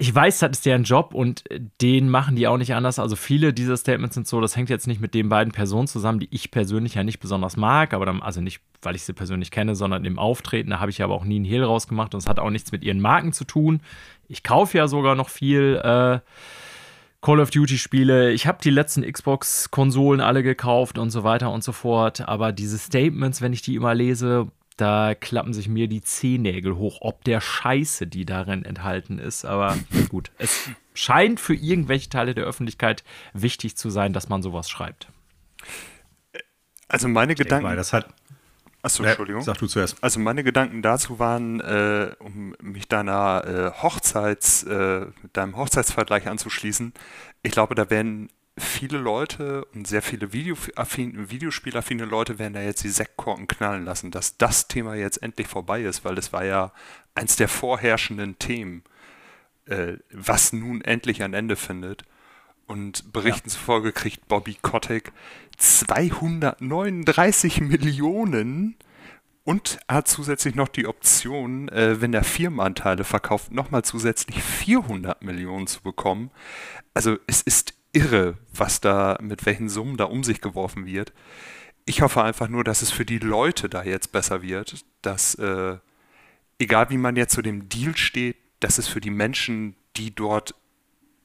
[0.03, 1.45] Ich weiß, das ist deren Job und
[1.83, 2.99] den machen die auch nicht anders.
[2.99, 6.21] Also viele dieser Statements sind so, das hängt jetzt nicht mit den beiden Personen zusammen,
[6.21, 9.51] die ich persönlich ja nicht besonders mag, aber dann, also nicht, weil ich sie persönlich
[9.51, 12.27] kenne, sondern im Auftreten, da habe ich aber auch nie einen Hehl rausgemacht und es
[12.27, 13.83] hat auch nichts mit ihren Marken zu tun.
[14.27, 16.21] Ich kaufe ja sogar noch viel äh,
[17.21, 18.33] Call of Duty Spiele.
[18.33, 22.27] Ich habe die letzten Xbox-Konsolen alle gekauft und so weiter und so fort.
[22.27, 24.49] Aber diese Statements, wenn ich die immer lese,
[24.81, 29.45] da klappen sich mir die Zehennägel hoch, ob der Scheiße, die darin enthalten ist.
[29.45, 29.77] Aber
[30.09, 35.09] gut, es scheint für irgendwelche Teile der Öffentlichkeit wichtig zu sein, dass man sowas schreibt.
[36.89, 37.65] Also meine Gedanken.
[37.65, 38.13] Mal, das hat,
[38.83, 39.43] Achso, Entschuldigung.
[39.43, 40.03] Sag du zuerst.
[40.03, 43.45] Also meine Gedanken dazu waren, äh, um mich deiner
[43.77, 46.95] äh, Hochzeits, äh, deinem Hochzeitsvergleich anzuschließen.
[47.43, 52.85] Ich glaube, da werden viele Leute und sehr viele Videoaffin, Videospielaffine Leute werden da jetzt
[52.85, 56.73] die Sektkorken knallen lassen, dass das Thema jetzt endlich vorbei ist, weil es war ja
[57.15, 58.85] eins der vorherrschenden Themen,
[59.67, 62.05] äh, was nun endlich ein Ende findet.
[62.67, 63.55] Und Berichten ja.
[63.55, 65.13] zufolge kriegt Bobby Kotick
[65.57, 68.77] 239 Millionen
[69.43, 75.67] und hat zusätzlich noch die Option, äh, wenn er Firmenanteile verkauft, nochmal zusätzlich 400 Millionen
[75.67, 76.31] zu bekommen.
[76.95, 81.13] Also es ist irre, was da, mit welchen Summen da um sich geworfen wird.
[81.87, 85.79] Ich hoffe einfach nur, dass es für die Leute da jetzt besser wird, dass, äh,
[86.59, 90.55] egal wie man jetzt zu dem Deal steht, dass es für die Menschen, die dort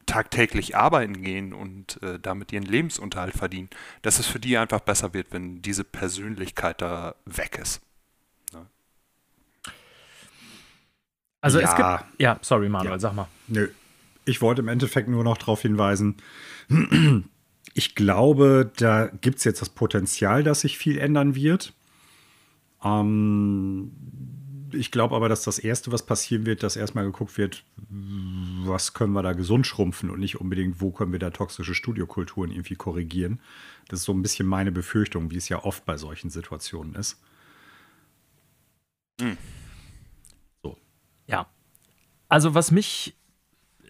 [0.06, 3.70] tagtäglich arbeiten gehen und äh, damit ihren Lebensunterhalt verdienen,
[4.02, 7.82] dass es für die einfach besser wird, wenn diese Persönlichkeit da weg ist.
[8.54, 8.68] Ne?
[11.42, 11.70] Also ja.
[11.70, 12.22] es gibt.
[12.22, 13.00] Ja, sorry, Manuel, ja.
[13.00, 13.28] sag mal.
[13.48, 13.70] Nö.
[14.26, 16.18] Ich wollte im Endeffekt nur noch darauf hinweisen,
[17.74, 21.74] ich glaube, da gibt es jetzt das Potenzial, dass sich viel ändern wird.
[22.84, 23.92] Ähm,
[24.72, 29.14] ich glaube aber, dass das Erste, was passieren wird, dass erstmal geguckt wird, was können
[29.14, 33.40] wir da gesund schrumpfen und nicht unbedingt, wo können wir da toxische Studiokulturen irgendwie korrigieren.
[33.88, 37.22] Das ist so ein bisschen meine Befürchtung, wie es ja oft bei solchen Situationen ist.
[39.22, 39.38] Hm.
[40.64, 40.78] So.
[41.28, 41.48] Ja.
[42.28, 43.16] Also, was mich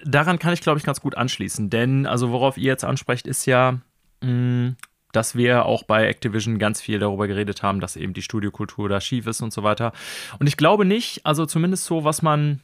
[0.04, 3.46] daran kann ich, glaube ich, ganz gut anschließen, denn, also, worauf ihr jetzt ansprecht, ist
[3.46, 3.80] ja,
[4.22, 4.76] mh, hm,
[5.12, 9.00] dass wir auch bei Activision ganz viel darüber geredet haben, dass eben die Studiokultur da
[9.00, 9.94] schief ist und so weiter.
[10.40, 12.60] Und ich glaube nicht, also zumindest so, was man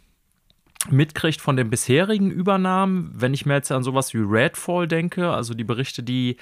[0.90, 5.54] mitkriegt von den bisherigen Übernahmen, wenn ich mir jetzt an sowas wie Redfall denke, also
[5.54, 6.38] die Berichte, die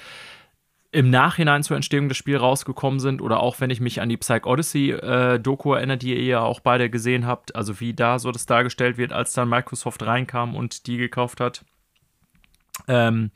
[0.91, 4.17] im Nachhinein zur Entstehung des Spiels rausgekommen sind oder auch wenn ich mich an die
[4.17, 8.17] Psych Odyssey äh, Doku erinnere, die ihr ja auch beide gesehen habt, also wie da
[8.17, 11.63] so das dargestellt wird, als dann Microsoft reinkam und die gekauft hat.
[12.87, 13.31] Ähm,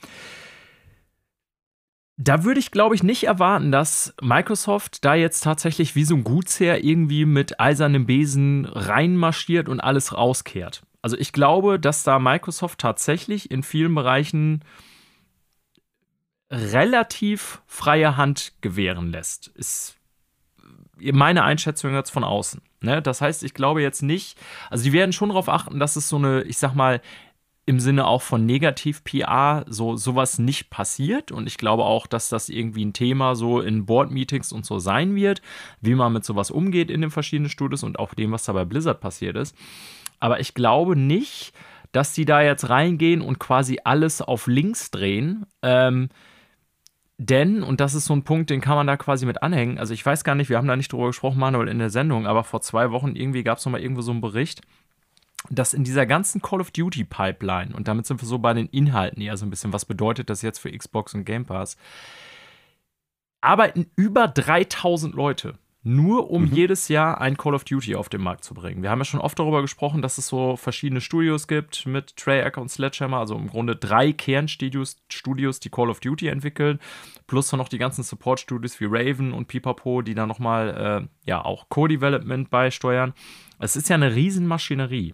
[2.17, 6.23] da würde ich, glaube ich, nicht erwarten, dass Microsoft da jetzt tatsächlich wie so ein
[6.23, 10.83] Gutsherr irgendwie mit eisernem Besen reinmarschiert und alles rauskehrt.
[11.01, 14.63] Also ich glaube, dass da Microsoft tatsächlich in vielen Bereichen
[16.53, 19.47] relativ freie Hand gewähren lässt.
[19.47, 19.97] Ist
[20.97, 22.61] meine Einschätzung jetzt von außen.
[22.81, 23.01] Ne?
[23.01, 24.37] Das heißt, ich glaube jetzt nicht,
[24.69, 27.01] also die werden schon darauf achten, dass es so eine, ich sag mal,
[27.65, 31.31] im Sinne auch von Negativ-PR so sowas nicht passiert.
[31.31, 35.15] Und ich glaube auch, dass das irgendwie ein Thema so in Board-Meetings und so sein
[35.15, 35.41] wird,
[35.79, 38.65] wie man mit sowas umgeht in den verschiedenen Studios und auch dem, was da bei
[38.65, 39.55] Blizzard passiert ist.
[40.19, 41.53] Aber ich glaube nicht,
[41.93, 45.45] dass die da jetzt reingehen und quasi alles auf links drehen.
[45.61, 46.09] Ähm,
[47.29, 49.77] denn, und das ist so ein Punkt, den kann man da quasi mit anhängen.
[49.77, 52.27] Also ich weiß gar nicht, wir haben da nicht drüber gesprochen, Manuel, in der Sendung,
[52.27, 54.61] aber vor zwei Wochen irgendwie gab es nochmal irgendwo so einen Bericht,
[55.49, 58.67] dass in dieser ganzen Call of Duty Pipeline, und damit sind wir so bei den
[58.67, 61.77] Inhalten eher so ein bisschen, was bedeutet das jetzt für Xbox und Game Pass,
[63.41, 66.53] arbeiten über 3000 Leute nur um mhm.
[66.53, 68.81] jedes Jahr ein Call of Duty auf den Markt zu bringen.
[68.81, 72.57] Wir haben ja schon oft darüber gesprochen, dass es so verschiedene Studios gibt mit Treyarch
[72.57, 76.79] und Sledgehammer, also im Grunde drei Kernstudios, Studios, die Call of Duty entwickeln,
[77.27, 81.43] plus dann noch die ganzen Support-Studios wie Raven und Pipapo, die dann nochmal äh, ja
[81.43, 83.13] auch Co-Development beisteuern.
[83.59, 85.13] Es ist ja eine Riesenmaschinerie.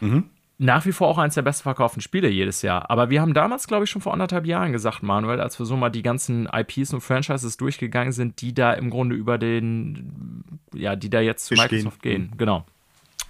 [0.00, 0.30] Mhm
[0.62, 2.88] nach wie vor auch eines der bestverkauften Spiele jedes Jahr.
[2.88, 5.76] Aber wir haben damals, glaube ich, schon vor anderthalb Jahren gesagt, Manuel, als wir so
[5.76, 10.94] mal die ganzen IPs und Franchises durchgegangen sind, die da im Grunde über den, ja,
[10.94, 12.12] die da jetzt zu Tisch Microsoft gehen.
[12.12, 12.30] gehen.
[12.32, 12.38] Mhm.
[12.38, 12.66] Genau.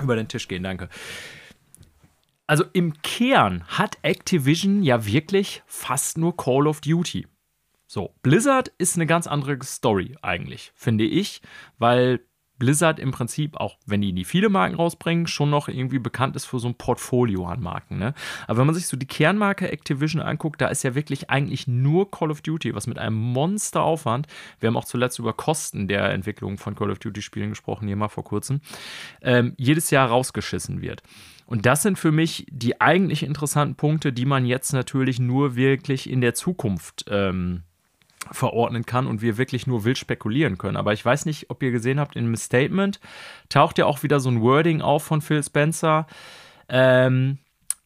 [0.03, 0.91] Über den Tisch gehen, danke.
[2.47, 7.27] Also im Kern hat Activision ja wirklich fast nur Call of Duty.
[7.87, 11.41] So, Blizzard ist eine ganz andere Story eigentlich, finde ich,
[11.79, 12.21] weil
[12.63, 16.45] Blizzard im Prinzip, auch wenn die nie viele Marken rausbringen, schon noch irgendwie bekannt ist
[16.45, 17.99] für so ein Portfolio an Marken.
[17.99, 18.15] Ne?
[18.47, 22.09] Aber wenn man sich so die Kernmarke Activision anguckt, da ist ja wirklich eigentlich nur
[22.13, 24.29] Call of Duty, was mit einem Monsteraufwand,
[24.61, 28.07] wir haben auch zuletzt über Kosten der Entwicklung von Call of Duty-Spielen gesprochen, hier mal
[28.07, 28.61] vor kurzem,
[29.23, 31.03] ähm, jedes Jahr rausgeschissen wird.
[31.47, 36.09] Und das sind für mich die eigentlich interessanten Punkte, die man jetzt natürlich nur wirklich
[36.09, 37.65] in der Zukunft ähm,
[38.33, 40.77] verordnen kann und wir wirklich nur wild spekulieren können.
[40.77, 43.01] Aber ich weiß nicht, ob ihr gesehen habt, in einem Statement
[43.49, 46.07] taucht ja auch wieder so ein Wording auf von Phil Spencer.
[46.69, 47.39] Ähm,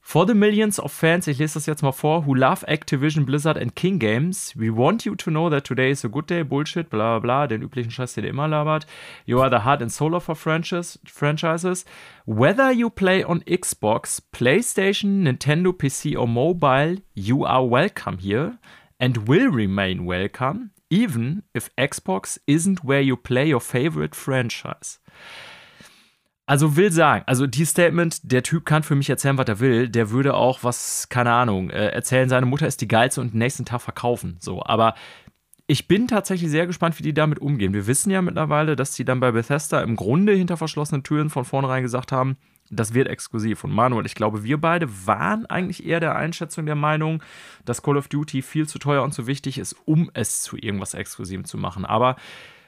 [0.08, 3.58] For the millions of fans, ich lese das jetzt mal vor, who love Activision, Blizzard
[3.58, 6.88] and King Games, we want you to know that today is a good day, Bullshit,
[6.90, 8.86] bla bla bla, den üblichen Scheiß, den ihr immer labert.
[9.24, 11.84] You are the heart and soul of our franchises.
[12.24, 18.60] Whether you play on Xbox, PlayStation, Nintendo, PC or mobile, you are welcome here
[18.98, 24.98] and will remain welcome, even if Xbox isn't where you play your favorite franchise.
[26.48, 29.88] Also will sagen, also die Statement, der Typ kann für mich erzählen, was er will,
[29.88, 33.64] der würde auch was, keine Ahnung, äh, erzählen, seine Mutter ist die geilste und nächsten
[33.64, 34.36] Tag verkaufen.
[34.38, 34.94] So, aber
[35.66, 37.74] ich bin tatsächlich sehr gespannt, wie die damit umgehen.
[37.74, 41.44] Wir wissen ja mittlerweile, dass die dann bei Bethesda im Grunde hinter verschlossenen Türen von
[41.44, 42.36] vornherein gesagt haben,
[42.70, 43.64] das wird exklusiv.
[43.64, 47.22] Und Manuel, ich glaube, wir beide waren eigentlich eher der Einschätzung der Meinung,
[47.64, 50.94] dass Call of Duty viel zu teuer und zu wichtig ist, um es zu irgendwas
[50.94, 51.84] Exklusivem zu machen.
[51.84, 52.16] Aber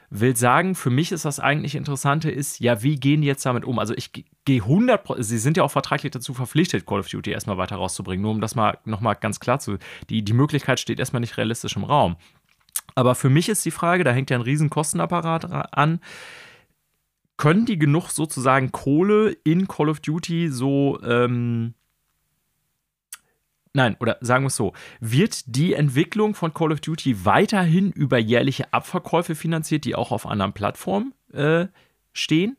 [0.09, 3.63] will sagen, für mich ist das eigentlich Interessante, ist, ja, wie gehen die jetzt damit
[3.63, 3.77] um?
[3.77, 4.11] Also ich
[4.45, 8.23] gehe 100, sie sind ja auch vertraglich dazu verpflichtet, Call of Duty erstmal weiter rauszubringen,
[8.23, 9.77] nur um das mal nochmal ganz klar zu,
[10.09, 12.15] die, die Möglichkeit steht erstmal nicht realistisch im Raum.
[12.95, 16.01] Aber für mich ist die Frage, da hängt ja ein riesen Kostenapparat an,
[17.39, 21.73] können die genug sozusagen Kohle in Call of Duty so, ähm,
[23.71, 28.17] nein, oder sagen wir es so, wird die Entwicklung von Call of Duty weiterhin über
[28.17, 31.67] jährliche Abverkäufe finanziert, die auch auf anderen Plattformen äh,
[32.11, 32.57] stehen?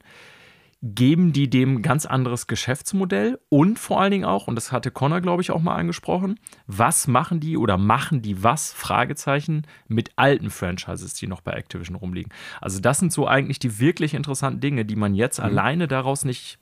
[0.82, 5.20] Geben die dem ganz anderes Geschäftsmodell und vor allen Dingen auch, und das hatte Connor,
[5.20, 10.50] glaube ich, auch mal angesprochen, was machen die oder machen die was, Fragezeichen, mit alten
[10.50, 12.32] Franchises, die noch bei Activision rumliegen.
[12.62, 15.44] Also das sind so eigentlich die wirklich interessanten Dinge, die man jetzt mhm.
[15.44, 16.58] alleine daraus nicht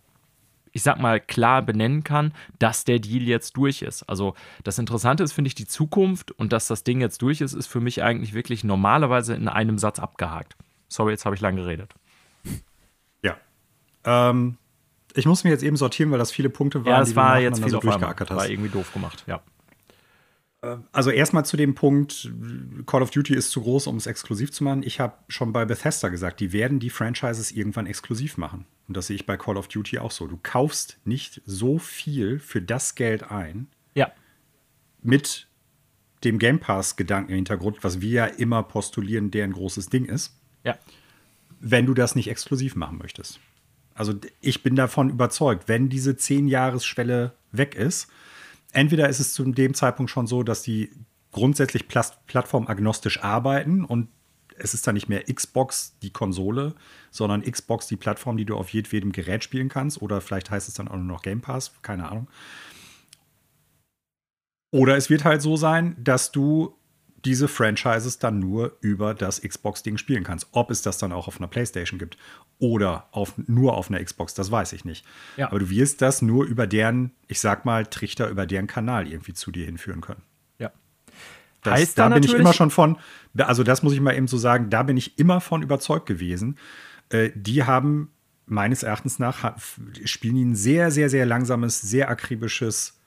[0.73, 4.03] ich sag mal, klar benennen kann, dass der Deal jetzt durch ist.
[4.03, 4.35] Also
[4.65, 7.67] das Interessante ist, finde ich, die Zukunft und dass das Ding jetzt durch ist, ist
[7.67, 10.57] für mich eigentlich wirklich normalerweise in einem Satz abgehakt.
[10.89, 11.95] Sorry, jetzt habe ich lang geredet.
[14.05, 14.59] Ähm,
[15.15, 17.41] ich muss mir jetzt eben sortieren, weil das viele Punkte waren, ja, das die war
[17.41, 18.37] jetzt viel so durchgeackert hast.
[18.37, 19.43] War irgendwie doof gemacht, ja.
[20.63, 22.31] Ähm, also erstmal zu dem Punkt,
[22.87, 24.83] Call of Duty ist zu groß, um es exklusiv zu machen.
[24.83, 28.67] Ich habe schon bei Bethesda gesagt, die werden die Franchises irgendwann exklusiv machen.
[28.87, 30.27] Und das sehe ich bei Call of Duty auch so.
[30.27, 33.69] Du kaufst nicht so viel für das Geld ein.
[33.95, 34.11] Ja.
[35.03, 35.47] Mit
[36.25, 40.37] dem Game Pass-Gedanken im Hintergrund, was wir ja immer postulieren, der ein großes Ding ist.
[40.65, 40.77] Ja.
[41.61, 43.41] Wenn du das nicht exklusiv machen möchtest.
[43.99, 48.07] Also ich bin davon überzeugt, wenn diese 10-Jahres-Schwelle weg ist,
[48.73, 50.91] entweder ist es zu dem Zeitpunkt schon so, dass die
[51.33, 54.09] grundsätzlich plattformagnostisch arbeiten und
[54.57, 56.75] es ist dann nicht mehr Xbox die Konsole,
[57.11, 60.01] sondern Xbox die Plattform, die du auf jedem Gerät spielen kannst.
[60.01, 62.29] Oder vielleicht heißt es dann auch nur noch Game Pass, keine Ahnung.
[64.71, 66.78] Oder es wird halt so sein, dass du
[67.25, 70.49] diese Franchises dann nur über das Xbox-Ding spielen kannst.
[70.53, 72.17] Ob es das dann auch auf einer PlayStation gibt
[72.59, 75.05] oder auf, nur auf einer Xbox, das weiß ich nicht.
[75.37, 75.49] Ja.
[75.49, 79.35] Aber du wirst das nur über deren, ich sag mal, Trichter, über deren Kanal irgendwie
[79.35, 80.23] zu dir hinführen können.
[80.59, 80.71] Ja.
[81.63, 82.99] Das, heißt da bin ich immer schon von,
[83.37, 86.57] also das muss ich mal eben so sagen, da bin ich immer von überzeugt gewesen.
[87.09, 88.13] Äh, die haben
[88.47, 89.57] meines Erachtens nach
[90.05, 92.99] spielen ein sehr, sehr, sehr langsames, sehr akribisches,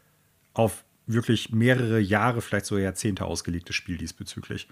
[0.53, 0.83] auf
[1.13, 4.67] wirklich mehrere Jahre, vielleicht so Jahrzehnte ausgelegtes Spiel diesbezüglich.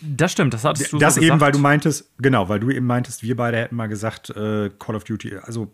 [0.00, 1.40] Das stimmt, das hattest du Das so eben, gesagt.
[1.40, 4.96] weil du meintest, genau, weil du eben meintest, wir beide hätten mal gesagt, äh, Call
[4.96, 5.72] of Duty, also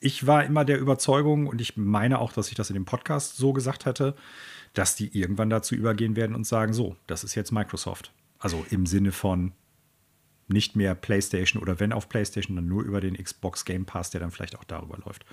[0.00, 3.36] ich war immer der Überzeugung und ich meine auch, dass ich das in dem Podcast
[3.36, 4.14] so gesagt hätte,
[4.74, 8.12] dass die irgendwann dazu übergehen werden und sagen, so, das ist jetzt Microsoft.
[8.38, 9.52] Also im Sinne von
[10.48, 14.20] nicht mehr PlayStation oder wenn auf PlayStation, dann nur über den Xbox Game Pass, der
[14.20, 15.24] dann vielleicht auch darüber läuft.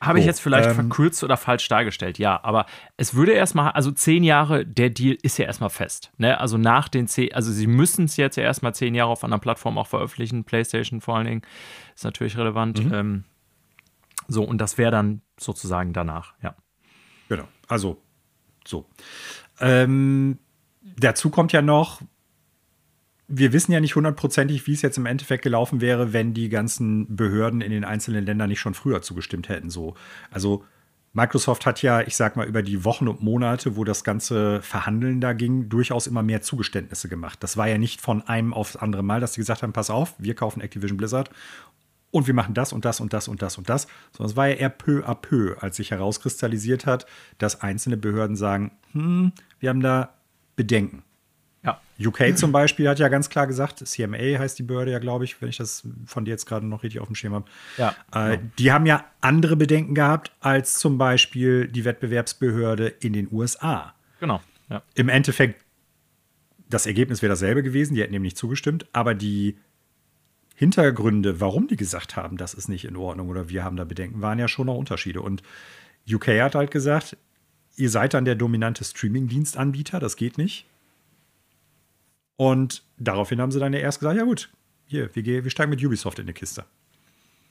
[0.00, 2.38] Habe ich jetzt vielleicht ähm, verkürzt oder falsch dargestellt, ja.
[2.42, 2.66] Aber
[2.96, 6.12] es würde erstmal, also zehn Jahre, der Deal ist ja erstmal fest.
[6.18, 6.38] Ne?
[6.38, 9.40] Also nach den zehn, also sie müssen es jetzt ja erstmal zehn Jahre auf anderen
[9.40, 11.42] Plattformen auch veröffentlichen, PlayStation vor allen Dingen,
[11.94, 12.84] ist natürlich relevant.
[12.84, 12.94] Mhm.
[12.94, 13.24] Ähm,
[14.28, 16.54] so, und das wäre dann sozusagen danach, ja.
[17.28, 17.44] Genau.
[17.68, 18.02] Also
[18.66, 18.86] so.
[19.60, 20.38] Ähm,
[20.98, 22.00] dazu kommt ja noch,
[23.28, 27.16] wir wissen ja nicht hundertprozentig, wie es jetzt im Endeffekt gelaufen wäre, wenn die ganzen
[27.16, 29.70] Behörden in den einzelnen Ländern nicht schon früher zugestimmt hätten.
[29.70, 29.94] So.
[30.30, 30.64] Also
[31.14, 35.20] Microsoft hat ja, ich sag mal, über die Wochen und Monate, wo das ganze Verhandeln
[35.20, 37.42] da ging, durchaus immer mehr Zugeständnisse gemacht.
[37.42, 40.14] Das war ja nicht von einem aufs andere Mal, dass sie gesagt haben, pass auf,
[40.18, 41.30] wir kaufen Activision Blizzard
[42.10, 44.48] und wir machen das und das und das und das und das, sondern es war
[44.48, 47.06] ja eher peu à peu, als sich herauskristallisiert hat,
[47.38, 50.14] dass einzelne Behörden sagen, hm, wir haben da
[50.56, 51.04] Bedenken.
[51.64, 51.80] Ja.
[51.98, 55.40] UK zum Beispiel hat ja ganz klar gesagt, CMA heißt die Behörde ja, glaube ich,
[55.40, 57.46] wenn ich das von dir jetzt gerade noch richtig auf dem Schirm habe.
[57.78, 58.50] Ja, Äh, genau.
[58.58, 63.94] Die haben ja andere Bedenken gehabt als zum Beispiel die Wettbewerbsbehörde in den USA.
[64.20, 64.40] Genau.
[64.68, 64.82] Ja.
[64.94, 65.64] Im Endeffekt,
[66.68, 69.56] das Ergebnis wäre dasselbe gewesen, die hätten dem nicht zugestimmt, aber die
[70.54, 74.22] Hintergründe, warum die gesagt haben, das ist nicht in Ordnung oder wir haben da Bedenken,
[74.22, 75.20] waren ja schon noch Unterschiede.
[75.20, 75.42] Und
[76.10, 77.16] UK hat halt gesagt,
[77.76, 80.66] ihr seid dann der dominante Streaming-Dienstanbieter, das geht nicht.
[82.36, 84.50] Und daraufhin haben sie dann ja erst gesagt, ja gut,
[84.86, 86.64] hier, wir, gehen- wir steigen mit Ubisoft in die Kiste.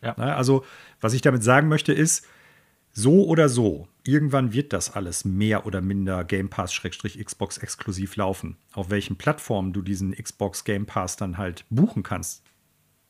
[0.01, 0.13] Ja.
[0.17, 0.65] Na, also,
[0.99, 2.27] was ich damit sagen möchte, ist,
[2.91, 8.57] so oder so, irgendwann wird das alles mehr oder minder Game Pass-Xbox exklusiv laufen.
[8.73, 12.43] Auf welchen Plattformen du diesen Xbox Game Pass dann halt buchen kannst,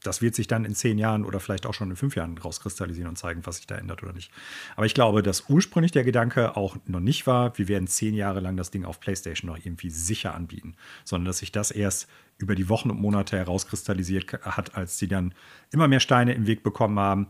[0.03, 3.09] das wird sich dann in zehn Jahren oder vielleicht auch schon in fünf Jahren rauskristallisieren
[3.09, 4.31] und zeigen, was sich da ändert oder nicht.
[4.75, 8.39] Aber ich glaube, dass ursprünglich der Gedanke auch noch nicht war, wir werden zehn Jahre
[8.39, 12.07] lang das Ding auf PlayStation noch irgendwie sicher anbieten, sondern dass sich das erst
[12.37, 15.33] über die Wochen und Monate herauskristallisiert hat, als sie dann
[15.71, 17.27] immer mehr Steine im Weg bekommen haben,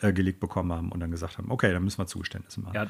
[0.00, 2.74] äh, gelegt bekommen haben und dann gesagt haben, okay, dann müssen wir Zugeständnisse machen.
[2.74, 2.86] Ja,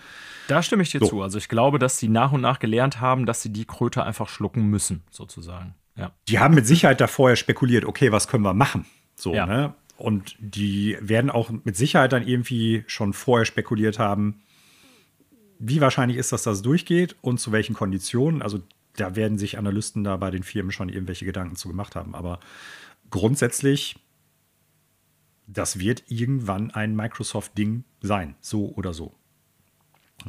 [0.48, 1.06] da stimme ich dir So.
[1.06, 1.22] zu.
[1.22, 4.28] Also ich glaube, dass sie nach und nach gelernt haben, dass sie die Kröte einfach
[4.28, 5.74] schlucken müssen, sozusagen.
[5.96, 6.10] Ja.
[6.26, 8.84] die haben mit Sicherheit da vorher spekuliert, okay, was können wir machen?
[9.16, 9.46] So, Ja.
[9.46, 9.74] ne?
[9.96, 14.42] Und die werden auch mit Sicherheit dann irgendwie schon vorher spekuliert haben,
[15.60, 18.42] wie wahrscheinlich ist, dass das durchgeht und zu welchen Konditionen.
[18.42, 18.60] Also
[18.96, 22.14] da werden sich Analysten da bei den Firmen schon irgendwelche Gedanken zu gemacht haben.
[22.14, 22.40] Aber
[23.10, 23.96] grundsätzlich,
[25.46, 29.14] das wird irgendwann ein Microsoft-Ding sein, so oder so.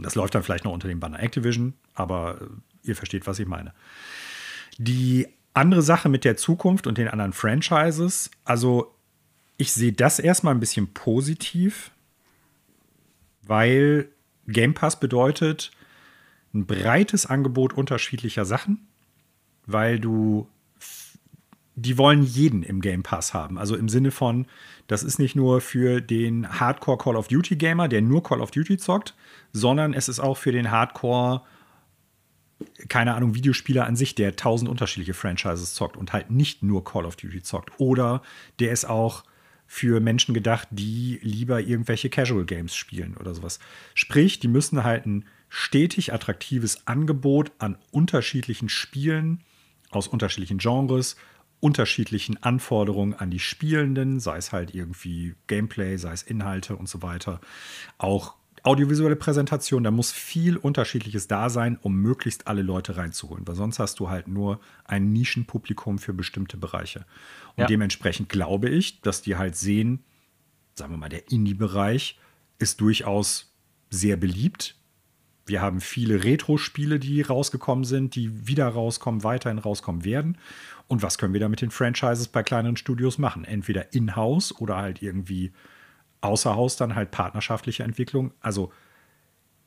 [0.01, 3.47] Das läuft dann vielleicht noch unter dem Banner Activision, aber äh, ihr versteht, was ich
[3.47, 3.73] meine.
[4.77, 8.93] Die andere Sache mit der Zukunft und den anderen Franchises, also
[9.57, 11.91] ich sehe das erstmal ein bisschen positiv,
[13.43, 14.09] weil
[14.47, 15.71] Game Pass bedeutet
[16.53, 18.87] ein breites Angebot unterschiedlicher Sachen,
[19.65, 20.47] weil du
[21.77, 23.57] die wollen jeden im Game Pass haben.
[23.57, 24.47] Also im Sinne von,
[24.87, 28.51] das ist nicht nur für den Hardcore Call of Duty Gamer, der nur Call of
[28.51, 29.13] Duty zockt,
[29.51, 31.41] sondern es ist auch für den Hardcore
[32.87, 37.05] keine Ahnung, Videospieler an sich, der tausend unterschiedliche Franchises zockt und halt nicht nur Call
[37.05, 37.79] of Duty zockt.
[37.79, 38.21] Oder
[38.59, 39.23] der ist auch
[39.67, 43.59] für Menschen gedacht, die lieber irgendwelche Casual Games spielen oder sowas.
[43.93, 49.43] Sprich, die müssen halt ein stetig attraktives Angebot an unterschiedlichen Spielen
[49.89, 51.15] aus unterschiedlichen Genres,
[51.59, 57.01] unterschiedlichen Anforderungen an die Spielenden, sei es halt irgendwie Gameplay, sei es Inhalte und so
[57.01, 57.41] weiter,
[57.97, 58.35] auch
[58.65, 63.79] audiovisuelle Präsentation, da muss viel Unterschiedliches da sein, um möglichst alle Leute reinzuholen, weil sonst
[63.79, 67.05] hast du halt nur ein Nischenpublikum für bestimmte Bereiche.
[67.55, 67.67] Und Ja.
[67.67, 70.03] dementsprechend glaube ich, dass die halt sehen,
[70.73, 72.19] sagen wir mal, der Indie-Bereich
[72.57, 73.53] ist durchaus
[73.89, 74.75] sehr beliebt.
[75.45, 80.39] Wir haben viele Retro-Spiele, die rausgekommen sind, die wieder rauskommen, weiterhin rauskommen werden.
[80.87, 83.45] Und was können wir da mit den Franchises bei kleineren Studios machen?
[83.45, 85.51] Entweder in-house oder halt irgendwie
[86.25, 88.31] außer Haus dann halt partnerschaftliche Entwicklung.
[88.41, 88.71] Also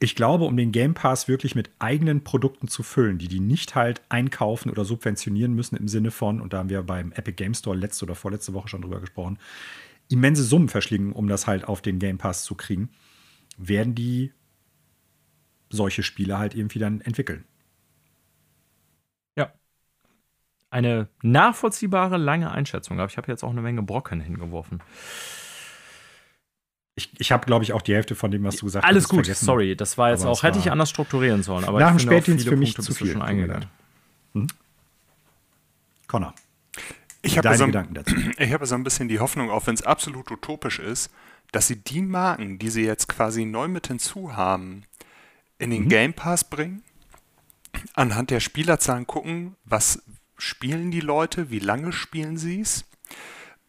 [0.01, 3.75] ich glaube, um den Game Pass wirklich mit eigenen Produkten zu füllen, die die nicht
[3.75, 7.55] halt einkaufen oder subventionieren müssen im Sinne von, und da haben wir beim Epic Game
[7.55, 9.39] Store letzte oder vorletzte Woche schon drüber gesprochen,
[10.09, 12.91] immense Summen verschlingen, um das halt auf den Game Pass zu kriegen,
[13.57, 14.33] werden die
[15.69, 17.45] solche Spiele halt irgendwie dann entwickeln.
[19.37, 19.53] Ja.
[20.71, 23.01] Eine nachvollziehbare, lange Einschätzung.
[23.01, 24.81] Aber ich habe jetzt auch eine Menge Brocken hingeworfen.
[26.99, 28.89] Ich, ich habe, glaube ich, auch die Hälfte von dem, was du gesagt hast.
[28.91, 29.45] Alles gut, vergessen.
[29.45, 29.77] sorry.
[29.77, 31.65] Das war jetzt aber auch, hätte ich anders strukturieren sollen.
[31.65, 33.13] Aber nach dem Spätdienst für mich Punkte zu viel.
[33.13, 33.67] Schon eingegangen.
[34.35, 34.49] Hm?
[36.09, 36.35] Connor.
[37.23, 41.11] Ich habe so, hab so ein bisschen die Hoffnung, auch wenn es absolut utopisch ist,
[41.53, 44.83] dass sie die Marken, die sie jetzt quasi neu mit hinzu haben,
[45.59, 45.89] in den mhm.
[45.89, 46.83] Game Pass bringen,
[47.95, 50.03] anhand der Spielerzahlen gucken, was
[50.37, 52.85] spielen die Leute, wie lange spielen sie es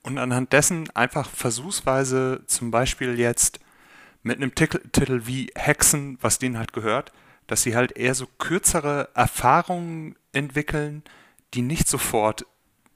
[0.10, 3.60] und anhand dessen einfach versuchsweise zum Beispiel jetzt
[4.24, 7.12] mit einem Titel, Titel wie Hexen, was denen halt gehört,
[7.48, 11.04] dass sie halt eher so kürzere Erfahrungen entwickeln,
[11.54, 12.46] die nicht sofort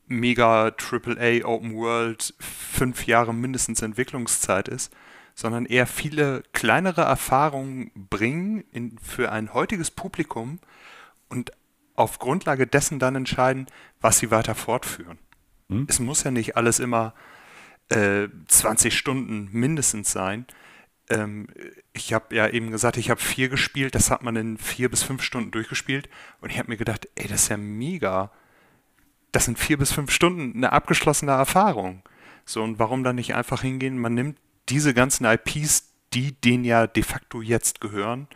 [0.07, 4.93] mega AAA Open World fünf Jahre mindestens Entwicklungszeit ist,
[5.35, 10.59] sondern eher viele kleinere Erfahrungen bringen in, für ein heutiges Publikum
[11.29, 11.51] und
[11.95, 13.67] auf Grundlage dessen dann entscheiden,
[14.01, 15.17] was sie weiter fortführen.
[15.73, 15.87] Hm?
[15.89, 17.13] Es muss ja nicht alles immer
[17.89, 20.45] äh, 20 Stunden mindestens sein.
[21.09, 21.47] Ähm,
[21.93, 25.03] ich habe ja eben gesagt, ich habe vier gespielt, das hat man in vier bis
[25.03, 26.09] fünf Stunden durchgespielt
[26.41, 28.31] und ich habe mir gedacht, ey, das ist ja mega
[29.33, 32.03] das sind vier bis fünf Stunden eine abgeschlossene Erfahrung.
[32.45, 33.97] So, und warum dann nicht einfach hingehen?
[33.97, 34.37] Man nimmt
[34.69, 38.27] diese ganzen IPs, die denen ja de facto jetzt gehören,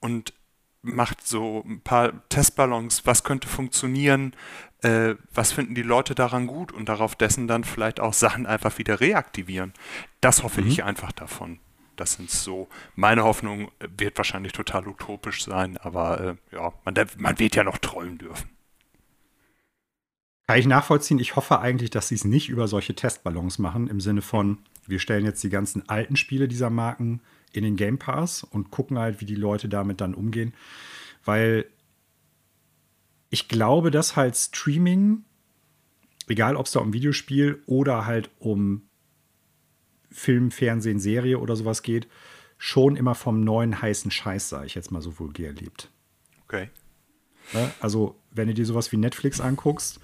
[0.00, 0.34] und
[0.82, 4.34] macht so ein paar Testballons, was könnte funktionieren,
[4.82, 8.78] äh, was finden die Leute daran gut und darauf dessen dann vielleicht auch Sachen einfach
[8.78, 9.72] wieder reaktivieren.
[10.20, 10.68] Das hoffe mhm.
[10.68, 11.58] ich einfach davon.
[11.96, 17.38] Das sind so, meine Hoffnung wird wahrscheinlich total utopisch sein, aber äh, ja, man, man
[17.38, 18.48] wird ja noch träumen dürfen.
[20.46, 21.18] Kann ich nachvollziehen.
[21.18, 24.98] Ich hoffe eigentlich, dass sie es nicht über solche Testballons machen, im Sinne von, wir
[24.98, 27.20] stellen jetzt die ganzen alten Spiele dieser Marken
[27.52, 30.54] in den Game Pass und gucken halt, wie die Leute damit dann umgehen.
[31.24, 31.66] Weil
[33.32, 35.24] ich glaube, dass halt Streaming,
[36.28, 38.82] egal ob es da um Videospiel oder halt um
[40.10, 42.08] Film, Fernsehen, Serie oder sowas geht,
[42.58, 45.90] schon immer vom neuen heißen Scheiß, sage ich jetzt mal so vulgär, lebt.
[46.44, 46.68] Okay.
[47.54, 47.72] Ne?
[47.80, 49.98] Also, wenn du dir sowas wie Netflix anguckst,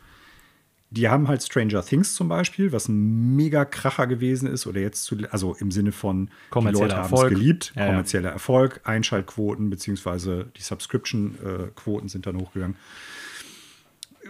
[0.89, 5.05] die haben halt Stranger Things zum Beispiel, was ein mega Kracher gewesen ist, oder jetzt
[5.05, 8.33] zu, also im Sinne von die Leute haben es geliebt, ja, kommerzieller ja.
[8.33, 12.77] Erfolg, Einschaltquoten beziehungsweise die Subscription-Quoten sind dann hochgegangen.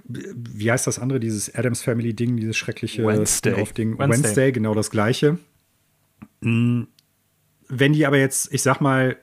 [0.04, 3.98] Wie heißt das andere, dieses Adams Family Ding, dieses schreckliche Wednesday-Ding?
[3.98, 4.24] Wednesday.
[4.24, 5.38] Wednesday, genau das gleiche.
[6.42, 6.88] Hm,
[7.68, 9.16] wenn die aber jetzt, ich sag mal,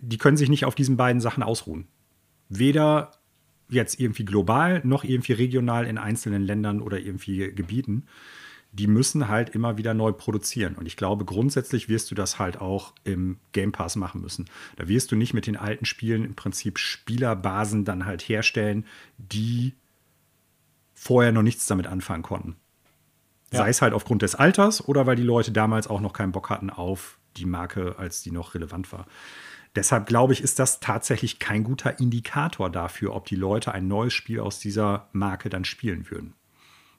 [0.00, 1.86] die können sich nicht auf diesen beiden Sachen ausruhen.
[2.48, 3.12] Weder
[3.68, 8.06] jetzt irgendwie global noch irgendwie regional in einzelnen Ländern oder irgendwie Gebieten.
[8.72, 10.74] Die müssen halt immer wieder neu produzieren.
[10.74, 14.46] Und ich glaube, grundsätzlich wirst du das halt auch im Game Pass machen müssen.
[14.76, 18.84] Da wirst du nicht mit den alten Spielen im Prinzip Spielerbasen dann halt herstellen,
[19.16, 19.74] die
[21.04, 22.56] vorher noch nichts damit anfangen konnten.
[23.52, 23.58] Ja.
[23.58, 26.48] Sei es halt aufgrund des Alters oder weil die Leute damals auch noch keinen Bock
[26.48, 29.04] hatten auf die Marke, als die noch relevant war.
[29.76, 34.14] Deshalb glaube ich, ist das tatsächlich kein guter Indikator dafür, ob die Leute ein neues
[34.14, 36.32] Spiel aus dieser Marke dann spielen würden.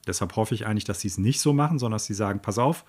[0.06, 2.58] Deshalb hoffe ich eigentlich, dass sie es nicht so machen, sondern dass sie sagen, pass
[2.58, 2.84] auf,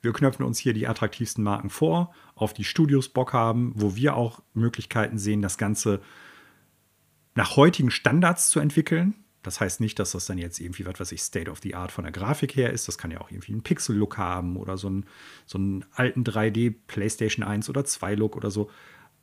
[0.00, 4.14] wir knöpfen uns hier die attraktivsten Marken vor, auf die Studios Bock haben, wo wir
[4.14, 6.00] auch Möglichkeiten sehen, das Ganze
[7.34, 9.14] nach heutigen Standards zu entwickeln.
[9.42, 11.90] Das heißt nicht, dass das dann jetzt irgendwie, was weiß ich, State of the Art
[11.90, 12.86] von der Grafik her ist.
[12.86, 15.06] Das kann ja auch irgendwie einen Pixel-Look haben oder so einen,
[15.46, 18.70] so einen alten 3D PlayStation 1 oder 2 Look oder so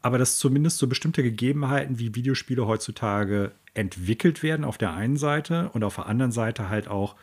[0.02, 5.70] aber dass zumindest so bestimmte Gegebenheiten wie Videospiele heutzutage entwickelt werden auf der einen Seite
[5.74, 7.16] und auf der anderen Seite halt auch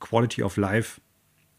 [0.00, 1.00] Quality of Life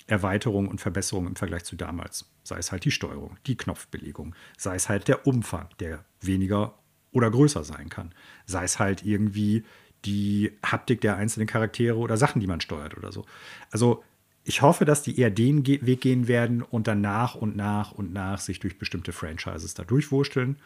[0.07, 2.25] Erweiterung und Verbesserung im Vergleich zu damals.
[2.43, 6.73] Sei es halt die Steuerung, die Knopfbelegung, sei es halt der Umfang, der weniger
[7.11, 8.13] oder größer sein kann,
[8.45, 9.65] sei es halt irgendwie
[10.05, 13.25] die Haptik der einzelnen Charaktere oder Sachen, die man steuert oder so.
[13.71, 14.03] Also
[14.43, 18.13] ich hoffe, dass die eher den Weg gehen werden und dann nach und nach und
[18.13, 20.57] nach sich durch bestimmte Franchises da durchwursteln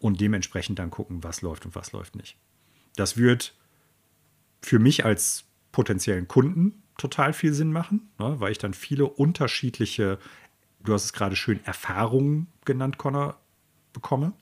[0.00, 2.36] und dementsprechend dann gucken, was läuft und was läuft nicht.
[2.96, 3.54] Das wird
[4.62, 10.18] für mich als potenziellen Kunden total viel Sinn machen, ne, weil ich dann viele unterschiedliche,
[10.80, 13.38] du hast es gerade schön Erfahrungen genannt, Connor,
[13.92, 14.32] bekomme.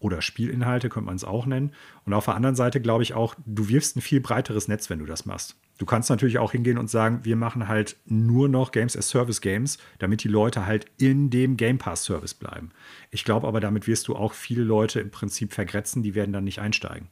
[0.00, 1.72] Oder Spielinhalte könnte man es auch nennen.
[2.04, 5.00] Und auf der anderen Seite glaube ich auch, du wirfst ein viel breiteres Netz, wenn
[5.00, 5.56] du das machst.
[5.78, 9.40] Du kannst natürlich auch hingehen und sagen, wir machen halt nur noch Games as Service
[9.40, 12.70] Games, damit die Leute halt in dem Game Pass Service bleiben.
[13.10, 16.44] Ich glaube aber, damit wirst du auch viele Leute im Prinzip vergrätzen, die werden dann
[16.44, 17.08] nicht einsteigen.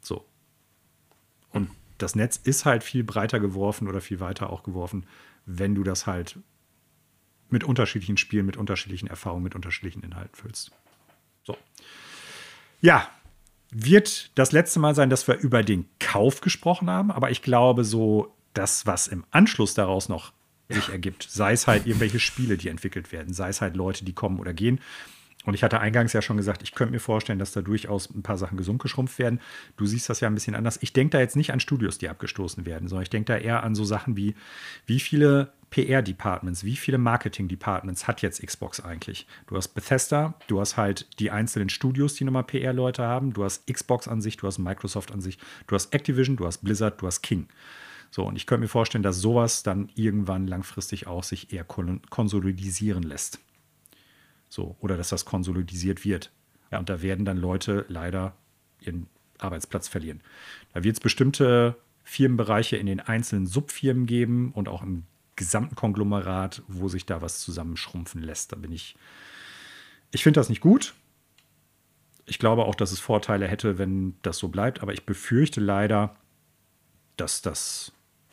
[0.00, 0.24] So.
[1.50, 5.06] Und das Netz ist halt viel breiter geworfen oder viel weiter auch geworfen,
[5.46, 6.38] wenn du das halt
[7.48, 10.72] mit unterschiedlichen Spielen, mit unterschiedlichen Erfahrungen, mit unterschiedlichen Inhalten füllst.
[12.84, 13.08] Ja,
[13.70, 17.10] wird das letzte Mal sein, dass wir über den Kauf gesprochen haben.
[17.10, 20.34] Aber ich glaube, so das, was im Anschluss daraus noch
[20.68, 21.26] sich ergibt.
[21.30, 24.52] Sei es halt irgendwelche Spiele, die entwickelt werden, sei es halt Leute, die kommen oder
[24.52, 24.80] gehen.
[25.46, 28.22] Und ich hatte eingangs ja schon gesagt, ich könnte mir vorstellen, dass da durchaus ein
[28.22, 29.40] paar Sachen gesund geschrumpft werden.
[29.78, 30.78] Du siehst das ja ein bisschen anders.
[30.82, 33.62] Ich denke da jetzt nicht an Studios, die abgestoßen werden, sondern ich denke da eher
[33.62, 34.34] an so Sachen wie,
[34.84, 39.26] wie viele PR-Departments, wie viele Marketing-Departments hat jetzt Xbox eigentlich?
[39.48, 43.66] Du hast Bethesda, du hast halt die einzelnen Studios, die nochmal PR-Leute haben, du hast
[43.66, 45.36] Xbox an sich, du hast Microsoft an sich,
[45.66, 47.48] du hast Activision, du hast Blizzard, du hast King.
[48.12, 53.02] So, und ich könnte mir vorstellen, dass sowas dann irgendwann langfristig auch sich eher konsolidisieren
[53.02, 53.40] lässt.
[54.48, 56.30] So, oder dass das konsolidisiert wird.
[56.70, 56.78] Ja.
[56.78, 58.36] Und da werden dann Leute leider
[58.78, 60.20] ihren Arbeitsplatz verlieren.
[60.72, 61.74] Da wird es bestimmte
[62.04, 65.02] Firmenbereiche in den einzelnen Subfirmen geben und auch im
[65.36, 68.52] gesamten Konglomerat, wo sich da was zusammenschrumpfen lässt.
[68.52, 68.96] Da bin ich.
[70.10, 70.94] Ich finde das nicht gut.
[72.26, 76.16] Ich glaube auch, dass es Vorteile hätte, wenn das so bleibt, aber ich befürchte leider,
[77.16, 77.92] dass das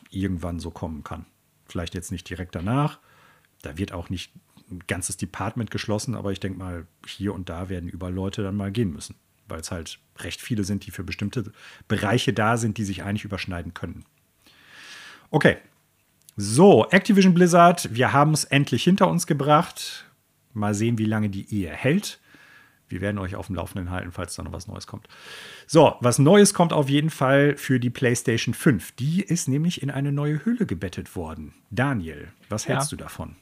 [0.09, 1.25] irgendwann so kommen kann.
[1.65, 2.99] Vielleicht jetzt nicht direkt danach.
[3.61, 4.31] Da wird auch nicht
[4.69, 8.55] ein ganzes Department geschlossen, aber ich denke mal, hier und da werden überall Leute dann
[8.55, 9.15] mal gehen müssen,
[9.47, 11.51] weil es halt recht viele sind, die für bestimmte
[11.87, 14.05] Bereiche da sind, die sich eigentlich überschneiden können.
[15.29, 15.57] Okay.
[16.37, 20.05] So, Activision Blizzard, wir haben es endlich hinter uns gebracht.
[20.53, 22.19] Mal sehen, wie lange die Ehe hält.
[22.87, 25.07] Wir werden euch auf dem Laufenden halten, falls da noch was Neues kommt.
[25.65, 28.91] So, was Neues kommt auf jeden Fall für die PlayStation 5.
[28.93, 31.53] Die ist nämlich in eine neue Hülle gebettet worden.
[31.69, 32.97] Daniel, was hältst ja.
[32.97, 33.35] du davon?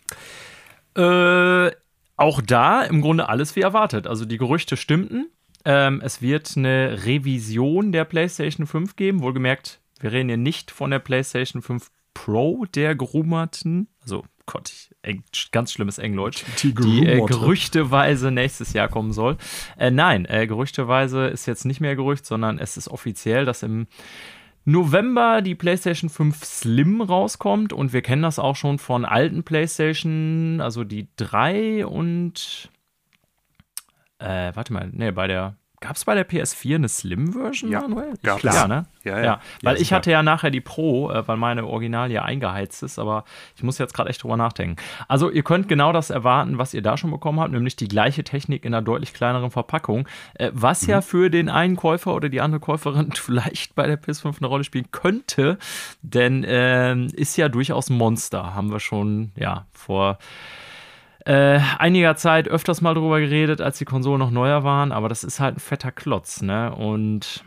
[0.95, 1.72] Äh,
[2.16, 4.06] auch da im Grunde alles wie erwartet.
[4.06, 5.30] Also die Gerüchte stimmten.
[5.66, 9.22] Ähm, es wird eine Revision der PlayStation 5 geben.
[9.22, 14.72] Wohlgemerkt, wir reden hier nicht von der PlayStation 5 Pro, der gerumerten, also Gott,
[15.03, 19.38] ich, ganz schlimmes Englisch, die, die äh, gerüchteweise nächstes Jahr kommen soll.
[19.77, 23.86] Äh, nein, äh, gerüchteweise ist jetzt nicht mehr Gerücht, sondern es ist offiziell, dass im
[24.65, 30.61] November die PlayStation 5 Slim rauskommt und wir kennen das auch schon von alten PlayStation,
[30.61, 32.69] also die 3 und
[34.18, 38.14] äh, warte mal, ne, bei der Gab es bei der PS4 eine Slim-Version, ja, Manuel?
[38.22, 38.53] Ja, klar.
[38.53, 38.85] Ja, ne?
[39.06, 39.23] Ja, ja.
[39.23, 42.84] ja weil ja, ich hatte ja nachher die Pro, äh, weil meine Original ja eingeheizt
[42.84, 43.23] ist, aber
[43.56, 44.76] ich muss jetzt gerade echt drüber nachdenken.
[45.07, 48.26] Also, ihr könnt genau das erwarten, was ihr da schon bekommen habt, nämlich die gleiche
[48.26, 50.89] Technik in einer deutlich kleineren Verpackung, äh, was mhm.
[50.89, 54.65] ja für den einen Käufer oder die andere Käuferin vielleicht bei der PS5 eine Rolle
[54.65, 55.57] spielen könnte,
[56.01, 60.18] denn äh, ist ja durchaus ein Monster, haben wir schon, ja, vor
[61.30, 65.23] äh, einiger Zeit öfters mal drüber geredet, als die Konsolen noch neuer waren, aber das
[65.23, 66.73] ist halt ein fetter Klotz, ne?
[66.73, 67.43] Und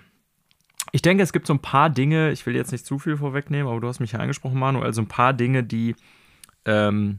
[0.92, 3.66] ich denke, es gibt so ein paar Dinge, ich will jetzt nicht zu viel vorwegnehmen,
[3.66, 5.96] aber du hast mich ja angesprochen, Manu, also ein paar Dinge, die
[6.64, 7.18] ähm,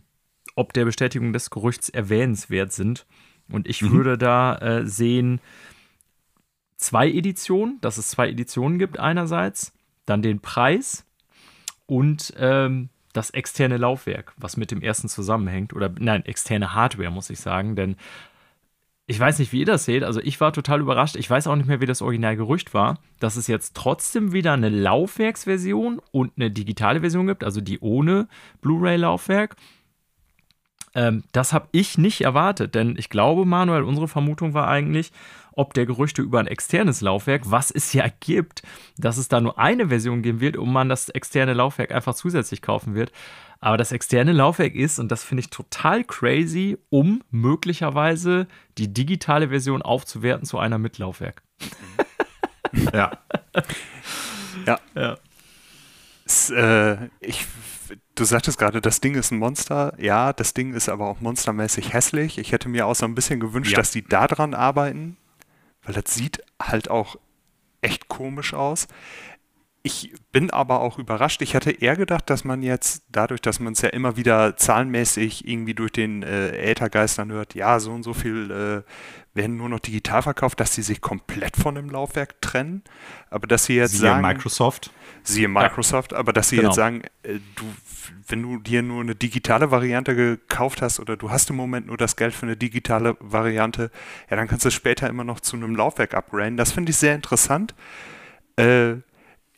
[0.55, 3.05] ob der Bestätigung des Gerüchts erwähnenswert sind.
[3.51, 3.91] Und ich mhm.
[3.91, 5.41] würde da äh, sehen,
[6.77, 9.73] zwei Editionen, dass es zwei Editionen gibt einerseits,
[10.05, 11.05] dann den Preis
[11.87, 15.73] und ähm, das externe Laufwerk, was mit dem ersten zusammenhängt.
[15.73, 17.75] Oder nein, externe Hardware, muss ich sagen.
[17.75, 17.95] Denn
[19.05, 20.03] ich weiß nicht, wie ihr das seht.
[20.03, 21.15] Also ich war total überrascht.
[21.15, 24.69] Ich weiß auch nicht mehr, wie das Originalgerücht war, dass es jetzt trotzdem wieder eine
[24.69, 28.27] Laufwerksversion und eine digitale Version gibt, also die ohne
[28.61, 29.55] Blu-ray-Laufwerk.
[30.95, 35.11] Ähm, das habe ich nicht erwartet, denn ich glaube, Manuel, unsere Vermutung war eigentlich,
[35.55, 38.63] ob der Gerüchte über ein externes Laufwerk, was es ja gibt,
[38.97, 42.61] dass es da nur eine Version geben wird und man das externe Laufwerk einfach zusätzlich
[42.61, 43.11] kaufen wird.
[43.59, 48.47] Aber das externe Laufwerk ist, und das finde ich total crazy, um möglicherweise
[48.77, 51.43] die digitale Version aufzuwerten zu einer mit Laufwerk.
[52.93, 53.17] ja.
[54.65, 54.79] ja.
[54.95, 55.17] Ja.
[56.25, 57.45] Es, äh, ich
[58.15, 59.93] Du sagtest gerade, das Ding ist ein Monster.
[59.97, 62.37] Ja, das Ding ist aber auch monstermäßig hässlich.
[62.37, 63.77] Ich hätte mir auch so ein bisschen gewünscht, ja.
[63.77, 65.17] dass die daran arbeiten
[65.83, 67.17] weil das sieht halt auch
[67.81, 68.87] echt komisch aus.
[69.85, 71.41] Ich bin aber auch überrascht.
[71.41, 75.45] Ich hatte eher gedacht, dass man jetzt, dadurch, dass man es ja immer wieder zahlenmäßig
[75.45, 79.79] irgendwie durch den äh, Äthergeistern hört, ja, so und so viel äh, werden nur noch
[79.79, 82.83] digital verkauft, dass sie sich komplett von dem Laufwerk trennen.
[83.29, 84.21] Aber dass sie jetzt Siehe sagen.
[84.21, 84.91] Microsoft.
[85.23, 86.17] Siehe Microsoft, ja.
[86.17, 86.69] aber dass sie genau.
[86.69, 87.65] jetzt sagen, äh, du
[88.27, 91.97] wenn du dir nur eine digitale Variante gekauft hast oder du hast im Moment nur
[91.97, 93.91] das Geld für eine digitale Variante,
[94.29, 96.57] ja, dann kannst du es später immer noch zu einem Laufwerk upgraden.
[96.57, 97.75] Das finde ich sehr interessant.
[98.55, 98.95] Äh,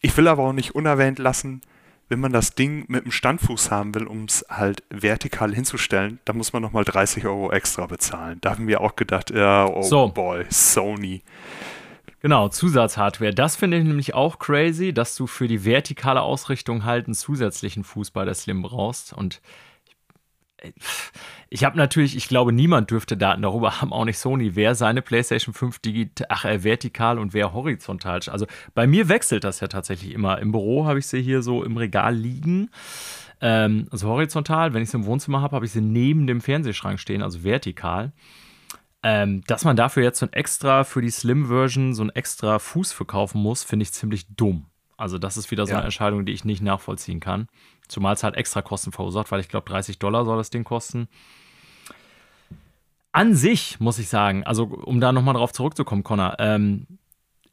[0.06, 1.61] ich will aber auch nicht unerwähnt lassen,
[2.10, 6.38] wenn man das Ding mit einem Standfuß haben will, um es halt vertikal hinzustellen, dann
[6.38, 8.38] muss man nochmal 30 Euro extra bezahlen.
[8.41, 10.10] Da haben wir auch gedacht, ja, oh so.
[10.10, 11.23] boy, Sony.
[12.22, 13.34] Genau, Zusatzhardware.
[13.34, 17.84] Das finde ich nämlich auch crazy, dass du für die vertikale Ausrichtung halt einen zusätzlichen
[17.84, 19.11] Fuß bei der Slim brauchst.
[19.11, 19.41] Und
[21.50, 25.02] ich habe natürlich, ich glaube, niemand dürfte Daten darüber haben, auch nicht Sony, wer seine
[25.02, 28.20] PlayStation 5 digital, ach, äh, vertikal und wer horizontal.
[28.28, 30.40] Also bei mir wechselt das ja tatsächlich immer.
[30.40, 32.70] Im Büro habe ich sie hier so im Regal liegen.
[33.42, 37.00] Ähm, also horizontal, wenn ich sie im Wohnzimmer habe, habe ich sie neben dem Fernsehschrank
[37.00, 38.12] stehen, also vertikal.
[39.04, 42.92] Ähm, dass man dafür jetzt so ein extra für die Slim-Version so ein extra Fuß
[42.92, 44.66] verkaufen muss, finde ich ziemlich dumm.
[44.97, 45.77] Also, das ist wieder so ja.
[45.77, 47.47] eine Entscheidung, die ich nicht nachvollziehen kann.
[47.88, 51.07] Zumal es halt extra Kosten verursacht, weil ich glaube, 30 Dollar soll das Ding kosten.
[53.11, 56.85] An sich muss ich sagen, also um da nochmal drauf zurückzukommen, Connor, ähm,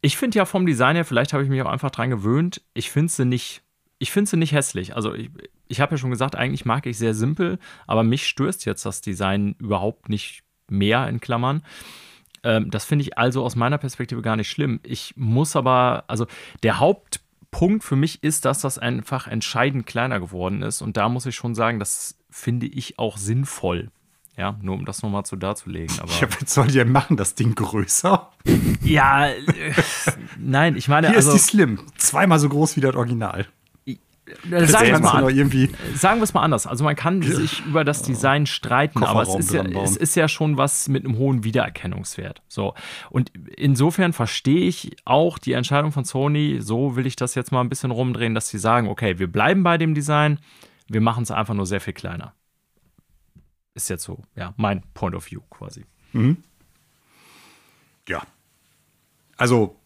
[0.01, 2.90] ich finde ja vom Design her, vielleicht habe ich mich auch einfach dran gewöhnt, ich
[2.90, 3.62] finde sie nicht,
[3.98, 4.97] ich finde sie nicht hässlich.
[4.97, 5.31] Also ich,
[5.69, 9.01] ich habe ja schon gesagt, eigentlich mag ich sehr simpel, aber mich stößt jetzt das
[9.01, 11.62] Design überhaupt nicht mehr in Klammern.
[12.43, 14.81] Ähm, das finde ich also aus meiner Perspektive gar nicht schlimm.
[14.82, 16.27] Ich muss aber, also
[16.64, 16.81] der
[17.53, 20.81] Hauptpunkt für mich ist, dass das einfach entscheidend kleiner geworden ist.
[20.81, 23.91] Und da muss ich schon sagen, das finde ich auch sinnvoll.
[24.37, 26.01] Ja, nur um das nochmal so darzulegen.
[26.01, 27.16] Aber ja, was soll die denn machen?
[27.16, 28.31] Das Ding größer?
[28.83, 29.43] Ja, äh,
[30.39, 31.09] nein, ich meine.
[31.09, 31.81] Hier also, ist die Slim.
[31.99, 33.47] Zweimal so groß wie das Original.
[34.24, 36.66] Äh, sagen wir es mal, an, mal anders.
[36.66, 40.28] Also man kann sich über das Design streiten, aber es ist, ja, es ist, ja,
[40.28, 42.43] schon was mit einem hohen Wiedererkennungswert.
[42.47, 42.74] So.
[43.11, 47.61] Und insofern verstehe ich auch die Entscheidung von Sony, so will ich das jetzt mal
[47.61, 50.39] ein bisschen rumdrehen, dass sie sagen, okay, wir bleiben bei dem Design,
[50.89, 52.35] wir machen es einfach nur sehr viel kleiner.
[53.74, 55.85] Ist jetzt so, ja, mein Point of View quasi.
[56.12, 56.36] Mhm.
[58.09, 58.23] Ja.
[59.36, 59.77] Also,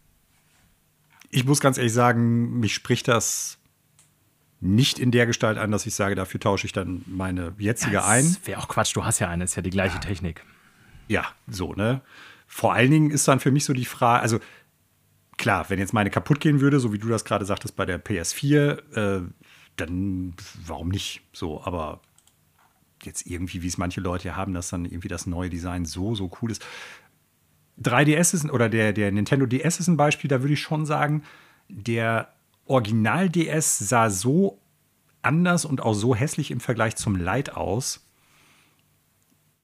[1.31, 3.56] ich muss ganz ehrlich sagen, mich spricht das
[4.59, 8.07] nicht in der Gestalt an, dass ich sage, dafür tausche ich dann meine jetzige ja,
[8.07, 8.37] ein.
[8.45, 10.01] Wäre auch Quatsch, du hast ja eine, ist ja die gleiche ja.
[10.01, 10.43] Technik.
[11.07, 12.01] Ja, so, ne?
[12.47, 14.39] Vor allen Dingen ist dann für mich so die Frage, also
[15.37, 18.03] klar, wenn jetzt meine kaputt gehen würde, so wie du das gerade sagtest bei der
[18.03, 19.21] PS4, äh,
[19.75, 20.33] dann
[20.65, 22.01] warum nicht so, aber
[23.03, 26.31] jetzt irgendwie, wie es manche Leute haben, dass dann irgendwie das neue Design so, so
[26.41, 26.65] cool ist.
[27.79, 31.23] 3DS ist, oder der, der Nintendo DS ist ein Beispiel, da würde ich schon sagen,
[31.69, 32.33] der
[32.69, 34.59] Original-DS sah so
[35.21, 38.07] anders und auch so hässlich im Vergleich zum Lite aus,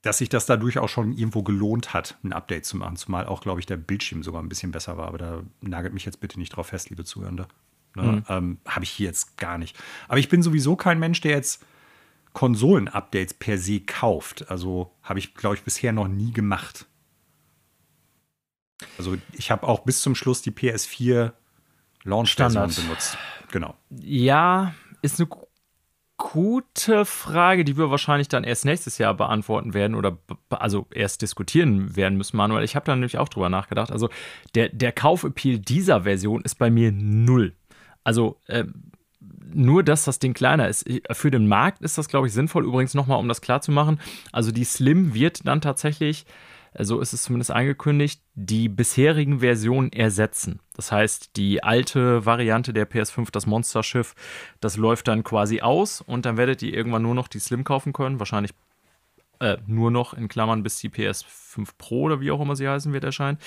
[0.01, 2.97] dass sich das dadurch auch schon irgendwo gelohnt hat, ein Update zu machen.
[2.97, 5.07] Zumal auch, glaube ich, der Bildschirm sogar ein bisschen besser war.
[5.07, 7.47] Aber da nagelt mich jetzt bitte nicht drauf fest, liebe Zuhörende.
[7.95, 8.03] Ne?
[8.03, 8.23] Mhm.
[8.27, 9.77] Ähm, Habe ich hier jetzt gar nicht.
[10.09, 11.63] Aber ich bin sowieso kein Mensch, der jetzt
[12.33, 14.49] Konsolen-Updates per se kauft.
[14.51, 16.85] Also habe ich, glaube ich, bisher noch nie gemacht.
[18.97, 21.31] Also ich habe auch bis zum Schluss die PS4
[22.03, 23.17] Launch-Version benutzt.
[23.51, 23.75] Genau.
[23.89, 25.29] Ja, ist eine
[26.17, 30.17] gute Frage, die wir wahrscheinlich dann erst nächstes Jahr beantworten werden oder
[30.49, 32.63] also erst diskutieren werden müssen, Manuel.
[32.63, 33.91] Ich habe da nämlich auch drüber nachgedacht.
[33.91, 34.09] Also
[34.55, 37.53] der, der Kaufappeal dieser Version ist bei mir null.
[38.03, 38.65] Also äh,
[39.53, 40.89] nur, dass das Ding kleiner ist.
[41.11, 42.65] Für den Markt ist das, glaube ich, sinnvoll.
[42.65, 43.99] Übrigens nochmal, um das klar zu machen.
[44.31, 46.25] Also die Slim wird dann tatsächlich
[46.79, 50.59] so ist es zumindest angekündigt, die bisherigen Versionen ersetzen.
[50.75, 54.15] Das heißt, die alte Variante der PS5, das Monsterschiff,
[54.59, 57.93] das läuft dann quasi aus und dann werdet ihr irgendwann nur noch die Slim kaufen
[57.93, 58.19] können.
[58.19, 58.51] Wahrscheinlich
[59.39, 62.93] äh, nur noch in Klammern, bis die PS5 Pro oder wie auch immer sie heißen
[62.93, 63.37] wird erscheinen.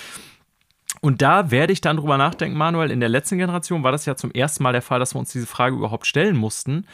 [1.01, 2.91] Und da werde ich dann drüber nachdenken, Manuel.
[2.91, 5.33] In der letzten Generation war das ja zum ersten Mal der Fall, dass wir uns
[5.33, 6.87] diese Frage überhaupt stellen mussten.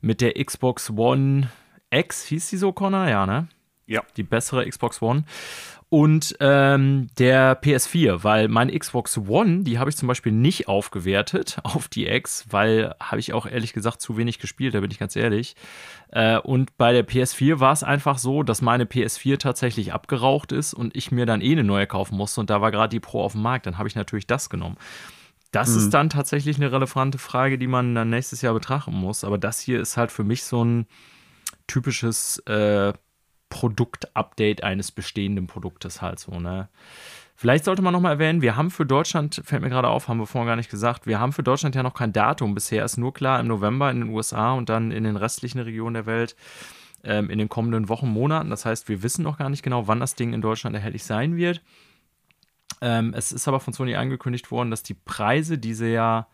[0.00, 1.50] Mit der Xbox One
[1.90, 3.08] X, hieß sie so, Connor?
[3.08, 3.48] Ja, ne?
[3.86, 4.02] Ja.
[4.16, 5.24] Die bessere Xbox One.
[5.92, 11.58] Und ähm, der PS4, weil meine Xbox One, die habe ich zum Beispiel nicht aufgewertet
[11.64, 14.98] auf die X, weil habe ich auch ehrlich gesagt zu wenig gespielt, da bin ich
[14.98, 15.54] ganz ehrlich.
[16.08, 20.72] Äh, und bei der PS4 war es einfach so, dass meine PS4 tatsächlich abgeraucht ist
[20.72, 23.22] und ich mir dann eh eine neue kaufen musste und da war gerade die Pro
[23.22, 24.78] auf dem Markt, dann habe ich natürlich das genommen.
[25.50, 25.76] Das mhm.
[25.76, 29.24] ist dann tatsächlich eine relevante Frage, die man dann nächstes Jahr betrachten muss.
[29.24, 30.86] Aber das hier ist halt für mich so ein
[31.66, 32.94] typisches äh,
[33.52, 36.70] Produktupdate eines bestehenden Produktes halt so, ne?
[37.36, 40.26] Vielleicht sollte man nochmal erwähnen, wir haben für Deutschland, fällt mir gerade auf, haben wir
[40.26, 42.54] vorhin gar nicht gesagt, wir haben für Deutschland ja noch kein Datum.
[42.54, 45.94] Bisher ist nur klar im November in den USA und dann in den restlichen Regionen
[45.94, 46.34] der Welt
[47.04, 48.48] ähm, in den kommenden Wochen, Monaten.
[48.48, 51.36] Das heißt, wir wissen noch gar nicht genau, wann das Ding in Deutschland erhältlich sein
[51.36, 51.60] wird.
[52.80, 56.28] Ähm, es ist aber von Sony angekündigt worden, dass die Preise, die sie ja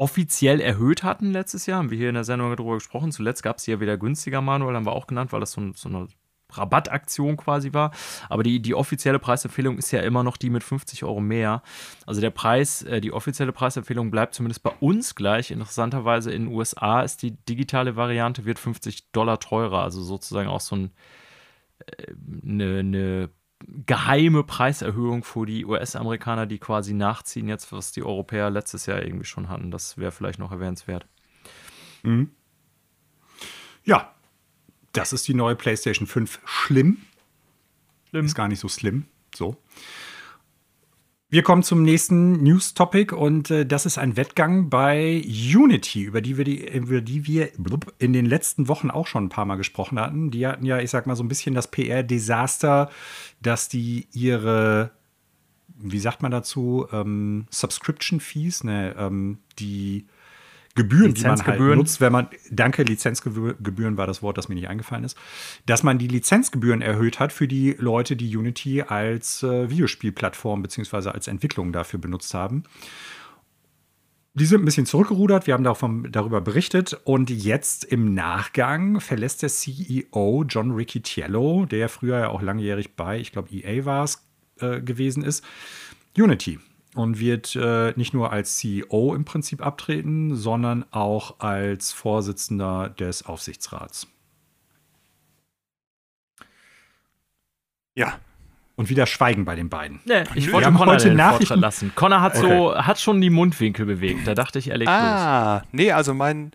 [0.00, 1.78] offiziell erhöht hatten letztes Jahr.
[1.78, 3.12] Haben wir hier in der Sendung darüber gesprochen.
[3.12, 5.90] Zuletzt gab es ja wieder günstiger, Manuel, haben wir auch genannt, weil das so, so
[5.90, 6.08] eine
[6.50, 7.92] Rabattaktion quasi war.
[8.30, 11.62] Aber die, die offizielle Preisempfehlung ist ja immer noch die mit 50 Euro mehr.
[12.06, 15.50] Also der Preis, äh, die offizielle Preisempfehlung bleibt zumindest bei uns gleich.
[15.50, 19.82] Interessanterweise in den USA ist die digitale Variante wird 50 Dollar teurer.
[19.82, 20.92] Also sozusagen auch so ein,
[21.86, 23.30] äh, eine, eine
[23.86, 29.26] geheime Preiserhöhung für die US-Amerikaner, die quasi nachziehen, jetzt was die Europäer letztes Jahr irgendwie
[29.26, 29.70] schon hatten.
[29.70, 31.06] Das wäre vielleicht noch erwähnenswert.
[32.02, 32.30] Mhm.
[33.84, 34.14] Ja,
[34.92, 36.98] das ist die neue PlayStation 5 schlimm.
[38.08, 38.26] Schlimm.
[38.26, 39.06] Ist gar nicht so slim.
[39.34, 39.56] So.
[41.32, 46.36] Wir kommen zum nächsten News-Topic und äh, das ist ein Wettgang bei Unity, über die,
[46.36, 47.50] wir die, über die wir
[47.98, 50.32] in den letzten Wochen auch schon ein paar Mal gesprochen hatten.
[50.32, 52.90] Die hatten ja, ich sag mal, so ein bisschen das PR-Desaster,
[53.40, 54.90] dass die ihre,
[55.78, 60.06] wie sagt man dazu, ähm, Subscription-Fees, ne, ähm, die
[60.76, 64.68] Gebühren, die man halt nutzt, wenn man, danke, Lizenzgebühren war das Wort, das mir nicht
[64.68, 65.16] eingefallen ist,
[65.66, 71.10] dass man die Lizenzgebühren erhöht hat für die Leute, die Unity als äh, Videospielplattform bzw.
[71.10, 72.62] als Entwicklung dafür benutzt haben.
[74.34, 79.42] Die sind ein bisschen zurückgerudert, wir haben davon, darüber berichtet und jetzt im Nachgang verlässt
[79.42, 84.24] der CEO John Riccitiello, der früher ja auch langjährig bei, ich glaube EA war es,
[84.60, 85.44] äh, gewesen ist,
[86.16, 86.60] Unity
[86.94, 93.26] und wird äh, nicht nur als CEO im Prinzip abtreten, sondern auch als Vorsitzender des
[93.26, 94.08] Aufsichtsrats.
[97.94, 98.18] Ja.
[98.76, 100.00] Und wieder Schweigen bei den beiden.
[100.06, 101.92] Nee, ich wollte Connor heute Nachrichten lassen.
[101.94, 102.48] Connor hat okay.
[102.48, 104.26] so hat schon die Mundwinkel bewegt.
[104.26, 105.68] Da dachte ich ehrlich Ah, los.
[105.72, 106.52] nee, also mein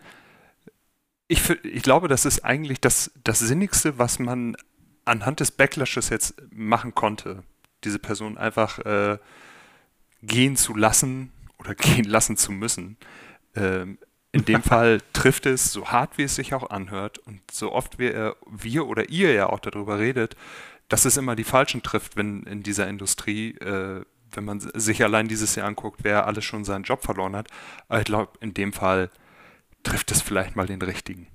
[1.28, 4.56] ich, ich glaube, das ist eigentlich das, das Sinnigste, was man
[5.06, 7.44] anhand des Backlashes jetzt machen konnte.
[7.84, 9.18] Diese Person einfach äh,
[10.26, 12.98] gehen zu lassen oder gehen lassen zu müssen.
[13.56, 13.98] Ähm,
[14.32, 18.00] in dem Fall trifft es, so hart wie es sich auch anhört und so oft
[18.00, 20.36] wir, wir oder ihr ja auch darüber redet,
[20.90, 25.28] dass es immer die Falschen trifft, wenn in dieser Industrie, äh, wenn man sich allein
[25.28, 27.48] dieses Jahr anguckt, wer alles schon seinen Job verloren hat.
[27.88, 29.10] Aber ich glaube, in dem Fall
[29.84, 31.28] trifft es vielleicht mal den richtigen.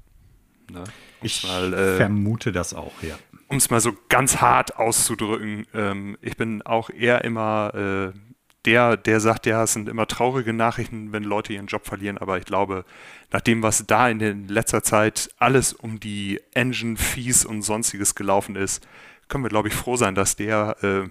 [0.71, 0.85] Ne?
[1.23, 3.19] Ich mal, äh, vermute das auch, ja.
[3.49, 8.19] Um es mal so ganz hart auszudrücken, ähm, ich bin auch eher immer äh,
[8.65, 12.39] der, der sagt, ja, es sind immer traurige Nachrichten, wenn Leute ihren Job verlieren, aber
[12.39, 12.85] ich glaube,
[13.33, 18.57] nach dem, was da in letzter Zeit alles um die Engine, Fees und sonstiges gelaufen
[18.57, 18.87] ist,
[19.29, 21.09] können wir, glaube ich, froh sein, dass der äh,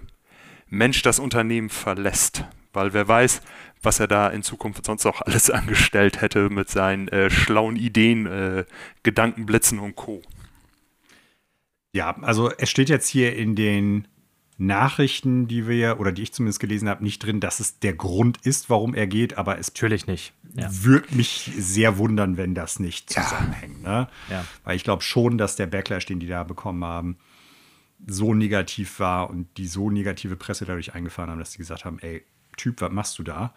[0.68, 2.44] Mensch das Unternehmen verlässt.
[2.72, 3.42] Weil wer weiß,
[3.82, 8.26] was er da in Zukunft sonst auch alles angestellt hätte mit seinen äh, schlauen Ideen,
[8.26, 8.64] äh,
[9.02, 10.22] Gedankenblitzen und Co.
[11.92, 14.06] Ja, also es steht jetzt hier in den
[14.60, 18.38] Nachrichten, die wir oder die ich zumindest gelesen habe, nicht drin, dass es der Grund
[18.44, 20.34] ist, warum er geht, aber es natürlich nicht.
[20.54, 20.68] Ja.
[20.70, 23.82] Würde mich sehr wundern, wenn das nicht zusammenhängt.
[23.82, 24.08] Ne?
[24.28, 24.44] Ja.
[24.64, 27.16] Weil ich glaube schon, dass der Backlash, den die da bekommen haben,
[28.06, 31.98] so negativ war und die so negative Presse dadurch eingefahren haben, dass sie gesagt haben,
[32.00, 32.22] ey,
[32.56, 33.54] Typ, was machst du da?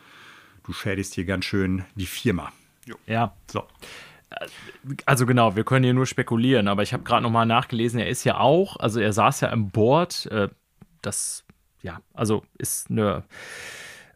[0.63, 2.53] Du schädigst hier ganz schön die Firma.
[2.85, 2.95] Jo.
[3.07, 3.33] Ja.
[3.51, 3.67] So.
[5.05, 8.07] Also genau, wir können hier nur spekulieren, aber ich habe gerade noch mal nachgelesen, er
[8.07, 10.47] ist ja auch, also er saß ja im Board, äh,
[11.05, 11.45] das,
[11.81, 13.23] ja, also ist eine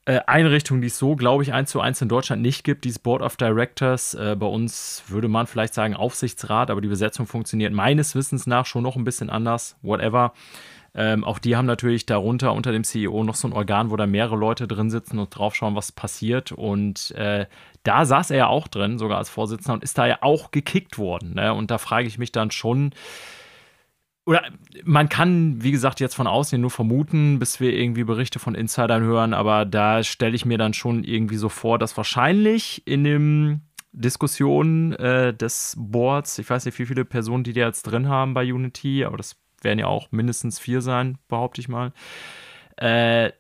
[0.06, 3.00] äh, Einrichtung, die es so, glaube ich, eins zu eins in Deutschland nicht gibt, dieses
[3.00, 4.14] Board of Directors.
[4.14, 8.66] Äh, bei uns würde man vielleicht sagen Aufsichtsrat, aber die Besetzung funktioniert meines Wissens nach
[8.66, 10.34] schon noch ein bisschen anders, whatever.
[10.96, 14.08] Ähm, auch die haben natürlich darunter unter dem CEO noch so ein Organ, wo da
[14.08, 16.54] mehrere Leute drin sitzen und draufschauen, was passiert.
[16.54, 17.46] Und äh,
[17.84, 20.98] da saß er ja auch drin, sogar als Vorsitzender, und ist da ja auch gekickt
[20.98, 21.36] worden.
[21.36, 21.54] Ne?
[21.54, 22.94] Und da frage ich mich dann schon,
[24.28, 24.44] oder
[24.84, 29.02] man kann, wie gesagt, jetzt von außen nur vermuten, bis wir irgendwie Berichte von Insidern
[29.02, 33.62] hören, aber da stelle ich mir dann schon irgendwie so vor, dass wahrscheinlich in dem
[33.94, 38.34] Diskussion äh, des Boards, ich weiß nicht, wie viele Personen die da jetzt drin haben
[38.34, 41.94] bei Unity, aber das werden ja auch mindestens vier sein, behaupte ich mal,
[42.76, 43.32] äh,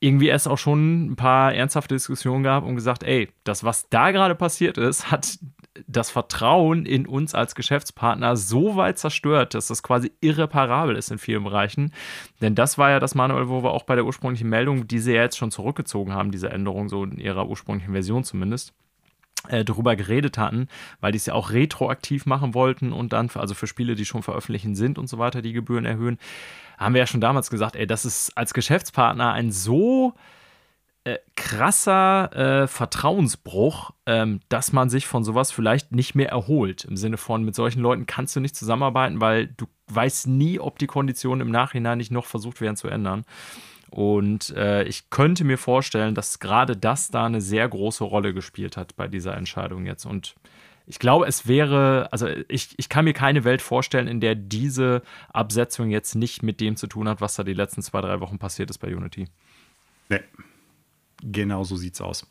[0.00, 4.10] irgendwie es auch schon ein paar ernsthafte Diskussionen gab und gesagt, ey, das, was da
[4.10, 5.38] gerade passiert ist, hat
[5.86, 11.18] das Vertrauen in uns als Geschäftspartner so weit zerstört, dass das quasi irreparabel ist in
[11.18, 11.92] vielen Bereichen.
[12.40, 15.14] Denn das war ja das Manuel, wo wir auch bei der ursprünglichen Meldung, die sie
[15.14, 18.74] ja jetzt schon zurückgezogen haben, diese Änderung, so in ihrer ursprünglichen Version zumindest,
[19.48, 20.68] äh, darüber geredet hatten,
[21.00, 24.04] weil die es ja auch retroaktiv machen wollten und dann, für, also für Spiele, die
[24.04, 26.18] schon veröffentlicht sind und so weiter, die Gebühren erhöhen,
[26.76, 30.14] haben wir ja schon damals gesagt, ey, das ist als Geschäftspartner ein so
[31.08, 36.84] äh, krasser äh, Vertrauensbruch, ähm, dass man sich von sowas vielleicht nicht mehr erholt.
[36.84, 40.78] Im Sinne von, mit solchen Leuten kannst du nicht zusammenarbeiten, weil du weißt nie, ob
[40.78, 43.24] die Konditionen im Nachhinein nicht noch versucht werden zu ändern.
[43.90, 48.76] Und äh, ich könnte mir vorstellen, dass gerade das da eine sehr große Rolle gespielt
[48.76, 50.04] hat bei dieser Entscheidung jetzt.
[50.04, 50.34] Und
[50.86, 55.02] ich glaube, es wäre, also ich, ich kann mir keine Welt vorstellen, in der diese
[55.32, 58.38] Absetzung jetzt nicht mit dem zu tun hat, was da die letzten zwei, drei Wochen
[58.38, 59.26] passiert ist bei Unity.
[60.10, 60.20] Nee,
[61.22, 62.26] Genau so sieht's aus.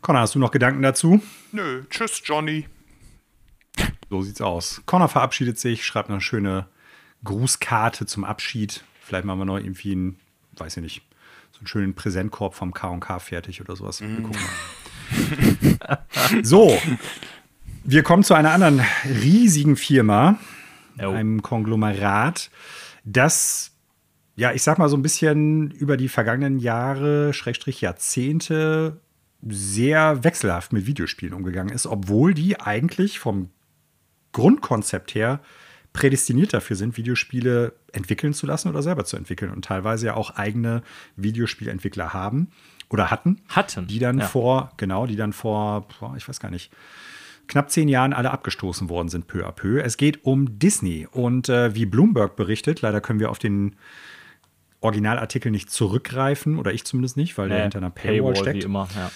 [0.00, 1.22] Connor, hast du noch Gedanken dazu?
[1.52, 2.66] Nö, tschüss, Johnny.
[4.08, 4.82] So sieht's aus.
[4.86, 6.66] Connor verabschiedet sich, schreibt eine schöne
[7.24, 8.82] Grußkarte zum Abschied.
[9.00, 10.20] Vielleicht machen wir noch irgendwie einen,
[10.56, 11.02] weiß ich nicht,
[11.52, 14.00] so einen schönen Präsentkorb vom K&K fertig oder sowas.
[14.00, 14.16] Mm.
[14.16, 15.98] Wir gucken mal.
[16.42, 16.76] so,
[17.84, 20.38] wir kommen zu einer anderen riesigen Firma,
[20.98, 21.10] oh.
[21.10, 22.50] einem Konglomerat,
[23.04, 23.72] das
[24.40, 28.98] ja, ich sag mal so ein bisschen über die vergangenen Jahre, Schrägstrich Jahrzehnte,
[29.46, 33.50] sehr wechselhaft mit Videospielen umgegangen ist, obwohl die eigentlich vom
[34.32, 35.40] Grundkonzept her
[35.92, 40.30] prädestiniert dafür sind, Videospiele entwickeln zu lassen oder selber zu entwickeln und teilweise ja auch
[40.30, 40.82] eigene
[41.16, 42.48] Videospielentwickler haben
[42.88, 43.42] oder hatten.
[43.46, 43.88] Hatten.
[43.88, 44.26] Die dann ja.
[44.26, 45.86] vor, genau, die dann vor,
[46.16, 46.72] ich weiß gar nicht,
[47.46, 49.82] knapp zehn Jahren alle abgestoßen worden sind, peu à peu.
[49.82, 51.06] Es geht um Disney.
[51.10, 53.76] Und äh, wie Bloomberg berichtet, leider können wir auf den
[54.80, 58.62] Originalartikel nicht zurückgreifen, oder ich zumindest nicht, weil nee, der hinter einer Paywall, Paywall steckt.
[58.62, 59.10] Wie immer, ja.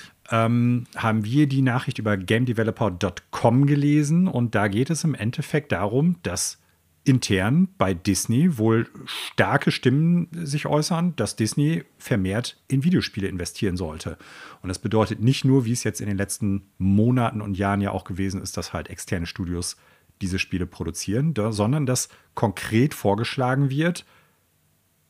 [0.45, 6.17] ähm, haben wir die Nachricht über GameDeveloper.com gelesen und da geht es im Endeffekt darum,
[6.23, 6.59] dass
[7.05, 14.17] intern bei Disney wohl starke Stimmen sich äußern, dass Disney vermehrt in Videospiele investieren sollte.
[14.63, 17.91] Und das bedeutet nicht nur, wie es jetzt in den letzten Monaten und Jahren ja
[17.91, 19.77] auch gewesen ist, dass halt externe Studios
[20.23, 24.07] diese Spiele produzieren, sondern dass konkret vorgeschlagen wird,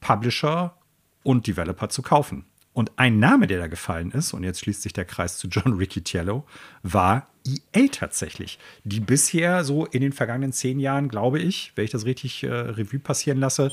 [0.04, 0.76] Publisher
[1.22, 2.44] und Developer zu kaufen.
[2.74, 5.72] Und ein Name, der da gefallen ist, und jetzt schließt sich der Kreis zu John
[5.78, 6.44] Riccitiello,
[6.82, 11.90] war EA tatsächlich, die bisher so in den vergangenen zehn Jahren, glaube ich, wenn ich
[11.90, 13.72] das richtig äh, Revue passieren lasse,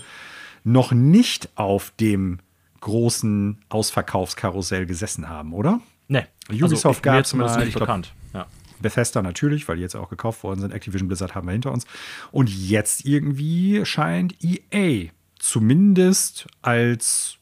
[0.63, 2.39] noch nicht auf dem
[2.79, 5.81] großen Ausverkaufskarussell gesessen haben, oder?
[6.07, 6.25] Nee.
[6.49, 8.13] Ubisoft also, gab es mal, nicht bekannt.
[8.33, 8.47] Ja.
[8.81, 10.71] Bethesda natürlich, weil die jetzt auch gekauft worden sind.
[10.73, 11.85] Activision Blizzard haben wir hinter uns.
[12.31, 17.37] Und jetzt irgendwie scheint EA zumindest als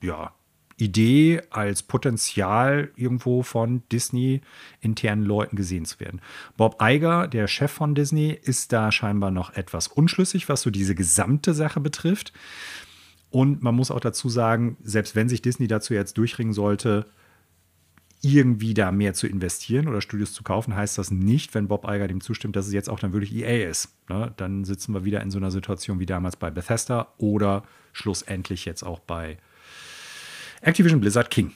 [0.00, 0.32] ja,
[0.76, 4.40] Idee, als Potenzial irgendwo von Disney
[4.80, 6.20] internen Leuten gesehen zu werden.
[6.56, 10.94] Bob Iger, der Chef von Disney, ist da scheinbar noch etwas unschlüssig, was so diese
[10.94, 12.32] gesamte Sache betrifft.
[13.30, 17.06] Und man muss auch dazu sagen, selbst wenn sich Disney dazu jetzt durchringen sollte,
[18.22, 22.06] irgendwie da mehr zu investieren oder Studios zu kaufen, heißt das nicht, wenn Bob Iger
[22.06, 23.88] dem zustimmt, dass es jetzt auch dann wirklich EA ist.
[24.08, 24.32] Ne?
[24.36, 28.84] Dann sitzen wir wieder in so einer Situation wie damals bei Bethesda oder schlussendlich jetzt
[28.84, 29.38] auch bei
[30.60, 31.52] Activision Blizzard King.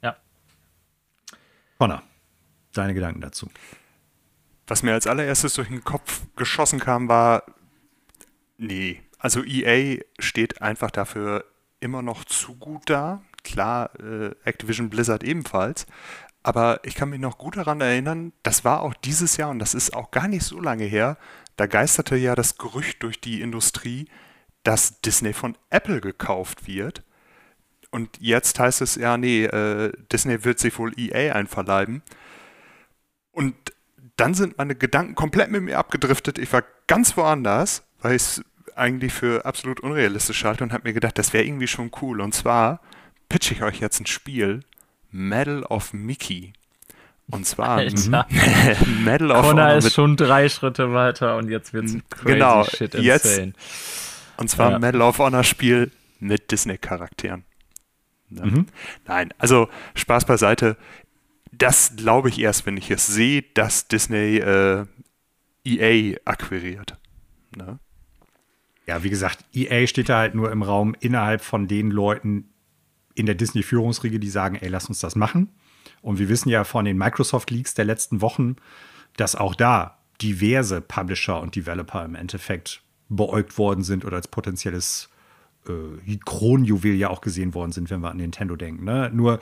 [0.00, 0.16] Ja.
[1.78, 2.04] Connor,
[2.72, 3.50] deine Gedanken dazu.
[4.68, 7.42] Was mir als allererstes durch den Kopf geschossen kam, war,
[8.56, 11.44] nee, also EA steht einfach dafür
[11.80, 15.86] immer noch zu gut da klar äh, Activision Blizzard ebenfalls.
[16.42, 19.74] Aber ich kann mich noch gut daran erinnern, das war auch dieses Jahr und das
[19.74, 21.18] ist auch gar nicht so lange her,
[21.56, 24.08] da geisterte ja das Gerücht durch die Industrie,
[24.62, 27.02] dass Disney von Apple gekauft wird.
[27.90, 32.02] Und jetzt heißt es ja, nee, äh, Disney wird sich wohl EA einverleiben.
[33.32, 33.54] Und
[34.16, 36.38] dann sind meine Gedanken komplett mit mir abgedriftet.
[36.38, 38.44] Ich war ganz woanders, weil ich es
[38.76, 42.20] eigentlich für absolut unrealistisch halte und habe mir gedacht, das wäre irgendwie schon cool.
[42.20, 42.80] Und zwar
[43.28, 44.60] pitche ich euch jetzt ein Spiel,
[45.10, 46.52] Medal of Mickey.
[47.30, 47.76] Und zwar
[49.04, 52.94] Medal of Connor ist schon drei Schritte weiter und jetzt wird es crazy genau, shit
[52.94, 53.02] insane.
[53.02, 53.52] Jetzt,
[54.38, 54.78] und zwar ja.
[54.78, 55.90] Medal of Honor Spiel
[56.20, 57.44] mit Disney-Charakteren.
[58.30, 58.46] Ne?
[58.46, 58.66] Mhm.
[59.06, 60.76] Nein, also Spaß beiseite.
[61.52, 64.86] Das glaube ich erst, wenn ich es sehe, dass Disney äh,
[65.64, 66.96] EA akquiriert.
[67.56, 67.78] Ne?
[68.86, 72.48] Ja, wie gesagt, EA steht da halt nur im Raum innerhalb von den Leuten,
[73.18, 75.48] in der Disney-Führungsriege, die sagen, ey, lass uns das machen.
[76.02, 78.56] Und wir wissen ja von den Microsoft-Leaks der letzten Wochen,
[79.16, 85.08] dass auch da diverse Publisher und Developer im Endeffekt beäugt worden sind oder als potenzielles
[85.66, 88.84] äh, Kronjuwel ja auch gesehen worden sind, wenn wir an Nintendo denken.
[88.84, 89.10] Ne?
[89.12, 89.40] Nur,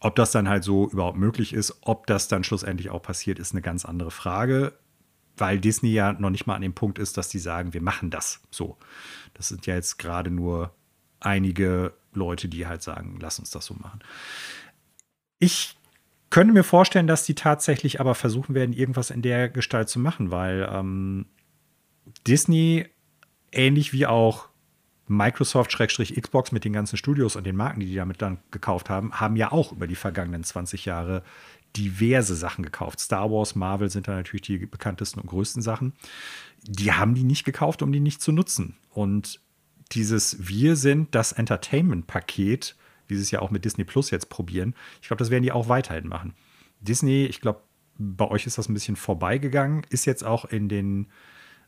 [0.00, 3.52] ob das dann halt so überhaupt möglich ist, ob das dann schlussendlich auch passiert, ist
[3.52, 4.72] eine ganz andere Frage,
[5.36, 8.10] weil Disney ja noch nicht mal an dem Punkt ist, dass die sagen, wir machen
[8.10, 8.78] das so.
[9.34, 10.72] Das sind ja jetzt gerade nur
[11.20, 14.00] einige Leute, die halt sagen, lass uns das so machen.
[15.38, 15.76] Ich
[16.30, 20.30] könnte mir vorstellen, dass die tatsächlich aber versuchen werden, irgendwas in der Gestalt zu machen,
[20.30, 21.26] weil ähm,
[22.26, 22.86] Disney,
[23.52, 24.48] ähnlich wie auch
[25.08, 29.34] Microsoft-Xbox mit den ganzen Studios und den Marken, die die damit dann gekauft haben, haben
[29.34, 31.24] ja auch über die vergangenen 20 Jahre
[31.76, 33.00] diverse Sachen gekauft.
[33.00, 35.94] Star Wars, Marvel sind da natürlich die bekanntesten und größten Sachen.
[36.62, 38.76] Die haben die nicht gekauft, um die nicht zu nutzen.
[38.90, 39.40] Und
[39.92, 42.76] dieses Wir sind das Entertainment-Paket,
[43.08, 45.52] wie sie es ja auch mit Disney Plus jetzt probieren, ich glaube, das werden die
[45.52, 46.34] auch weiterhin machen.
[46.80, 47.60] Disney, ich glaube,
[47.98, 51.08] bei euch ist das ein bisschen vorbeigegangen, ist jetzt auch in den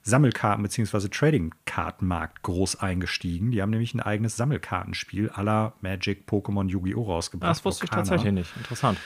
[0.05, 1.09] Sammelkarten- bzw.
[1.09, 3.51] Trading-Kartenmarkt groß eingestiegen.
[3.51, 7.03] Die haben nämlich ein eigenes Sammelkartenspiel aller Magic, Pokémon, Yu-Gi-Oh!
[7.03, 7.51] rausgebracht.
[7.51, 8.03] Das wusste Lokana.
[8.03, 8.57] ich tatsächlich nicht.
[8.57, 8.99] Interessant.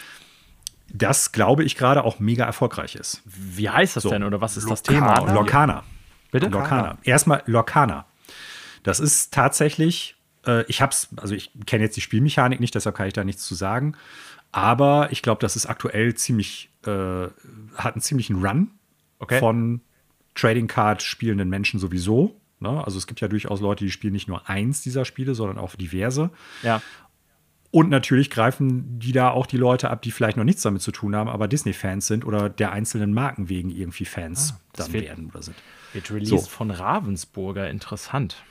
[0.92, 3.22] Das, glaube ich, gerade auch mega erfolgreich ist.
[3.24, 4.74] Wie heißt das so, denn oder was ist Lokana.
[4.74, 4.82] das
[5.24, 5.32] Thema?
[5.34, 5.84] Lorcana.
[6.30, 6.46] Bitte?
[6.48, 6.98] Lorcana.
[7.02, 8.06] Erstmal Lorcana.
[8.86, 10.14] Das ist tatsächlich,
[10.46, 13.44] äh, ich hab's, also ich kenne jetzt die Spielmechanik nicht, deshalb kann ich da nichts
[13.44, 13.96] zu sagen.
[14.52, 17.26] Aber ich glaube, das ist aktuell ziemlich, äh,
[17.74, 18.70] hat einen ziemlichen Run
[19.18, 19.40] okay.
[19.40, 19.80] von
[20.36, 22.40] Trading Card spielenden Menschen sowieso.
[22.60, 22.84] Ne?
[22.84, 25.74] Also es gibt ja durchaus Leute, die spielen nicht nur eins dieser Spiele, sondern auch
[25.74, 26.30] diverse.
[26.62, 26.80] Ja.
[27.72, 30.92] Und natürlich greifen die da auch die Leute ab, die vielleicht noch nichts damit zu
[30.92, 35.04] tun haben, aber Disney-Fans sind oder der einzelnen Marken wegen irgendwie Fans ah, dann wird,
[35.06, 35.56] werden oder sind.
[35.92, 36.50] Wird released so.
[36.50, 38.44] von Ravensburger, interessant.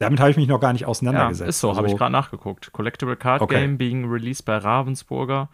[0.00, 1.40] Damit habe ich mich noch gar nicht auseinandergesetzt.
[1.42, 2.72] Ja, ist so, also, habe ich gerade nachgeguckt.
[2.72, 3.60] Collectible Card okay.
[3.60, 5.50] Game being released bei Ravensburger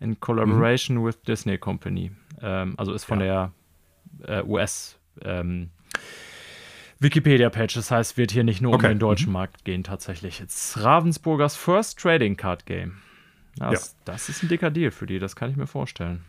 [0.00, 1.04] in collaboration mhm.
[1.04, 2.10] with Disney Company.
[2.40, 3.52] Ähm, also ist von ja.
[4.24, 5.68] der äh, US ähm,
[7.00, 7.74] Wikipedia-Page.
[7.74, 8.86] Das heißt, wird hier nicht nur okay.
[8.86, 9.34] um den deutschen mhm.
[9.34, 10.40] Markt gehen tatsächlich.
[10.40, 13.02] It's Ravensburgers First Trading Card Game.
[13.56, 14.00] Das, ja.
[14.06, 16.24] das ist ein dicker Deal für die, das kann ich mir vorstellen.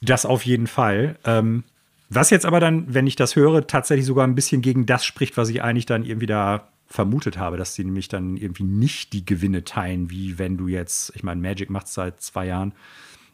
[0.00, 1.16] Das auf jeden Fall.
[1.24, 1.64] Ähm,
[2.10, 5.36] was jetzt aber dann, wenn ich das höre, tatsächlich sogar ein bisschen gegen das spricht,
[5.36, 9.24] was ich eigentlich dann irgendwie da vermutet habe, dass sie nämlich dann irgendwie nicht die
[9.24, 12.72] Gewinne teilen, wie wenn du jetzt, ich meine, Magic macht es seit zwei Jahren,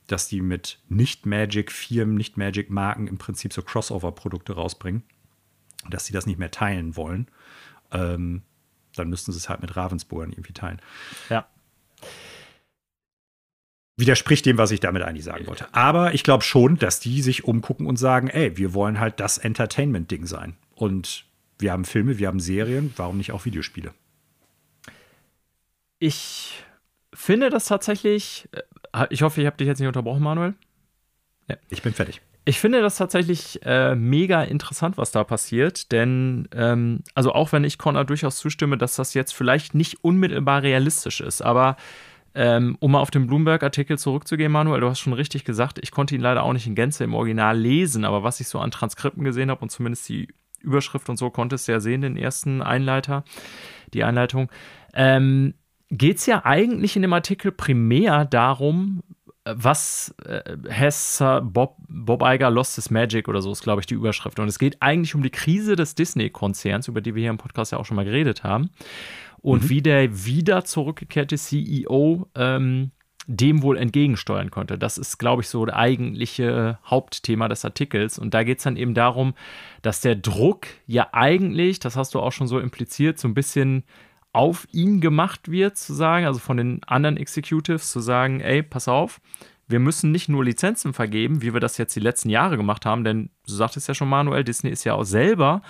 [0.09, 5.05] dass die mit Nicht-Magic-Firmen, Nicht-Magic-Marken im Prinzip so Crossover-Produkte rausbringen,
[5.89, 7.28] dass sie das nicht mehr teilen wollen.
[7.93, 8.43] Ähm,
[8.97, 10.82] dann müssten sie es halt mit Ravensburgern irgendwie teilen.
[11.31, 11.47] Ja.
[13.97, 15.72] Widerspricht dem, was ich damit eigentlich sagen wollte.
[15.72, 19.39] Aber ich glaube schon, dass die sich umgucken und sagen, ey, wir wollen halt das
[19.39, 20.56] Entertainment-Ding sein.
[20.74, 21.24] Und
[21.65, 23.95] wir haben Filme, wir haben Serien, warum nicht auch Videospiele?
[25.99, 26.62] Ich
[27.15, 28.51] finde das tatsächlich,
[28.93, 30.53] äh, ich hoffe, ich habe dich jetzt nicht unterbrochen, Manuel.
[31.49, 31.57] Ja.
[31.70, 32.20] Ich bin fertig.
[32.45, 37.65] Ich finde das tatsächlich äh, mega interessant, was da passiert, denn ähm, also auch wenn
[37.65, 41.78] ich Connor durchaus zustimme, dass das jetzt vielleicht nicht unmittelbar realistisch ist, aber
[42.35, 46.15] ähm, um mal auf den Bloomberg-Artikel zurückzugehen, Manuel, du hast schon richtig gesagt, ich konnte
[46.15, 49.24] ihn leider auch nicht in Gänze im Original lesen, aber was ich so an Transkripten
[49.24, 50.28] gesehen habe und zumindest die
[50.65, 53.24] Überschrift und so konntest du ja sehen, den ersten Einleiter,
[53.93, 54.51] die Einleitung,
[54.95, 55.55] ähm,
[55.91, 59.03] geht es ja eigentlich in dem Artikel primär darum,
[59.45, 63.95] was äh, has Bob, Bob Iger lost his magic oder so ist, glaube ich, die
[63.95, 64.39] Überschrift.
[64.39, 67.73] Und es geht eigentlich um die Krise des Disney-Konzerns, über die wir hier im Podcast
[67.73, 68.70] ja auch schon mal geredet haben.
[69.43, 69.69] Und mhm.
[69.69, 72.93] wie der wieder zurückgekehrte CEO ähm,
[73.26, 74.78] dem wohl entgegensteuern konnte.
[74.78, 78.18] Das ist, glaube ich, so das eigentliche Hauptthema des Artikels.
[78.18, 79.34] Und da geht es dann eben darum,
[79.82, 83.84] dass der Druck ja eigentlich, das hast du auch schon so impliziert, so ein bisschen
[84.32, 88.88] auf ihn gemacht wird, zu sagen, also von den anderen Executives zu sagen, ey, pass
[88.88, 89.20] auf,
[89.66, 93.05] wir müssen nicht nur Lizenzen vergeben, wie wir das jetzt die letzten Jahre gemacht haben,
[93.05, 95.62] denn du sagtest ja schon, Manuel, Disney ist ja auch selber,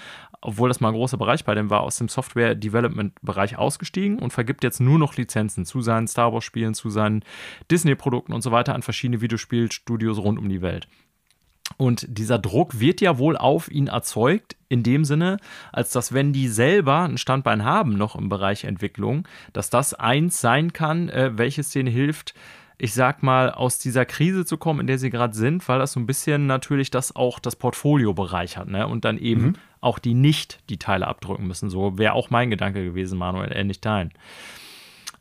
[0.45, 4.63] obwohl das mal ein großer Bereich bei dem war, aus dem Software-Development-Bereich ausgestiegen und vergibt
[4.63, 7.25] jetzt nur noch Lizenzen zu seinen Star Wars-Spielen, zu seinen
[7.71, 10.87] Disney-Produkten und so weiter an verschiedene Videospielstudios rund um die Welt.
[11.79, 15.39] Und dieser Druck wird ja wohl auf ihn erzeugt, in dem Sinne,
[15.73, 20.43] als dass wenn die selber ein Standbein haben noch im Bereich Entwicklung, dass das eins
[20.43, 22.35] sein kann, äh, welches denen hilft,
[22.79, 25.93] ich sag mal, aus dieser Krise zu kommen, in der sie gerade sind, weil das
[25.93, 28.87] so ein bisschen natürlich das auch das Portfolio bereichert, ne?
[28.87, 29.55] Und dann eben mhm.
[29.81, 31.71] auch die nicht die Teile abdrücken müssen.
[31.71, 34.13] So wäre auch mein Gedanke gewesen, Manuel, ähnlich teilen.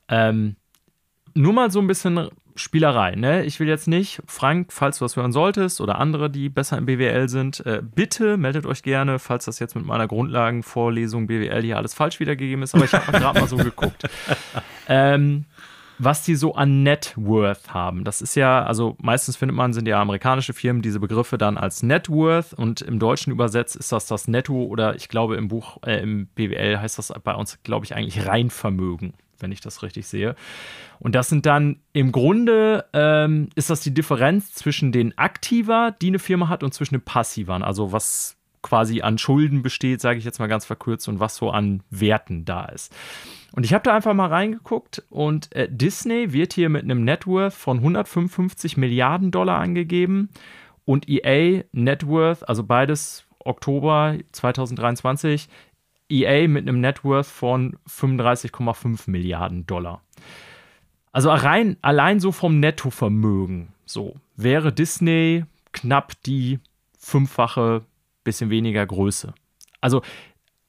[0.08, 0.56] Ähm,
[1.36, 3.44] nur mal so ein bisschen Spielerei, ne?
[3.46, 6.86] Ich will jetzt nicht, Frank, falls du das hören solltest oder andere, die besser im
[6.86, 11.78] BWL sind, äh, bitte meldet euch gerne, falls das jetzt mit meiner Grundlagenvorlesung BWL hier
[11.78, 14.04] alles falsch wiedergegeben ist, aber ich habe gerade mal so geguckt.
[14.86, 15.46] Ähm,
[16.00, 18.04] was die so an Net Worth haben.
[18.04, 21.84] Das ist ja, also meistens findet man, sind ja amerikanische Firmen diese Begriffe dann als
[21.84, 25.78] Net Worth und im Deutschen übersetzt ist das das Netto oder ich glaube im Buch,
[25.86, 30.08] äh, im BWL heißt das bei uns, glaube ich, eigentlich Reinvermögen, wenn ich das richtig
[30.08, 30.36] sehe.
[31.00, 36.08] Und das sind dann im Grunde, ähm, ist das die Differenz zwischen den Aktiva, die
[36.08, 37.64] eine Firma hat, und zwischen den Passivern.
[37.64, 41.52] Also was quasi an Schulden besteht, sage ich jetzt mal ganz verkürzt, und was so
[41.52, 42.92] an Werten da ist.
[43.52, 47.28] Und ich habe da einfach mal reingeguckt und äh, Disney wird hier mit einem Net
[47.28, 50.30] Worth von 155 Milliarden Dollar angegeben
[50.86, 55.50] und EA Net Worth, also beides Oktober 2023,
[56.10, 60.02] EA mit einem Net Worth von 35,5 Milliarden Dollar.
[61.12, 66.60] Also rein, allein so vom Nettovermögen, so wäre Disney knapp die
[66.98, 67.84] fünffache,
[68.24, 69.34] bisschen weniger Größe.
[69.82, 70.02] Also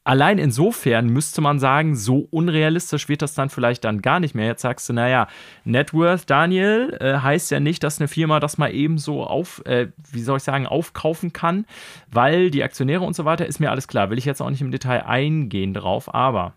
[0.05, 4.47] allein insofern müsste man sagen, so unrealistisch wird das dann vielleicht dann gar nicht mehr.
[4.47, 5.27] Jetzt sagst du, naja,
[5.65, 9.89] Networth, Daniel, äh, heißt ja nicht, dass eine Firma das mal eben so auf, äh,
[10.13, 11.65] wie soll ich sagen, aufkaufen kann,
[12.11, 14.11] weil die Aktionäre und so weiter ist mir alles klar.
[14.11, 16.55] Will ich jetzt auch nicht im Detail eingehen drauf, aber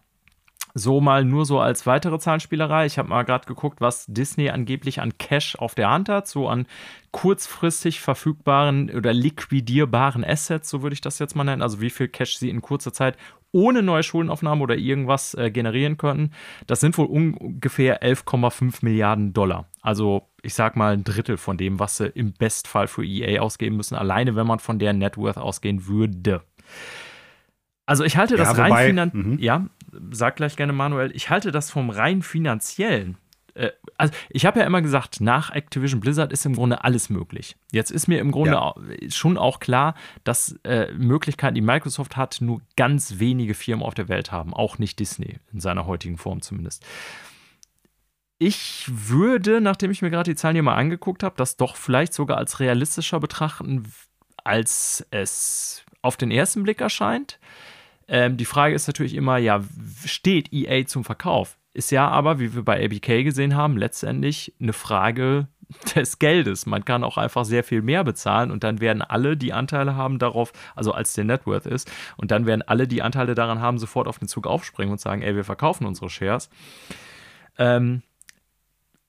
[0.77, 2.85] so mal nur so als weitere Zahlenspielerei.
[2.85, 6.47] Ich habe mal gerade geguckt, was Disney angeblich an Cash auf der Hand hat, so
[6.47, 6.67] an
[7.11, 11.63] kurzfristig verfügbaren oder liquidierbaren Assets, so würde ich das jetzt mal nennen.
[11.63, 13.17] Also wie viel Cash sie in kurzer Zeit
[13.51, 16.31] ohne neue Schuldenaufnahme oder irgendwas äh, generieren könnten.
[16.67, 19.65] Das sind wohl ungefähr 11,5 Milliarden Dollar.
[19.81, 23.77] Also ich sag mal ein Drittel von dem, was sie im Bestfall für EA ausgeben
[23.77, 26.43] müssen, alleine wenn man von der Net Worth ausgehen würde.
[27.87, 29.39] Also ich halte das ja, rein finanziell, mhm.
[29.39, 29.65] ja,
[30.11, 33.17] sag gleich gerne Manuel, ich halte das vom rein finanziellen
[33.57, 37.57] äh, also ich habe ja immer gesagt, nach Activision Blizzard ist im Grunde alles möglich.
[37.71, 38.75] Jetzt ist mir im Grunde ja.
[39.09, 44.07] schon auch klar, dass äh, Möglichkeiten, die Microsoft hat, nur ganz wenige Firmen auf der
[44.07, 46.85] Welt haben, auch nicht Disney, in seiner heutigen Form zumindest.
[48.39, 52.13] Ich würde, nachdem ich mir gerade die Zahlen hier mal angeguckt habe, das doch vielleicht
[52.13, 53.91] sogar als realistischer betrachten,
[54.43, 57.39] als es auf den ersten Blick erscheint.
[58.07, 59.63] Ähm, die Frage ist natürlich immer, ja,
[60.05, 61.57] steht EA zum Verkauf?
[61.73, 65.47] Ist ja aber, wie wir bei ABK gesehen haben, letztendlich eine Frage
[65.95, 66.65] des Geldes.
[66.65, 70.19] Man kann auch einfach sehr viel mehr bezahlen und dann werden alle, die Anteile haben
[70.19, 74.07] darauf, also als der Networth ist, und dann werden alle, die Anteile daran haben, sofort
[74.07, 76.49] auf den Zug aufspringen und sagen, ey, wir verkaufen unsere Shares.
[77.57, 78.03] Ähm,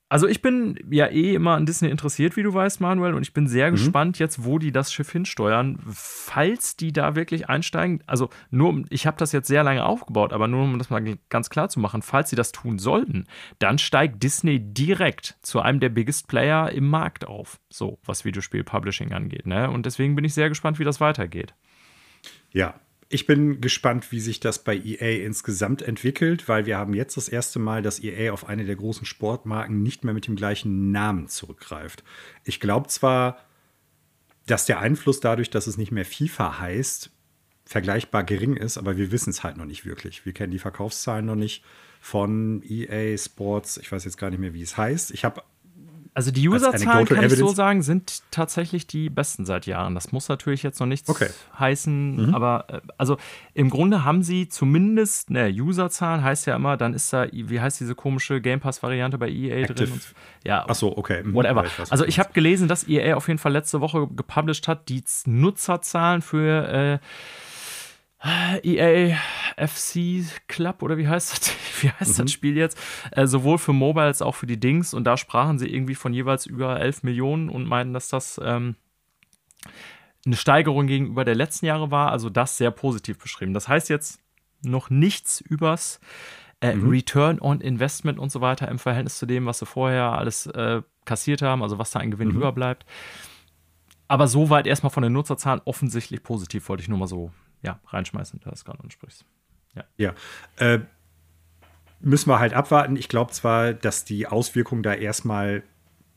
[0.09, 3.35] also ich bin ja eh immer an Disney interessiert, wie du weißt, Manuel, und ich
[3.35, 3.77] bin sehr mhm.
[3.77, 8.03] gespannt jetzt, wo die das Schiff hinsteuern, falls die da wirklich einsteigen.
[8.07, 11.51] Also nur, ich habe das jetzt sehr lange aufgebaut, aber nur um das mal ganz
[11.51, 13.27] klar zu machen, falls sie das tun sollten,
[13.59, 19.13] dann steigt Disney direkt zu einem der biggest Player im Markt auf, so was Videospiel-Publishing
[19.13, 19.47] angeht.
[19.47, 19.71] Ne?
[19.71, 21.55] Und deswegen bin ich sehr gespannt, wie das weitergeht.
[22.51, 22.75] Ja,
[23.11, 27.29] ich bin gespannt, wie sich das bei EA insgesamt entwickelt, weil wir haben jetzt das
[27.29, 31.29] erste Mal, dass EA auf eine der großen Sportmarken nicht mehr mit dem gleichen Namen
[31.29, 32.05] zurückgreift.
[32.45, 33.39] Ich glaube zwar,
[34.47, 37.11] dass der Einfluss dadurch, dass es nicht mehr FIFA heißt,
[37.65, 40.27] vergleichbar gering ist, aber wir wissen es halt noch nicht wirklich.
[40.27, 41.65] Wir kennen die Verkaufszahlen noch nicht
[42.01, 43.79] von EA Sports.
[43.79, 45.11] Ich weiß jetzt gar nicht mehr, wie es heißt.
[45.13, 45.43] Ich habe
[46.15, 49.95] also die Userzahlen, kann ich so sagen, sind tatsächlich die besten seit Jahren.
[49.95, 51.29] Das muss natürlich jetzt noch nichts okay.
[51.59, 52.35] heißen, mhm.
[52.35, 53.17] aber äh, also
[53.55, 57.81] im Grunde haben sie zumindest, ne, Userzahlen heißt ja immer, dann ist da, wie heißt
[57.81, 59.75] diese komische Game Pass-Variante bei EA Active.
[59.75, 59.93] drin?
[59.93, 60.15] Und,
[60.45, 60.65] ja.
[60.67, 61.23] Ach so, okay.
[61.23, 61.35] Mhm.
[61.35, 61.65] Whatever.
[61.65, 65.03] Ich also ich habe gelesen, dass EA auf jeden Fall letzte Woche gepublished hat, die
[65.27, 66.99] Nutzerzahlen für äh,
[68.21, 69.17] EA
[69.57, 71.55] FC Club oder wie heißt das?
[71.81, 72.23] Wie heißt mhm.
[72.23, 72.77] das Spiel jetzt?
[73.13, 74.95] Äh, sowohl für Mobile als auch für die Dings.
[74.95, 78.75] Und da sprachen sie irgendwie von jeweils über 11 Millionen und meinten, dass das ähm,
[80.27, 82.11] eine Steigerung gegenüber der letzten Jahre war.
[82.11, 83.55] Also das sehr positiv beschrieben.
[83.55, 84.19] Das heißt jetzt
[84.63, 86.01] noch nichts übers
[86.61, 86.89] äh, mhm.
[86.89, 90.83] Return on Investment und so weiter im Verhältnis zu dem, was sie vorher alles äh,
[91.05, 92.39] kassiert haben, also was da ein Gewinn mhm.
[92.39, 92.85] überbleibt.
[94.09, 97.31] Aber soweit erstmal von den Nutzerzahlen offensichtlich positiv, wollte ich nur mal so
[97.63, 99.25] ja, reinschmeißen, da das gerade ansprichst.
[99.75, 99.85] Ja.
[99.97, 100.15] ja.
[100.57, 100.81] Äh,
[102.01, 102.97] müssen wir halt abwarten.
[102.97, 105.63] Ich glaube zwar, dass die Auswirkungen da erstmal,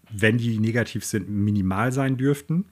[0.09, 2.65] wenn die negativ sind, minimal sein dürften.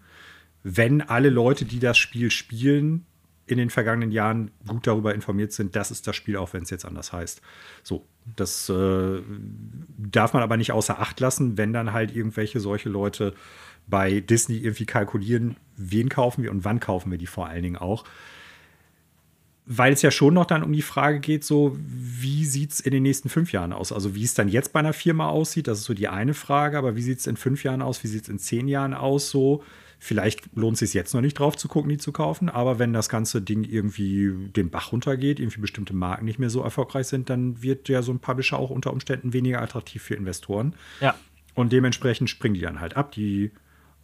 [0.64, 3.06] Wenn alle Leute, die das Spiel spielen,
[3.50, 6.70] in den vergangenen Jahren gut darüber informiert sind, das ist das Spiel, auch wenn es
[6.70, 7.42] jetzt anders heißt.
[7.82, 8.06] So,
[8.36, 9.22] das äh,
[9.98, 13.34] darf man aber nicht außer Acht lassen, wenn dann halt irgendwelche solche Leute
[13.88, 17.78] bei Disney irgendwie kalkulieren, wen kaufen wir und wann kaufen wir die vor allen Dingen
[17.78, 18.04] auch
[19.72, 22.90] weil es ja schon noch dann um die Frage geht, so wie sieht es in
[22.90, 23.92] den nächsten fünf Jahren aus?
[23.92, 26.76] Also wie es dann jetzt bei einer Firma aussieht, das ist so die eine Frage,
[26.76, 29.30] aber wie sieht es in fünf Jahren aus, wie sieht es in zehn Jahren aus?
[29.30, 29.64] So,
[30.00, 32.94] vielleicht lohnt es sich jetzt noch nicht drauf zu gucken, die zu kaufen, aber wenn
[32.94, 37.30] das ganze Ding irgendwie den Bach runtergeht, irgendwie bestimmte Marken nicht mehr so erfolgreich sind,
[37.30, 40.74] dann wird ja so ein Publisher auch unter Umständen weniger attraktiv für Investoren.
[41.00, 41.14] Ja.
[41.54, 43.12] Und dementsprechend springen die dann halt ab.
[43.12, 43.52] Die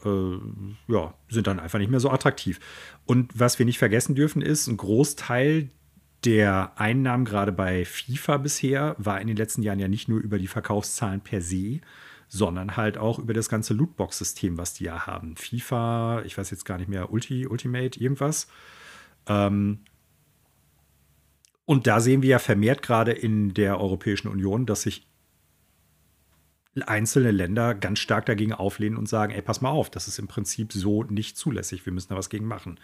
[0.06, 0.40] äh,
[0.88, 2.60] ja, sind dann einfach nicht mehr so attraktiv.
[3.06, 5.70] Und was wir nicht vergessen dürfen, ist, ein Großteil
[6.24, 10.40] der Einnahmen gerade bei FIFA bisher war in den letzten Jahren ja nicht nur über
[10.40, 11.82] die Verkaufszahlen per se,
[12.28, 15.36] sondern halt auch über das ganze Lootbox-System, was die ja haben.
[15.36, 18.48] FIFA, ich weiß jetzt gar nicht mehr, Ulti, Ultimate, irgendwas.
[19.28, 19.80] Ähm,
[21.66, 25.08] und da sehen wir ja vermehrt gerade in der Europäischen Union, dass sich
[26.84, 30.28] einzelne Länder ganz stark dagegen auflehnen und sagen, ey, pass mal auf, das ist im
[30.28, 32.80] Prinzip so nicht zulässig, wir müssen da was gegen machen.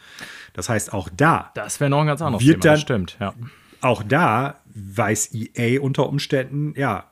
[0.53, 1.51] Das heißt, auch da.
[1.55, 3.33] Das wäre noch ein ganz anderes Thema, dann, stimmt, ja.
[3.81, 7.11] Auch da weiß EA unter Umständen, ja,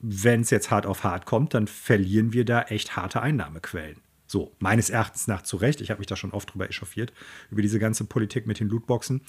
[0.00, 4.00] wenn es jetzt hart auf hart kommt, dann verlieren wir da echt harte Einnahmequellen.
[4.26, 5.80] So, meines Erachtens nach zu Recht.
[5.80, 7.14] Ich habe mich da schon oft drüber echauffiert,
[7.50, 9.22] über diese ganze Politik mit den Lootboxen.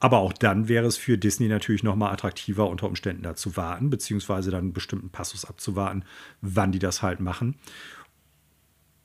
[0.00, 3.56] Aber auch dann wäre es für Disney natürlich noch mal attraktiver, unter Umständen da zu
[3.56, 6.04] warten, beziehungsweise dann einen bestimmten Passus abzuwarten,
[6.40, 7.56] wann die das halt machen.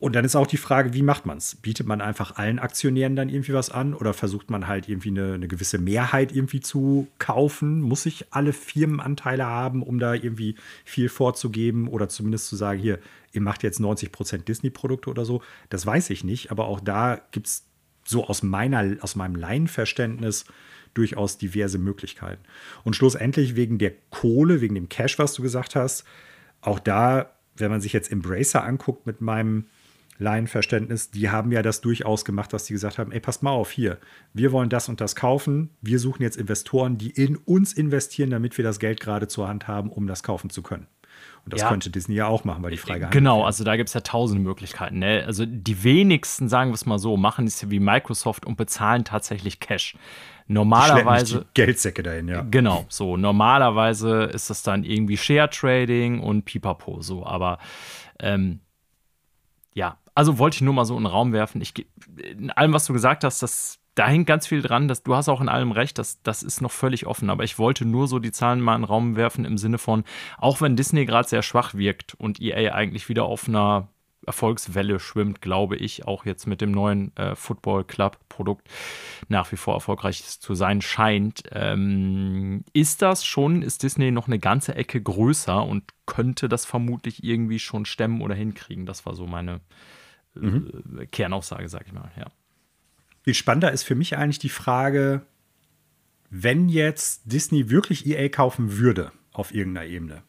[0.03, 1.56] Und dann ist auch die Frage, wie macht man es?
[1.56, 5.36] Bietet man einfach allen Aktionären dann irgendwie was an oder versucht man halt irgendwie eine,
[5.36, 7.80] eine, gewisse Mehrheit irgendwie zu kaufen?
[7.80, 12.99] Muss ich alle Firmenanteile haben, um da irgendwie viel vorzugeben oder zumindest zu sagen, hier,
[13.32, 15.41] ihr macht jetzt 90 Prozent Disney-Produkte oder so?
[15.70, 17.64] Das weiß ich nicht, aber auch da gibt es
[18.03, 20.44] so aus, meiner, aus meinem Laienverständnis
[20.94, 22.44] durchaus diverse Möglichkeiten.
[22.84, 26.03] Und schlussendlich wegen der Kohle, wegen dem Cash, was du gesagt hast,
[26.61, 29.65] auch da, wenn man sich jetzt Embracer anguckt mit meinem
[30.20, 33.72] Laienverständnis, die haben ja das durchaus gemacht, dass die gesagt haben, ey, passt mal auf
[33.72, 33.98] hier,
[34.34, 38.57] wir wollen das und das kaufen, wir suchen jetzt Investoren, die in uns investieren, damit
[38.57, 40.88] wir das Geld gerade zur Hand haben, um das kaufen zu können.
[41.45, 41.70] Und das ja.
[41.70, 43.11] könnte Disney ja auch machen, weil die Freigabe.
[43.11, 43.45] Genau, werden.
[43.48, 44.99] also da gibt es ja tausende Möglichkeiten.
[44.99, 45.24] Ne?
[45.26, 49.60] Also die wenigsten, sagen wir es mal so, machen es wie Microsoft und bezahlen tatsächlich
[49.60, 49.98] Cash.
[50.48, 51.40] Normalerweise.
[51.40, 52.45] Die Geldsäcke dahin, ja.
[52.49, 53.18] Genau, so.
[53.18, 57.26] Normalerweise ist das dann irgendwie Share Trading und Pipapo, so.
[57.26, 57.60] Aber
[58.20, 58.60] ähm,
[59.74, 61.61] ja, also wollte ich nur mal so in den Raum werfen.
[61.61, 61.74] Ich,
[62.18, 64.88] in allem, was du gesagt hast, das, da hängt ganz viel dran.
[64.88, 67.30] Dass, du hast auch in allem recht, das, das ist noch völlig offen.
[67.30, 70.03] Aber ich wollte nur so die Zahlen mal in den Raum werfen im Sinne von,
[70.38, 73.88] auch wenn Disney gerade sehr schwach wirkt und EA eigentlich wieder auf einer
[74.26, 78.70] Erfolgswelle schwimmt, glaube ich, auch jetzt mit dem neuen äh, Football Club Produkt
[79.28, 81.44] nach wie vor erfolgreich zu sein scheint.
[81.52, 87.24] Ähm, ist das schon, ist Disney noch eine ganze Ecke größer und könnte das vermutlich
[87.24, 88.86] irgendwie schon stemmen oder hinkriegen?
[88.86, 89.60] Das war so meine
[90.36, 91.07] äh, mhm.
[91.11, 92.28] Kernaussage, sag ich mal, ja.
[93.24, 95.26] Viel spannender ist für mich eigentlich die Frage,
[96.30, 100.24] wenn jetzt Disney wirklich EA kaufen würde auf irgendeiner Ebene.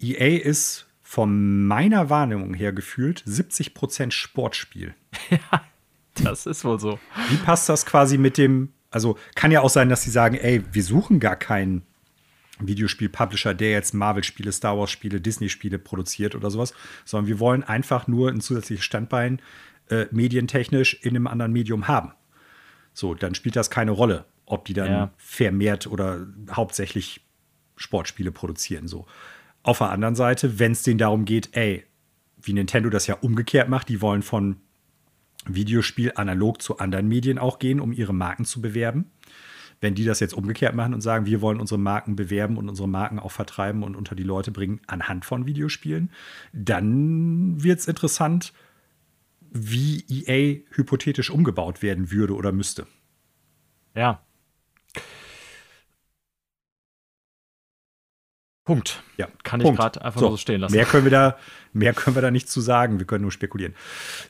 [0.00, 4.94] EA ist von meiner Wahrnehmung her gefühlt 70% Sportspiel.
[6.18, 6.98] Ja, das ist wohl so.
[7.30, 10.62] Wie passt das quasi mit dem, also kann ja auch sein, dass sie sagen, ey,
[10.70, 11.82] wir suchen gar keinen
[12.58, 16.74] Videospiel-Publisher, der jetzt Marvel-Spiele, Star Wars-Spiele, Disney-Spiele produziert oder sowas,
[17.06, 19.40] sondern wir wollen einfach nur ein zusätzliches Standbein
[19.88, 22.12] äh, medientechnisch in einem anderen Medium haben.
[22.92, 25.10] So, dann spielt das keine Rolle, ob die dann ja.
[25.16, 27.22] vermehrt oder hauptsächlich
[27.76, 28.88] Sportspiele produzieren.
[28.88, 29.06] So.
[29.62, 31.84] Auf der anderen Seite, wenn es denen darum geht, ey,
[32.40, 34.56] wie Nintendo das ja umgekehrt macht, die wollen von
[35.46, 39.10] Videospiel analog zu anderen Medien auch gehen, um ihre Marken zu bewerben.
[39.80, 42.88] Wenn die das jetzt umgekehrt machen und sagen, wir wollen unsere Marken bewerben und unsere
[42.88, 46.10] Marken auch vertreiben und unter die Leute bringen anhand von Videospielen,
[46.52, 48.52] dann wird es interessant,
[49.52, 52.86] wie EA hypothetisch umgebaut werden würde oder müsste.
[53.94, 54.22] Ja,
[58.64, 59.02] Punkt.
[59.16, 60.74] Ja, kann ich gerade einfach so, nur so stehen lassen.
[60.74, 61.36] Mehr können, wir da,
[61.72, 62.98] mehr können wir da nicht zu sagen.
[62.98, 63.74] Wir können nur spekulieren.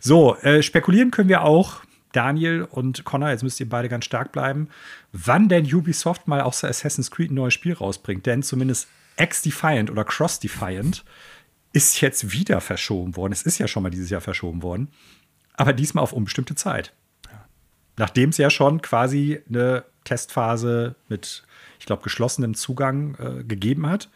[0.00, 1.82] So, äh, spekulieren können wir auch,
[2.12, 4.68] Daniel und Connor, jetzt müsst ihr beide ganz stark bleiben,
[5.12, 8.24] wann denn Ubisoft mal außer Assassin's Creed ein neues Spiel rausbringt.
[8.24, 8.88] Denn zumindest
[9.18, 11.04] X-Defiant oder Cross-Defiant
[11.72, 13.32] ist jetzt wieder verschoben worden.
[13.32, 14.88] Es ist ja schon mal dieses Jahr verschoben worden.
[15.54, 16.92] Aber diesmal auf unbestimmte Zeit.
[17.96, 21.44] Nachdem es ja schon quasi eine Testphase mit
[21.82, 24.08] ich glaube, geschlossenem Zugang äh, gegeben hat.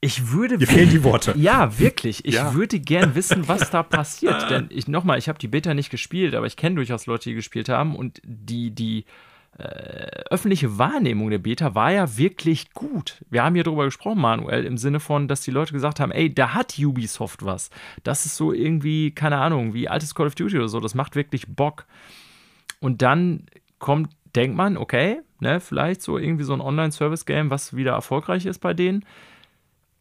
[0.00, 0.56] Ich würde.
[0.56, 1.34] Mir fehlen die Worte.
[1.36, 2.24] Ja, wirklich.
[2.24, 2.54] Ich ja.
[2.54, 4.48] würde gern wissen, was da passiert.
[4.48, 7.34] Denn ich nochmal, ich habe die Beta nicht gespielt, aber ich kenne durchaus Leute, die
[7.34, 7.96] gespielt haben.
[7.96, 9.04] Und die, die
[9.58, 13.22] äh, öffentliche Wahrnehmung der Beta war ja wirklich gut.
[13.28, 16.34] Wir haben hier drüber gesprochen, Manuel, im Sinne von, dass die Leute gesagt haben, ey,
[16.34, 17.70] da hat Ubisoft was.
[18.02, 20.80] Das ist so irgendwie, keine Ahnung, wie altes Call of Duty oder so.
[20.80, 21.84] Das macht wirklich Bock.
[22.80, 23.46] Und dann
[23.78, 28.60] kommt, denkt man, okay, ne, vielleicht so irgendwie so ein Online-Service-Game, was wieder erfolgreich ist
[28.60, 29.04] bei denen.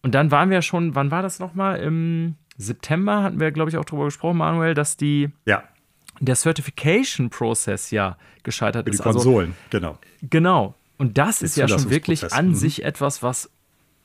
[0.02, 1.80] Und dann waren wir schon, wann war das nochmal?
[1.80, 5.64] Im September hatten wir, glaube ich, auch drüber gesprochen, Manuel, dass die ja.
[6.22, 9.00] Der Certification-Prozess ja gescheitert Für ist.
[9.00, 9.98] Die also Konsolen, also, genau.
[10.22, 10.76] Genau.
[10.98, 12.56] Und das ist ja schon wirklich an mhm.
[12.56, 13.50] sich etwas, was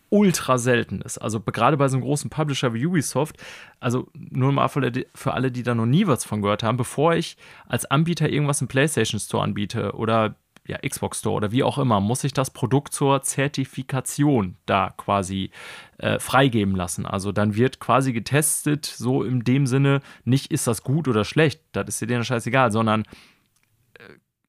[0.09, 1.19] ultra selten ist.
[1.19, 3.37] Also gerade bei so einem großen Publisher wie Ubisoft,
[3.81, 7.37] also nur mal für alle, die da noch nie was von gehört haben, bevor ich
[7.69, 10.37] als Anbieter irgendwas im PlayStation Store anbiete oder
[10.67, 15.51] ja, Xbox Store oder wie auch immer, muss ich das Produkt zur Zertifikation da quasi
[15.99, 17.07] äh, freigeben lassen.
[17.07, 21.61] Also dann wird quasi getestet, so in dem Sinne, nicht ist das gut oder schlecht,
[21.73, 23.05] das ist dir denen scheißegal, sondern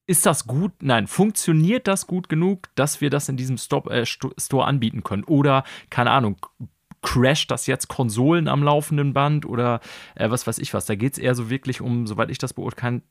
[0.08, 0.72] ist das gut?
[0.80, 5.22] Nein, funktioniert das gut genug, dass wir das in diesem Stop, äh, Store anbieten können?
[5.24, 6.38] Oder, keine Ahnung,
[7.02, 9.80] crasht das jetzt Konsolen am laufenden Band oder
[10.14, 10.86] äh, was weiß ich was?
[10.86, 13.02] Da geht es eher so wirklich um, soweit ich das beurteilen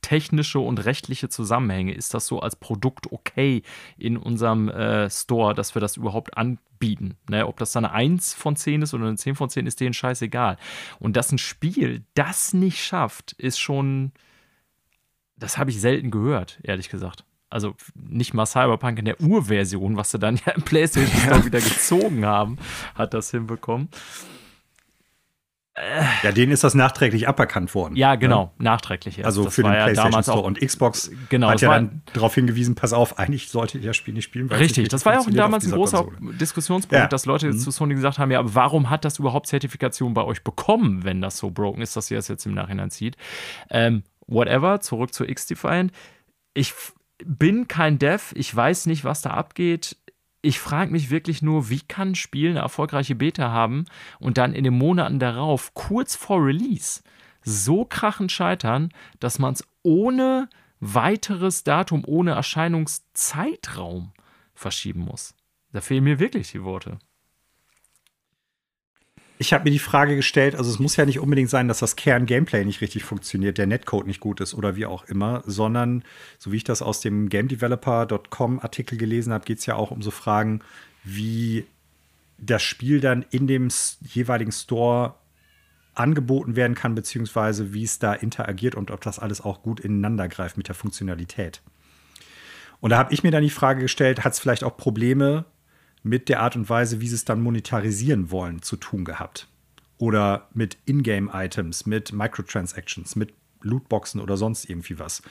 [0.00, 1.92] technische und rechtliche Zusammenhänge.
[1.92, 3.62] Ist das so als Produkt okay
[3.96, 7.16] in unserem äh, Store, dass wir das überhaupt anbieten?
[7.28, 7.46] Ne?
[7.46, 9.94] Ob das dann eine 1 von 10 ist oder eine 10 von 10, ist denen
[9.94, 10.56] scheißegal.
[10.98, 14.12] Und dass ein Spiel das nicht schafft, ist schon
[15.36, 17.24] das habe ich selten gehört, ehrlich gesagt.
[17.50, 21.44] Also nicht mal Cyberpunk in der Urversion, was sie dann ja im PlayStation ja.
[21.44, 22.58] wieder gezogen haben,
[22.94, 23.88] hat das hinbekommen.
[26.22, 27.96] Ja, denen ist das nachträglich aberkannt worden.
[27.96, 28.64] Ja, genau, ne?
[28.64, 29.18] nachträglich.
[29.18, 29.26] Erst.
[29.26, 32.76] Also das für den ja PlayStation Store und Xbox genau, hat ja dann darauf hingewiesen,
[32.76, 34.48] pass auf, eigentlich solltet ihr das Spiel nicht spielen.
[34.52, 36.34] Richtig, das war ja auch damals ein großer Konsole.
[36.34, 37.08] Diskussionspunkt, ja.
[37.08, 37.58] dass Leute mhm.
[37.58, 41.38] zu Sony gesagt haben, ja, warum hat das überhaupt Zertifikation bei euch bekommen, wenn das
[41.38, 43.16] so broken ist, dass ihr es jetzt im Nachhinein zieht?
[43.68, 45.90] Ähm, whatever, zurück zu X-Defiant.
[46.54, 46.72] Ich
[47.24, 49.96] bin kein Dev, ich weiß nicht, was da abgeht.
[50.44, 53.86] Ich frage mich wirklich nur, wie kann ein Spiel eine erfolgreiche Beta haben
[54.18, 57.02] und dann in den Monaten darauf, kurz vor Release,
[57.42, 58.90] so krachend scheitern,
[59.20, 60.48] dass man es ohne
[60.80, 64.12] weiteres Datum, ohne Erscheinungszeitraum
[64.54, 65.34] verschieben muss.
[65.72, 66.98] Da fehlen mir wirklich die Worte.
[69.44, 71.96] Ich habe mir die Frage gestellt, also es muss ja nicht unbedingt sein, dass das
[71.96, 76.02] Kern-Gameplay nicht richtig funktioniert, der Netcode nicht gut ist oder wie auch immer, sondern,
[76.38, 80.00] so wie ich das aus dem GameDeveloper.com Artikel gelesen habe, geht es ja auch um
[80.00, 80.60] so Fragen,
[81.02, 81.66] wie
[82.38, 83.68] das Spiel dann in dem
[84.00, 85.16] jeweiligen Store
[85.92, 90.26] angeboten werden kann, beziehungsweise wie es da interagiert und ob das alles auch gut ineinander
[90.26, 91.60] greift mit der Funktionalität.
[92.80, 95.44] Und da habe ich mir dann die Frage gestellt, hat es vielleicht auch Probleme
[96.04, 99.48] mit der Art und Weise, wie sie es dann monetarisieren wollen, zu tun gehabt?
[99.98, 103.32] Oder mit Ingame-Items, mit Microtransactions, mit
[103.62, 105.22] Lootboxen oder sonst irgendwie was.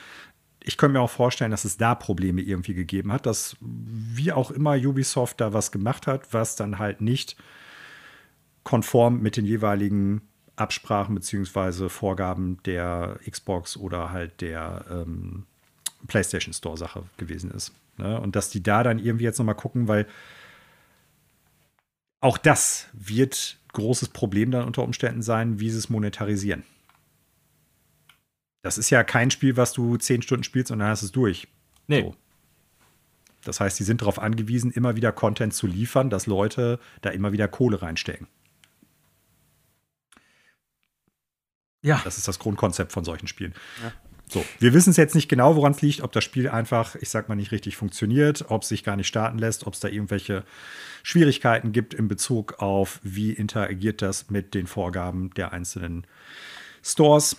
[0.64, 4.50] Ich könnte mir auch vorstellen, dass es da Probleme irgendwie gegeben hat, dass wie auch
[4.50, 7.36] immer Ubisoft da was gemacht hat, was dann halt nicht
[8.64, 10.22] konform mit den jeweiligen
[10.56, 11.90] Absprachen bzw.
[11.90, 15.46] Vorgaben der Xbox oder halt der ähm,
[16.08, 17.74] PlayStation Store-Sache gewesen ist.
[17.98, 18.20] Ne?
[18.20, 20.08] Und dass die da dann irgendwie jetzt nochmal gucken, weil
[22.24, 26.64] auch das wird großes Problem dann unter Umständen sein, wie sie es monetarisieren.
[28.62, 31.12] Das ist ja kein Spiel, was du zehn Stunden spielst und dann hast du es
[31.12, 31.50] durch.
[31.88, 32.02] Nee.
[32.02, 32.16] So.
[33.44, 37.34] Das heißt, die sind darauf angewiesen, immer wieder Content zu liefern, dass Leute da immer
[37.34, 38.28] wieder Kohle reinstecken.
[41.82, 42.00] Ja.
[42.06, 43.54] Das ist das Grundkonzept von solchen Spielen.
[43.84, 43.92] Ja.
[44.30, 47.10] So, wir wissen es jetzt nicht genau, woran es liegt, ob das Spiel einfach, ich
[47.10, 49.88] sag mal, nicht richtig funktioniert, ob es sich gar nicht starten lässt, ob es da
[49.88, 50.44] irgendwelche
[51.04, 56.08] Schwierigkeiten gibt in Bezug auf, wie interagiert das mit den Vorgaben der einzelnen
[56.82, 57.38] Stores,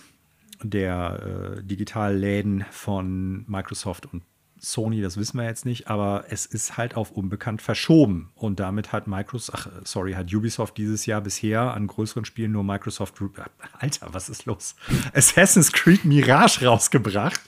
[0.63, 4.23] der äh, Digitalläden von Microsoft und
[4.57, 8.31] Sony, das wissen wir jetzt nicht, aber es ist halt auf unbekannt verschoben.
[8.35, 12.63] Und damit hat Microsoft, ach, sorry, hat Ubisoft dieses Jahr bisher an größeren Spielen nur
[12.63, 13.21] Microsoft,
[13.79, 14.75] Alter, was ist los?
[15.13, 17.41] Assassin's Creed Mirage rausgebracht.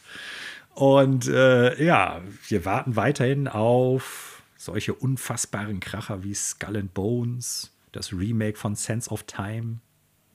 [0.73, 8.13] Und äh, ja, wir warten weiterhin auf solche unfassbaren Kracher wie Skull and Bones, das
[8.13, 9.79] Remake von Sense of Time,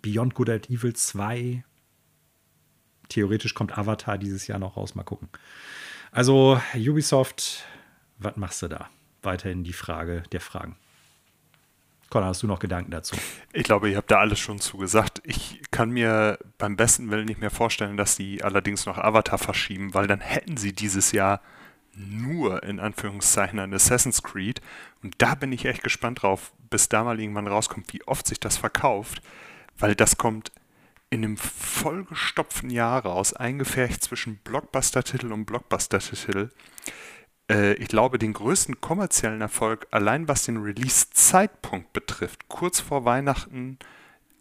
[0.00, 1.64] Beyond Good and Evil 2.
[3.08, 5.28] Theoretisch kommt Avatar dieses Jahr noch raus, mal gucken.
[6.12, 7.64] Also Ubisoft,
[8.18, 8.90] was machst du da?
[9.22, 10.76] Weiterhin die Frage der Fragen.
[12.10, 13.16] Conor, hast du noch Gedanken dazu?
[13.54, 15.22] Ich glaube, ihr habt da alles schon zugesagt.
[15.24, 19.94] Ich kann mir beim besten Willen nicht mehr vorstellen, dass sie allerdings noch Avatar verschieben,
[19.94, 21.40] weil dann hätten sie dieses Jahr
[21.94, 24.60] nur in Anführungszeichen ein Assassin's Creed.
[25.02, 28.38] Und da bin ich echt gespannt drauf, bis da mal irgendwann rauskommt, wie oft sich
[28.38, 29.22] das verkauft,
[29.78, 30.52] weil das kommt
[31.12, 36.48] in einem vollgestopften Jahr raus, eingefärcht zwischen Blockbuster-Titel und Blockbuster-Titel.
[37.50, 43.78] Äh, ich glaube, den größten kommerziellen Erfolg, allein was den Release-Zeitpunkt betrifft, kurz vor Weihnachten,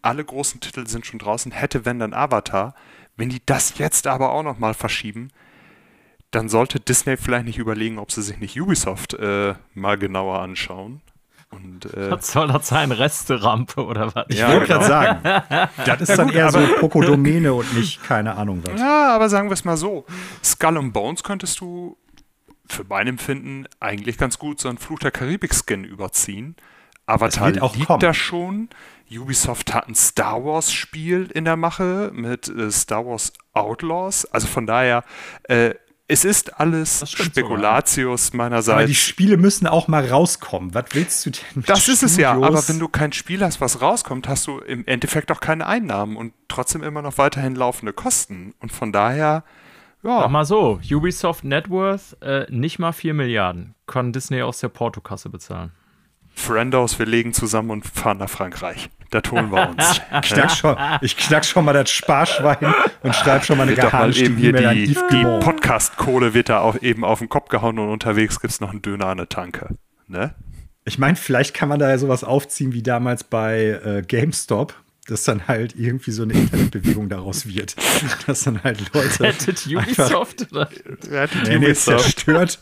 [0.02, 2.74] alle großen Titel sind schon draußen, hätte wenn dann Avatar.
[3.18, 5.28] Wenn die das jetzt aber auch nochmal verschieben,
[6.32, 11.02] dann sollte Disney vielleicht nicht überlegen, ob sie sich nicht Ubisoft äh, mal genauer anschauen.
[11.52, 12.92] Und, äh, was soll das sein?
[12.92, 14.26] Resterampe oder was?
[14.30, 14.90] Ich ja, wollte gerade genau.
[14.90, 15.70] sagen.
[15.86, 18.80] das ist ja, dann gut, eher so Pokodomäne und nicht keine Ahnung was.
[18.80, 20.06] Ja, aber sagen wir es mal so.
[20.44, 21.98] Skull and Bones könntest du
[22.68, 26.56] für mein Empfinden eigentlich ganz gut so einen Fluch der Karibik-Skin überziehen.
[27.06, 28.00] Avatar auch liegt kommen.
[28.00, 28.70] da schon.
[29.12, 34.26] Ubisoft hat ein Star Wars-Spiel in der Mache mit äh, Star Wars Outlaws.
[34.26, 35.04] Also von daher,
[35.44, 35.76] äh,
[36.12, 38.76] es ist alles Spekulatius so, meinerseits.
[38.78, 40.74] Aber die Spiele müssen auch mal rauskommen.
[40.74, 42.04] Was willst du denn mit Das Studios?
[42.04, 45.32] ist es ja, aber wenn du kein Spiel hast, was rauskommt, hast du im Endeffekt
[45.32, 48.54] auch keine Einnahmen und trotzdem immer noch weiterhin laufende Kosten.
[48.60, 49.44] Und von daher,
[50.04, 50.22] ja.
[50.22, 53.76] Sag mal so, Ubisoft Net Worth äh, nicht mal 4 Milliarden.
[53.88, 55.72] Kann Disney aus der Portokasse bezahlen.
[56.34, 58.90] Friendos, wir legen zusammen und fahren nach Frankreich.
[59.12, 60.02] Da tun wir uns.
[60.24, 64.14] ich, knack schon, ich knack schon mal das Sparschwein und schreibe schon mal eine geheime
[64.14, 68.62] Die, die Podcast-Kohle wird da auf, eben auf den Kopf gehauen und unterwegs gibt es
[68.62, 69.76] noch einen Döner an der Tanke.
[70.08, 70.34] Ne?
[70.86, 74.74] Ich meine, vielleicht kann man da ja sowas aufziehen wie damals bei äh, GameStop,
[75.08, 77.76] dass dann halt irgendwie so eine Internetbewegung daraus wird.
[78.28, 79.24] Dass dann halt Leute.
[79.24, 80.70] Rettet Ubisoft oder?
[81.10, 82.60] Rettet nee, nee, zerstört,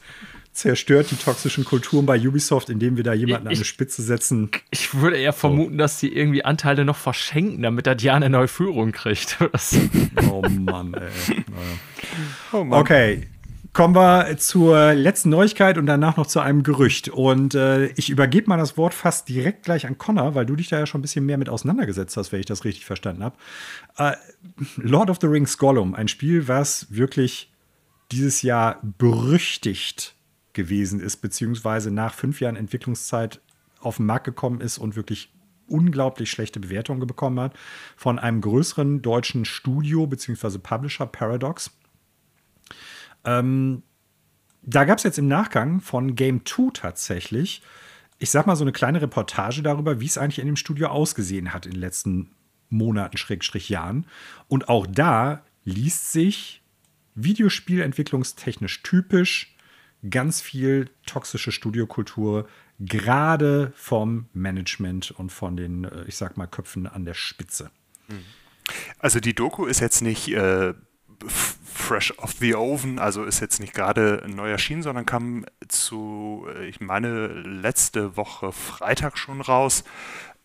[0.59, 4.51] zerstört die toxischen Kulturen bei Ubisoft, indem wir da jemanden ich, an eine Spitze setzen.
[4.71, 8.47] Ich würde eher vermuten, dass sie irgendwie Anteile noch verschenken, damit der Diane eine neue
[8.47, 9.37] Führung kriegt.
[10.29, 11.01] oh Mann, ey.
[11.27, 11.43] Naja.
[12.51, 12.79] Oh Mann.
[12.79, 13.27] Okay.
[13.71, 17.07] Kommen wir zur letzten Neuigkeit und danach noch zu einem Gerücht.
[17.07, 20.67] Und äh, ich übergebe mal das Wort fast direkt gleich an Connor, weil du dich
[20.67, 23.37] da ja schon ein bisschen mehr mit auseinandergesetzt hast, wenn ich das richtig verstanden habe.
[23.97, 24.15] Äh,
[24.75, 27.53] Lord of the Rings Gollum, ein Spiel, was wirklich
[28.11, 30.15] dieses Jahr berüchtigt
[30.53, 33.41] gewesen ist, beziehungsweise nach fünf Jahren Entwicklungszeit
[33.79, 35.31] auf den Markt gekommen ist und wirklich
[35.67, 37.53] unglaublich schlechte Bewertungen bekommen hat
[37.95, 41.71] von einem größeren deutschen Studio beziehungsweise Publisher Paradox.
[43.23, 43.83] Ähm,
[44.61, 47.61] da gab es jetzt im Nachgang von Game 2 tatsächlich,
[48.17, 51.53] ich sag mal, so eine kleine Reportage darüber, wie es eigentlich in dem Studio ausgesehen
[51.53, 52.31] hat in den letzten
[52.69, 54.05] Monaten, Schrägstrich Jahren.
[54.47, 56.61] Und auch da liest sich
[57.15, 59.55] Videospielentwicklungstechnisch typisch
[60.07, 62.47] ganz viel toxische Studiokultur,
[62.79, 67.71] gerade vom Management und von den, äh, ich sag mal, Köpfen an der Spitze.
[68.99, 70.73] Also die Doku ist jetzt nicht äh,
[71.27, 76.67] fresh off the oven, also ist jetzt nicht gerade neu erschienen, sondern kam zu, äh,
[76.67, 79.83] ich meine, letzte Woche Freitag schon raus.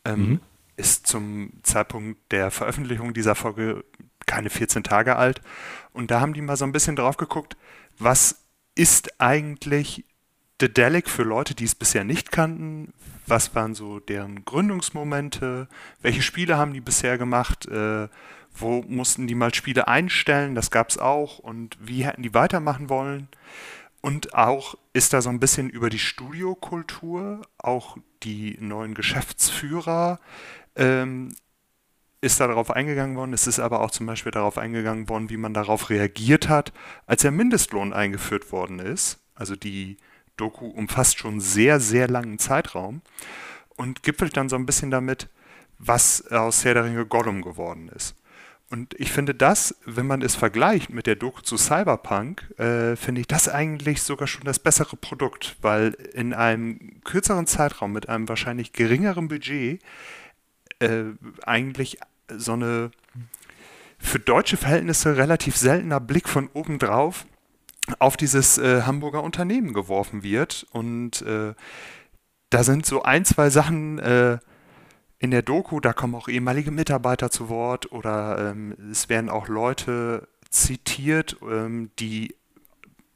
[0.04, 0.40] Ähm, mhm.
[0.76, 3.84] Ist zum Zeitpunkt der Veröffentlichung dieser Folge
[4.26, 5.40] keine 14 Tage alt.
[5.92, 7.56] Und da haben die mal so ein bisschen drauf geguckt,
[7.96, 8.43] was
[8.74, 10.04] ist eigentlich
[10.60, 12.92] Dedelic für Leute, die es bisher nicht kannten?
[13.26, 15.68] Was waren so deren Gründungsmomente?
[16.02, 17.66] Welche Spiele haben die bisher gemacht?
[17.66, 18.08] Äh,
[18.56, 20.54] wo mussten die mal Spiele einstellen?
[20.54, 21.38] Das gab es auch.
[21.38, 23.28] Und wie hätten die weitermachen wollen?
[24.00, 30.20] Und auch ist da so ein bisschen über die Studiokultur, auch die neuen Geschäftsführer,
[30.76, 31.34] ähm,
[32.24, 33.34] ist da darauf eingegangen worden.
[33.34, 36.72] Es ist aber auch zum Beispiel darauf eingegangen worden, wie man darauf reagiert hat,
[37.06, 39.20] als der Mindestlohn eingeführt worden ist.
[39.34, 39.98] Also die
[40.36, 43.02] Doku umfasst schon sehr, sehr langen Zeitraum
[43.76, 45.28] und gipfelt dann so ein bisschen damit,
[45.78, 48.16] was aus Herr der Ringe Gollum geworden ist.
[48.70, 53.20] Und ich finde das, wenn man es vergleicht mit der Doku zu Cyberpunk, äh, finde
[53.20, 58.28] ich das eigentlich sogar schon das bessere Produkt, weil in einem kürzeren Zeitraum mit einem
[58.28, 59.82] wahrscheinlich geringeren Budget
[60.80, 61.04] äh,
[61.44, 61.98] eigentlich
[62.28, 62.90] so eine
[63.98, 67.26] für deutsche Verhältnisse relativ seltener Blick von oben drauf
[67.98, 70.66] auf dieses äh, Hamburger Unternehmen geworfen wird.
[70.72, 71.54] Und äh,
[72.50, 74.38] da sind so ein, zwei Sachen äh,
[75.18, 79.48] in der Doku, da kommen auch ehemalige Mitarbeiter zu Wort oder ähm, es werden auch
[79.48, 82.34] Leute zitiert, ähm, die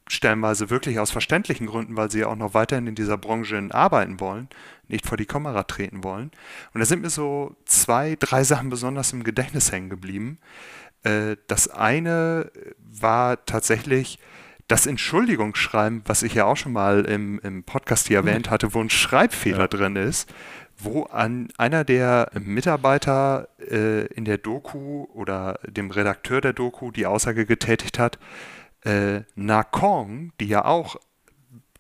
[0.09, 4.21] stellenweise wirklich aus verständlichen Gründen, weil sie ja auch noch weiterhin in dieser Branche arbeiten
[4.21, 4.49] wollen,
[4.89, 6.31] nicht vor die Kamera treten wollen.
[6.73, 10.39] Und da sind mir so zwei, drei Sachen besonders im Gedächtnis hängen geblieben.
[11.03, 14.19] Äh, das eine war tatsächlich
[14.67, 18.81] das Entschuldigungsschreiben, was ich ja auch schon mal im, im Podcast hier erwähnt hatte, wo
[18.81, 19.67] ein Schreibfehler ja.
[19.69, 20.33] drin ist,
[20.79, 27.07] wo an einer der Mitarbeiter äh, in der Doku oder dem Redakteur der Doku die
[27.07, 28.19] Aussage getätigt hat,
[28.85, 30.97] äh, Nakong, die ja auch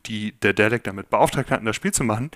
[0.07, 2.31] die, der Dalek damit beauftragt hatten, das Spiel zu machen,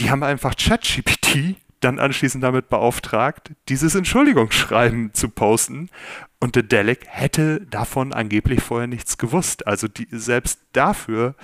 [0.00, 5.90] die haben einfach ChatGPT dann anschließend damit beauftragt, dieses Entschuldigungsschreiben zu posten.
[6.40, 9.66] Und der Dalek hätte davon angeblich vorher nichts gewusst.
[9.66, 11.34] Also die, selbst dafür,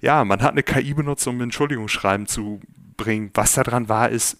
[0.00, 2.60] ja, man hat eine KI benutzt, um Entschuldigungsschreiben zu
[2.96, 3.30] bringen.
[3.34, 4.38] Was da dran war, ist,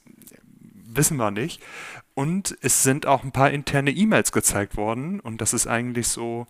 [0.86, 1.62] wissen wir nicht.
[2.14, 5.20] Und es sind auch ein paar interne E-Mails gezeigt worden.
[5.20, 6.46] Und das ist eigentlich so,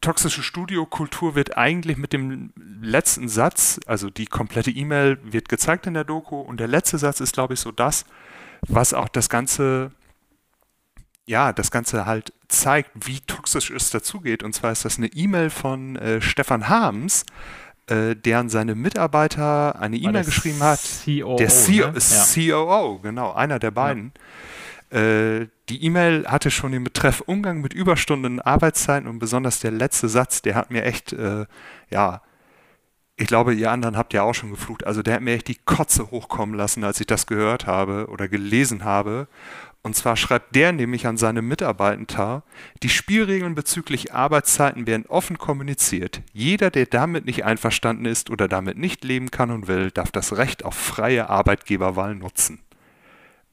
[0.00, 2.52] toxische Studiokultur wird eigentlich mit dem
[2.82, 7.20] letzten Satz, also die komplette E-Mail wird gezeigt in der Doku und der letzte Satz
[7.20, 8.04] ist, glaube ich, so das,
[8.66, 9.92] was auch das Ganze,
[11.26, 14.42] ja, das Ganze halt zeigt, wie toxisch es dazugeht.
[14.42, 17.24] Und zwar ist das eine E-Mail von äh, Stefan Harms,
[17.86, 20.80] äh, der an seine Mitarbeiter eine E-Mail geschrieben hat.
[21.04, 21.94] COO, der C ne?
[21.94, 24.12] COO, genau, einer der beiden.
[24.14, 24.20] Ja
[24.94, 30.08] äh, die E-Mail hatte schon den Betreff Umgang mit Überstunden, Arbeitszeiten und besonders der letzte
[30.08, 31.46] Satz, der hat mir echt, äh,
[31.90, 32.22] ja,
[33.16, 34.86] ich glaube, ihr anderen habt ja auch schon geflucht.
[34.86, 38.28] Also der hat mir echt die Kotze hochkommen lassen, als ich das gehört habe oder
[38.28, 39.28] gelesen habe.
[39.82, 42.42] Und zwar schreibt der nämlich an seine Mitarbeiter,
[42.82, 46.22] die Spielregeln bezüglich Arbeitszeiten werden offen kommuniziert.
[46.32, 50.36] Jeder, der damit nicht einverstanden ist oder damit nicht leben kann und will, darf das
[50.36, 52.63] Recht auf freie Arbeitgeberwahl nutzen.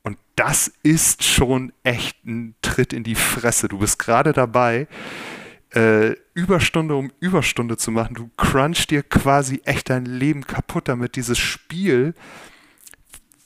[0.04, 3.68] Und das ist schon echt ein Tritt in die Fresse.
[3.68, 4.88] Du bist gerade dabei,
[5.74, 8.16] äh, Überstunde um Überstunde zu machen.
[8.16, 12.14] Du crunchst dir quasi echt dein Leben kaputt, damit dieses Spiel,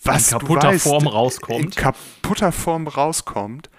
[0.04, 1.64] was in kaputter weißt, Form rauskommt.
[1.64, 3.70] In kaputter Form rauskommt.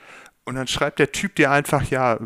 [0.45, 2.19] Und dann schreibt der Typ dir einfach, ja,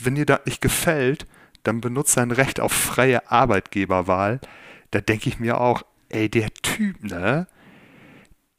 [0.00, 1.26] wenn dir das nicht gefällt,
[1.64, 4.40] dann benutzt dein Recht auf freie Arbeitgeberwahl.
[4.90, 7.46] Da denke ich mir auch, ey, der Typ, ne?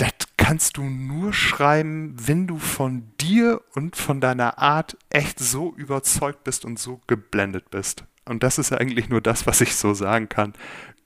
[0.03, 5.73] Das kannst du nur schreiben, wenn du von dir und von deiner Art echt so
[5.75, 8.03] überzeugt bist und so geblendet bist.
[8.25, 10.53] Und das ist eigentlich nur das, was ich so sagen kann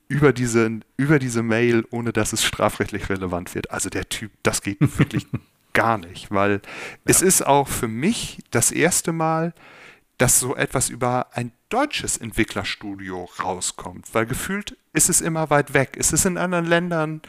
[0.08, 3.70] über diese, über diese Mail, ohne dass es strafrechtlich relevant wird.
[3.70, 5.26] Also der Typ, das geht wirklich
[5.74, 6.60] gar nicht, weil ja.
[7.04, 9.54] es ist auch für mich das erste Mal,
[10.16, 15.96] dass so etwas über ein deutsches Entwicklerstudio rauskommt, weil gefühlt ist es immer weit weg,
[15.96, 17.22] ist es in anderen Ländern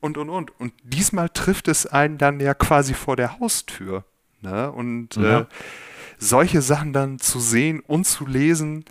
[0.00, 0.58] und und und.
[0.60, 4.04] Und diesmal trifft es einen dann ja quasi vor der Haustür.
[4.42, 4.70] Ne?
[4.70, 5.40] Und ja.
[5.40, 5.46] äh,
[6.18, 8.84] solche Sachen dann zu sehen und zu lesen,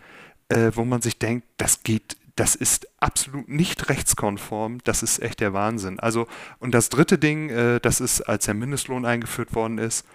[0.48, 5.40] äh, wo man sich denkt, das geht, das ist absolut nicht rechtskonform, das ist echt
[5.40, 6.00] der Wahnsinn.
[6.00, 6.26] Also,
[6.58, 10.06] und das dritte Ding, äh, das ist, als der Mindestlohn eingeführt worden ist,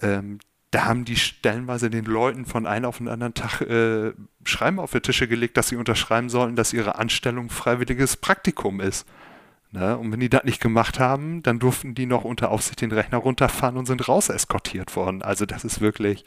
[0.00, 0.38] ähm,
[0.70, 4.12] da haben die stellenweise den Leuten von einem auf den anderen Tag äh,
[4.44, 9.06] Schreiben auf die Tische gelegt, dass sie unterschreiben sollten, dass ihre Anstellung freiwilliges Praktikum ist.
[9.70, 9.98] Ne?
[9.98, 13.18] Und wenn die das nicht gemacht haben, dann durften die noch unter Aufsicht den Rechner
[13.18, 15.22] runterfahren und sind raus eskortiert worden.
[15.22, 16.24] Also das ist wirklich,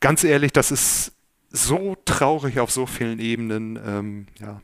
[0.00, 1.12] ganz ehrlich, das ist
[1.50, 3.78] so traurig auf so vielen Ebenen.
[3.84, 4.60] Ähm, ja.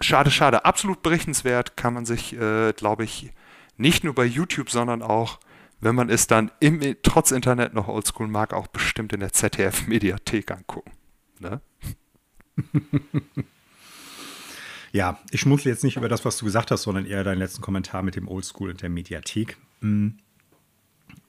[0.00, 0.64] Schade, schade.
[0.64, 3.32] Absolut berichtenswert kann man sich, äh, glaube ich,
[3.76, 5.38] nicht nur bei YouTube, sondern auch
[5.80, 10.50] wenn man es dann im, trotz Internet noch oldschool mag, auch bestimmt in der ZDF-Mediathek
[10.52, 10.92] angucken.
[11.40, 11.60] Ne?
[14.92, 17.62] ja, ich schmunzle jetzt nicht über das, was du gesagt hast, sondern eher deinen letzten
[17.62, 19.56] Kommentar mit dem Oldschool und der Mediathek.
[19.80, 20.18] Hm.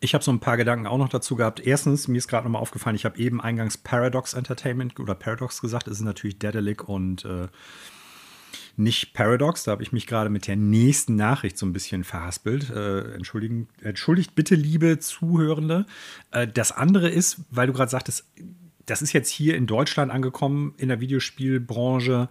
[0.02, 1.62] Ich habe so ein paar Gedanken auch noch dazu gehabt.
[1.66, 5.88] Erstens, mir ist gerade nochmal aufgefallen, ich habe eben eingangs Paradox Entertainment oder Paradox gesagt.
[5.88, 7.48] Es ist natürlich Dedelic und äh,
[8.76, 9.64] nicht Paradox.
[9.64, 12.70] Da habe ich mich gerade mit der nächsten Nachricht so ein bisschen verhaspelt.
[12.70, 15.86] Äh, entschuldigen, entschuldigt bitte, liebe Zuhörende.
[16.32, 18.26] Äh, das andere ist, weil du gerade sagtest,
[18.86, 22.28] das ist jetzt hier in Deutschland angekommen in der Videospielbranche.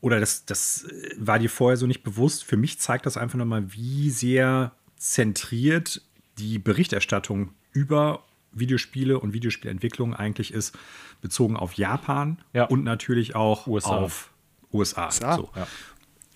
[0.00, 0.86] Oder das, das
[1.18, 2.44] war dir vorher so nicht bewusst.
[2.44, 6.02] Für mich zeigt das einfach nochmal, wie sehr zentriert
[6.38, 10.76] die Berichterstattung über Videospiele und Videospielentwicklung eigentlich ist,
[11.20, 12.64] bezogen auf Japan ja.
[12.64, 13.96] und natürlich auch USA.
[13.96, 14.30] auf
[14.72, 15.06] USA.
[15.06, 15.36] USA.
[15.36, 15.50] So.
[15.54, 15.66] Ja.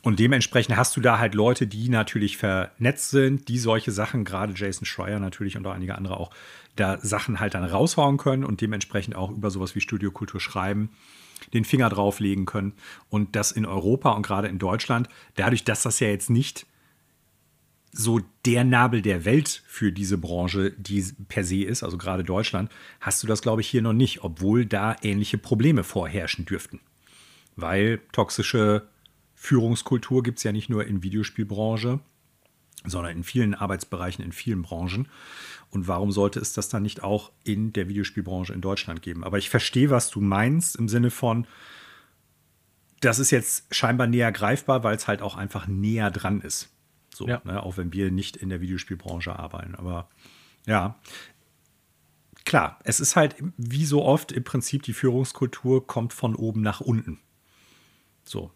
[0.03, 4.53] Und dementsprechend hast du da halt Leute, die natürlich vernetzt sind, die solche Sachen, gerade
[4.57, 6.31] Jason Schreier natürlich und auch einige andere auch,
[6.75, 10.91] da Sachen halt dann raushauen können und dementsprechend auch über sowas wie Studiokultur schreiben,
[11.55, 12.75] den Finger drauflegen können.
[13.09, 16.67] Und das in Europa und gerade in Deutschland, dadurch, dass das ja jetzt nicht
[17.93, 22.71] so der Nabel der Welt für diese Branche, die per se ist, also gerade Deutschland,
[23.01, 26.81] hast du das, glaube ich, hier noch nicht, obwohl da ähnliche Probleme vorherrschen dürften.
[27.55, 28.89] Weil toxische
[29.35, 32.01] Führungskultur gibt es ja nicht nur in Videospielbranche,
[32.85, 35.09] sondern in vielen Arbeitsbereichen, in vielen Branchen.
[35.73, 39.25] Und warum sollte es das dann nicht auch in der Videospielbranche in Deutschland geben?
[39.25, 41.47] Aber ich verstehe, was du meinst im Sinne von,
[43.01, 46.69] das ist jetzt scheinbar näher greifbar, weil es halt auch einfach näher dran ist.
[47.15, 47.41] So, ja.
[47.45, 49.75] ne, auch wenn wir nicht in der Videospielbranche arbeiten.
[49.75, 50.11] Aber
[50.67, 50.99] ja,
[52.45, 56.83] klar, es ist halt wie so oft im Prinzip die Führungskultur kommt von oben nach
[56.83, 57.19] unten.
[58.25, 58.51] So.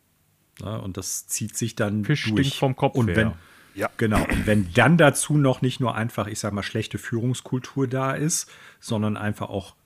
[0.60, 2.58] Ne, und das zieht sich dann Fisch durch.
[2.58, 3.32] vom Kopf und wenn,
[3.76, 3.90] Ja.
[3.98, 4.24] Genau.
[4.24, 8.50] Und wenn dann dazu noch nicht nur einfach, ich sag mal, schlechte Führungskultur da ist,
[8.80, 9.76] sondern einfach auch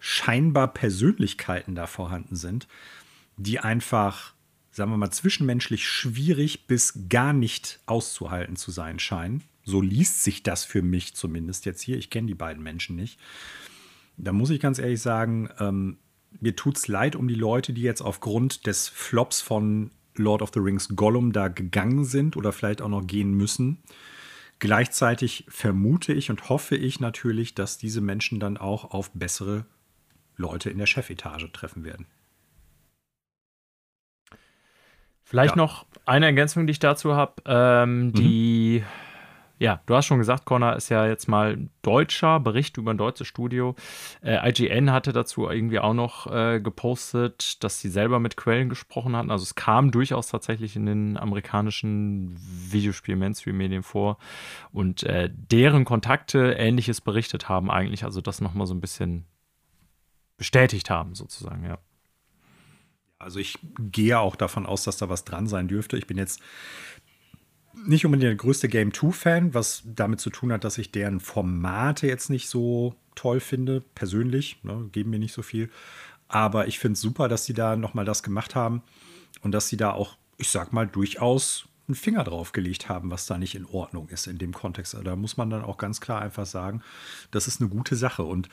[0.00, 2.66] scheinbar Persönlichkeiten da vorhanden sind,
[3.36, 4.34] die einfach
[4.74, 9.44] sagen wir mal, zwischenmenschlich schwierig bis gar nicht auszuhalten zu sein scheinen.
[9.64, 11.96] So liest sich das für mich zumindest jetzt hier.
[11.96, 13.18] Ich kenne die beiden Menschen nicht.
[14.16, 15.98] Da muss ich ganz ehrlich sagen, ähm,
[16.40, 20.50] mir tut es leid um die Leute, die jetzt aufgrund des Flops von Lord of
[20.54, 23.82] the Rings Gollum da gegangen sind oder vielleicht auch noch gehen müssen.
[24.58, 29.66] Gleichzeitig vermute ich und hoffe ich natürlich, dass diese Menschen dann auch auf bessere
[30.36, 32.06] Leute in der Chefetage treffen werden.
[35.22, 35.62] Vielleicht ja.
[35.62, 37.42] noch eine Ergänzung, die ich dazu habe.
[37.46, 38.12] Ähm, mhm.
[38.12, 38.84] Die,
[39.58, 43.28] ja, du hast schon gesagt, Connor ist ja jetzt mal deutscher Bericht über ein deutsches
[43.28, 43.76] Studio.
[44.20, 49.14] Äh, IGN hatte dazu irgendwie auch noch äh, gepostet, dass sie selber mit Quellen gesprochen
[49.14, 49.30] hatten.
[49.30, 52.36] Also es kam durchaus tatsächlich in den amerikanischen
[52.70, 54.18] Videospiel-Mainstream-Medien vor
[54.72, 58.04] und äh, deren Kontakte Ähnliches berichtet haben eigentlich.
[58.04, 59.24] Also das nochmal so ein bisschen
[60.36, 61.78] bestätigt haben, sozusagen, ja.
[63.18, 65.96] Also ich gehe auch davon aus, dass da was dran sein dürfte.
[65.96, 66.42] Ich bin jetzt
[67.86, 72.06] nicht unbedingt der größte Game 2-Fan, was damit zu tun hat, dass ich deren Formate
[72.06, 74.58] jetzt nicht so toll finde, persönlich.
[74.62, 75.70] Ne, geben mir nicht so viel.
[76.28, 78.82] Aber ich finde es super, dass sie da nochmal das gemacht haben
[79.42, 83.26] und dass sie da auch, ich sag mal, durchaus einen Finger drauf gelegt haben, was
[83.26, 84.96] da nicht in Ordnung ist in dem Kontext.
[85.04, 86.82] Da muss man dann auch ganz klar einfach sagen,
[87.30, 88.22] das ist eine gute Sache.
[88.22, 88.48] Und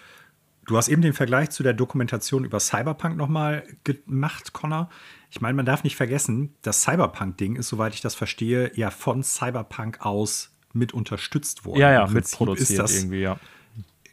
[0.65, 4.89] Du hast eben den Vergleich zu der Dokumentation über Cyberpunk nochmal gemacht, Connor.
[5.29, 9.23] Ich meine, man darf nicht vergessen, das Cyberpunk-Ding ist, soweit ich das verstehe, ja von
[9.23, 11.79] Cyberpunk aus mit unterstützt worden.
[11.79, 13.39] Ja, ja, mitproduziert das, irgendwie, ja.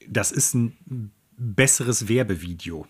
[0.08, 2.86] Das ist ein besseres Werbevideo.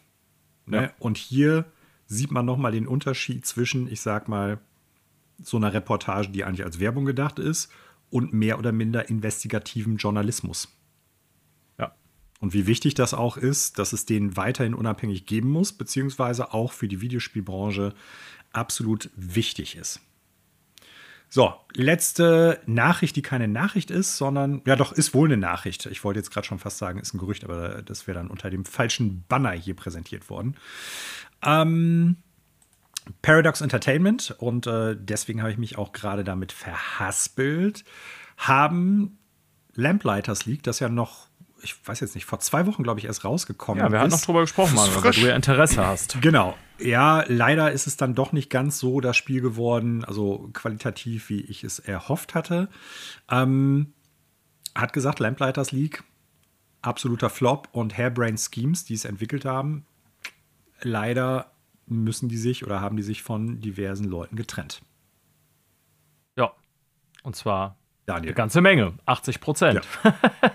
[0.67, 0.83] Ne?
[0.83, 0.91] Ja.
[0.99, 1.67] Und hier
[2.07, 4.59] sieht man nochmal den Unterschied zwischen, ich sag mal,
[5.43, 7.71] so einer Reportage, die eigentlich als Werbung gedacht ist,
[8.11, 10.78] und mehr oder minder investigativem Journalismus.
[12.41, 16.73] Und wie wichtig das auch ist, dass es den weiterhin unabhängig geben muss, beziehungsweise auch
[16.73, 17.95] für die Videospielbranche
[18.53, 20.01] absolut wichtig ist.
[21.31, 25.85] So, letzte Nachricht, die keine Nachricht ist, sondern, ja doch, ist wohl eine Nachricht.
[25.87, 28.49] Ich wollte jetzt gerade schon fast sagen, ist ein Gerücht, aber das wäre dann unter
[28.49, 30.57] dem falschen Banner hier präsentiert worden.
[31.43, 32.17] Ähm,
[33.21, 37.85] Paradox Entertainment, und äh, deswegen habe ich mich auch gerade damit verhaspelt,
[38.39, 39.19] haben
[39.75, 41.28] Lamplighters League, das ja noch
[41.63, 43.83] ich weiß jetzt nicht, vor zwei Wochen, glaube ich, erst rausgekommen.
[43.83, 46.21] Ja, wir hatten noch drüber gesprochen, Manuel, weil du ja Interesse hast.
[46.21, 46.57] Genau.
[46.79, 51.41] Ja, leider ist es dann doch nicht ganz so das Spiel geworden, also qualitativ, wie
[51.41, 52.69] ich es erhofft hatte.
[53.31, 53.93] Ähm,
[54.75, 56.05] hat gesagt, Lamplighters League,
[56.83, 59.85] absoluter Flop und Hairbrain Schemes, die es entwickelt haben,
[60.81, 61.51] leider
[61.87, 64.83] müssen die sich oder haben die sich von diversen Leuten getrennt.
[66.37, 66.53] Ja,
[67.23, 67.77] und zwar
[68.07, 68.29] Daniel.
[68.29, 69.81] eine ganze Menge, 80 Prozent.
[70.05, 70.15] Ja.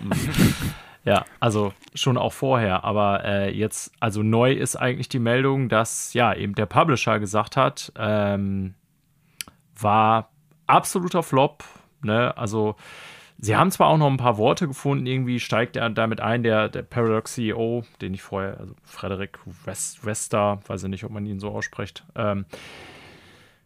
[1.04, 2.84] Ja, also schon auch vorher.
[2.84, 7.56] Aber äh, jetzt, also neu ist eigentlich die Meldung, dass ja eben der Publisher gesagt
[7.56, 8.74] hat, ähm,
[9.78, 10.30] war
[10.66, 11.64] absoluter Flop.
[12.02, 12.36] Ne?
[12.36, 12.76] Also
[13.38, 16.68] sie haben zwar auch noch ein paar Worte gefunden, irgendwie steigt er damit ein, der,
[16.70, 21.26] der Paradox CEO, den ich vorher, also Frederik West, Wester, weiß ich nicht, ob man
[21.26, 22.46] ihn so ausspricht, ähm,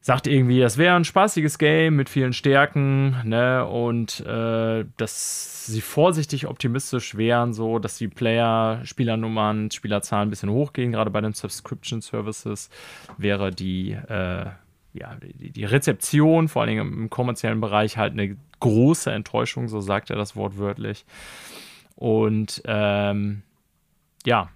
[0.00, 5.80] sagt irgendwie, das wäre ein spaßiges Game mit vielen Stärken, ne, und äh, dass sie
[5.80, 11.34] vorsichtig optimistisch wären, so dass die Player, Spielernummern, Spielerzahlen ein bisschen hochgehen, gerade bei den
[11.34, 12.70] Subscription Services,
[13.18, 14.46] wäre die, äh,
[14.94, 20.10] ja, die, die, Rezeption, vor allem im kommerziellen Bereich, halt eine große Enttäuschung, so sagt
[20.10, 21.04] er das wortwörtlich.
[21.96, 23.42] Und ähm,
[24.24, 24.48] ja,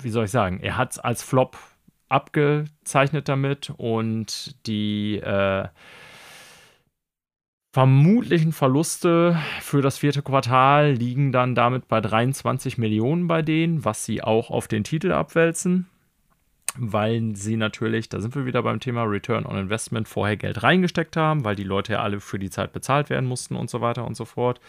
[0.00, 1.56] wie soll ich sagen, er hat es als Flop
[2.14, 5.66] abgezeichnet damit und die äh,
[7.74, 14.04] vermutlichen Verluste für das vierte Quartal liegen dann damit bei 23 Millionen bei denen, was
[14.04, 15.88] sie auch auf den Titel abwälzen,
[16.76, 21.16] weil sie natürlich, da sind wir wieder beim Thema Return on Investment, vorher Geld reingesteckt
[21.16, 24.06] haben, weil die Leute ja alle für die Zeit bezahlt werden mussten und so weiter
[24.06, 24.60] und so fort.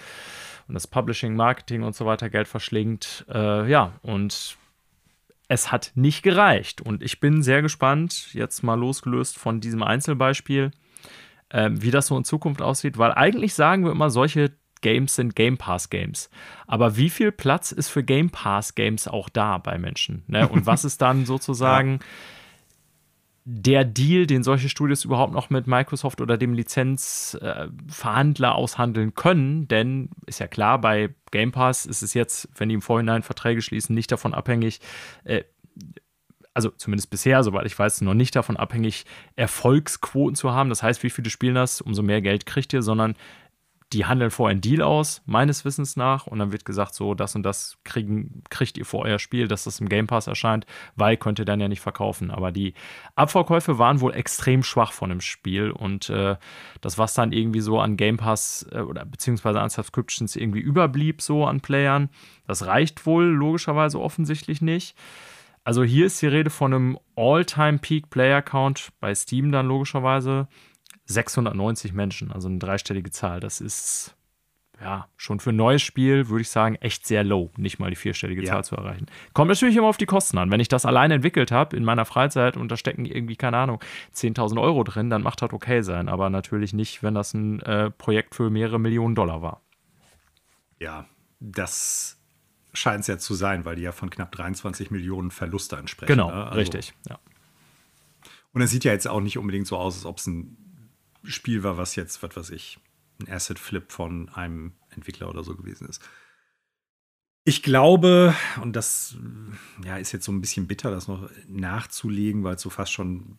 [0.68, 3.24] Und das Publishing, Marketing und so weiter Geld verschlingt.
[3.32, 4.58] Äh, ja, und
[5.48, 6.82] es hat nicht gereicht.
[6.82, 10.72] Und ich bin sehr gespannt, jetzt mal losgelöst von diesem Einzelbeispiel,
[11.50, 14.52] äh, wie das so in Zukunft aussieht, weil eigentlich sagen wir immer, solche
[14.82, 16.30] Games sind Game Pass Games.
[16.68, 20.24] Aber wie viel Platz ist für Game Pass Games auch da bei Menschen?
[20.28, 20.48] Ne?
[20.48, 22.00] Und was ist dann sozusagen ja.
[23.48, 29.68] Der Deal, den solche Studios überhaupt noch mit Microsoft oder dem Lizenzverhandler äh, aushandeln können?
[29.68, 33.62] Denn ist ja klar, bei Game Pass ist es jetzt, wenn die im Vorhinein Verträge
[33.62, 34.82] schließen, nicht davon abhängig,
[35.26, 35.44] äh,
[36.56, 39.06] also zumindest bisher, soweit ich weiß, noch nicht davon abhängig,
[39.36, 40.70] Erfolgsquoten zu haben.
[40.70, 43.16] Das heißt, wie viele spielen das, umso mehr Geld kriegt ihr, sondern
[43.96, 47.34] die handeln vorher einen Deal aus, meines Wissens nach, und dann wird gesagt, so, das
[47.36, 50.66] und das kriegen, kriegt ihr vor euer Spiel, dass das im Game Pass erscheint,
[50.98, 52.30] weil könnt ihr dann ja nicht verkaufen.
[52.30, 52.74] Aber die
[53.16, 56.36] Abverkäufe waren wohl extrem schwach von dem Spiel und äh,
[56.82, 61.22] das, was dann irgendwie so an Game Pass äh, oder beziehungsweise an Subscriptions irgendwie überblieb,
[61.22, 62.10] so an Playern,
[62.48, 64.98] das reicht wohl logischerweise offensichtlich nicht.
[65.64, 70.48] Also hier ist die Rede von einem All-Time-Peak-Player-Count bei Steam dann logischerweise
[71.06, 73.40] 690 Menschen, also eine dreistellige Zahl.
[73.40, 74.16] Das ist
[74.82, 77.96] ja schon für ein neues Spiel, würde ich sagen, echt sehr low, nicht mal die
[77.96, 78.54] vierstellige ja.
[78.54, 79.06] Zahl zu erreichen.
[79.34, 80.52] Kommt natürlich immer auf die Kosten an.
[80.52, 83.80] Wenn ich das alleine entwickelt habe in meiner Freizeit und da stecken irgendwie, keine Ahnung,
[84.14, 86.10] 10.000 Euro drin, dann macht das okay sein.
[86.10, 89.62] Aber natürlich nicht, wenn das ein äh, Projekt für mehrere Millionen Dollar war.
[90.80, 91.06] Ja,
[91.40, 92.20] das
[92.74, 96.12] scheint es ja zu sein, weil die ja von knapp 23 Millionen Verluste ansprechen.
[96.12, 96.46] Genau, ne?
[96.48, 97.20] also, richtig, ja.
[98.52, 100.65] Und es sieht ja jetzt auch nicht unbedingt so aus, als ob es ein
[101.26, 102.80] Spiel war, was jetzt, was weiß ich,
[103.20, 106.02] ein Asset-Flip von einem Entwickler oder so gewesen ist.
[107.48, 109.18] Ich glaube, und das
[109.84, 113.38] ja, ist jetzt so ein bisschen bitter, das noch nachzulegen, weil es so fast schon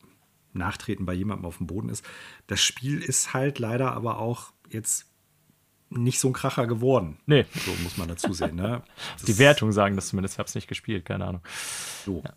[0.52, 2.04] Nachtreten bei jemandem auf dem Boden ist.
[2.46, 5.06] Das Spiel ist halt leider aber auch jetzt
[5.90, 7.18] nicht so ein Kracher geworden.
[7.26, 7.46] Nee.
[7.52, 8.56] So muss man dazu sehen.
[8.56, 8.82] Ne?
[9.26, 10.34] Die Wertungen sagen das zumindest.
[10.34, 11.42] Ich habe es nicht gespielt, keine Ahnung.
[12.04, 12.22] So.
[12.24, 12.32] Ja.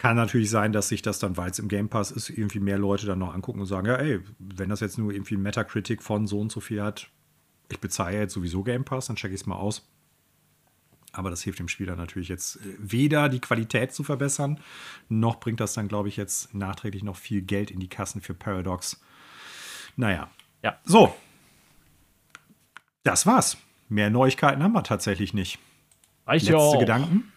[0.00, 2.78] Kann natürlich sein, dass sich das dann, weil es im Game Pass ist, irgendwie mehr
[2.78, 6.26] Leute dann noch angucken und sagen, ja, ey, wenn das jetzt nur irgendwie Metacritic von
[6.26, 7.10] so und so viel hat,
[7.70, 9.86] ich bezahle jetzt sowieso Game Pass, dann checke ich es mal aus.
[11.12, 14.58] Aber das hilft dem Spieler natürlich jetzt äh, weder die Qualität zu verbessern,
[15.10, 18.32] noch bringt das dann, glaube ich, jetzt nachträglich noch viel Geld in die Kassen für
[18.32, 19.02] Paradox.
[19.96, 20.30] Naja.
[20.62, 20.78] Ja.
[20.82, 21.14] So,
[23.02, 23.58] das war's.
[23.90, 25.58] Mehr Neuigkeiten haben wir tatsächlich nicht.
[26.26, 27.30] Reicht Letzte Gedanken?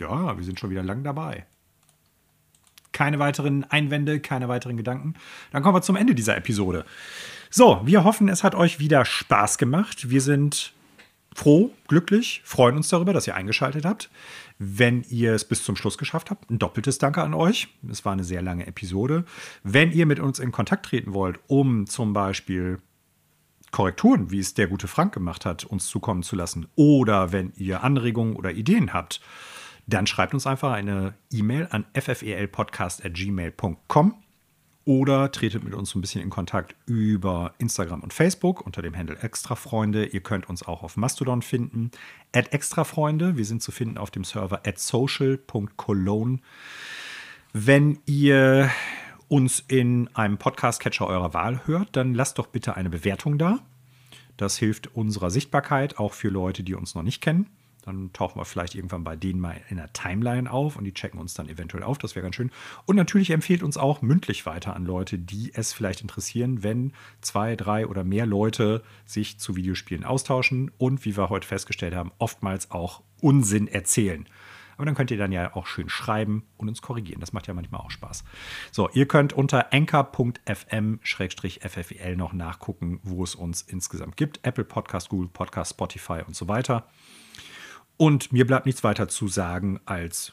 [0.00, 1.46] Ja, wir sind schon wieder lang dabei.
[3.00, 5.14] Keine weiteren Einwände, keine weiteren Gedanken.
[5.52, 6.84] Dann kommen wir zum Ende dieser Episode.
[7.48, 10.10] So, wir hoffen, es hat euch wieder Spaß gemacht.
[10.10, 10.74] Wir sind
[11.34, 14.10] froh, glücklich, freuen uns darüber, dass ihr eingeschaltet habt.
[14.58, 17.68] Wenn ihr es bis zum Schluss geschafft habt, ein doppeltes Danke an euch.
[17.90, 19.24] Es war eine sehr lange Episode.
[19.62, 22.80] Wenn ihr mit uns in Kontakt treten wollt, um zum Beispiel
[23.70, 27.82] Korrekturen, wie es der gute Frank gemacht hat, uns zukommen zu lassen, oder wenn ihr
[27.82, 29.22] Anregungen oder Ideen habt,
[29.86, 34.14] dann schreibt uns einfach eine E-Mail an ffelpodcast.gmail.com
[34.84, 39.18] oder tretet mit uns ein bisschen in Kontakt über Instagram und Facebook unter dem Handle
[39.18, 40.06] Extrafreunde.
[40.06, 41.90] Ihr könnt uns auch auf Mastodon finden,
[42.32, 43.36] at Extrafreunde.
[43.36, 46.38] Wir sind zu finden auf dem Server at social.cologne.
[47.52, 48.70] Wenn ihr
[49.28, 53.60] uns in einem Podcast-Catcher eurer Wahl hört, dann lasst doch bitte eine Bewertung da.
[54.36, 57.46] Das hilft unserer Sichtbarkeit, auch für Leute, die uns noch nicht kennen.
[57.82, 61.20] Dann tauchen wir vielleicht irgendwann bei denen mal in der Timeline auf und die checken
[61.20, 61.98] uns dann eventuell auf.
[61.98, 62.50] Das wäre ganz schön.
[62.86, 67.56] Und natürlich empfiehlt uns auch mündlich weiter an Leute, die es vielleicht interessieren, wenn zwei,
[67.56, 72.70] drei oder mehr Leute sich zu Videospielen austauschen und, wie wir heute festgestellt haben, oftmals
[72.70, 74.26] auch Unsinn erzählen.
[74.80, 77.20] Aber dann könnt ihr dann ja auch schön schreiben und uns korrigieren.
[77.20, 78.24] Das macht ja manchmal auch Spaß.
[78.72, 80.96] So, ihr könnt unter anchor.fm-ffel
[82.16, 84.40] noch nachgucken, wo es uns insgesamt gibt.
[84.42, 86.88] Apple Podcast, Google Podcast, Spotify und so weiter.
[88.00, 90.32] Und mir bleibt nichts weiter zu sagen als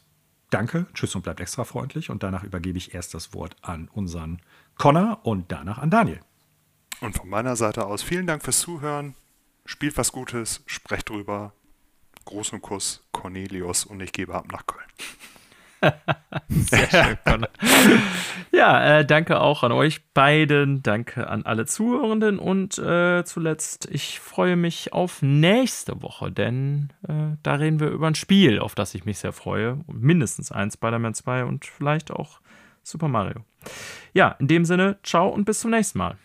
[0.51, 2.09] Danke, tschüss und bleibt extra freundlich.
[2.09, 4.41] Und danach übergebe ich erst das Wort an unseren
[4.77, 6.21] Connor und danach an Daniel.
[7.01, 9.15] Und von meiner Seite aus vielen Dank fürs Zuhören.
[9.65, 11.51] Spielt was Gutes, sprecht drüber.
[12.23, 14.87] Großen Kuss, Cornelius und ich gebe ab nach Köln.
[16.49, 17.45] Sehr schön,
[18.51, 20.81] ja, äh, danke auch an euch beiden.
[20.81, 22.39] Danke an alle Zuhörenden.
[22.39, 28.07] Und äh, zuletzt, ich freue mich auf nächste Woche, denn äh, da reden wir über
[28.07, 29.79] ein Spiel, auf das ich mich sehr freue.
[29.87, 32.39] Mindestens eins, Spider-Man 2 und vielleicht auch
[32.83, 33.41] Super Mario.
[34.13, 36.17] Ja, in dem Sinne, ciao und bis zum nächsten Mal.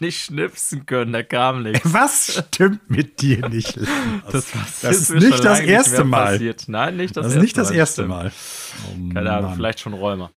[0.00, 1.80] Nicht schnipsen können, da kam nichts.
[1.92, 3.76] Was stimmt mit dir nicht?
[4.30, 6.32] Das, das, das ist nicht das erste Mal.
[6.34, 6.64] Passiert.
[6.68, 8.32] Nein, nicht das, das ist erste nicht das erste Mal.
[8.86, 10.30] Oh, Keine Ahnung, vielleicht schon Räumer.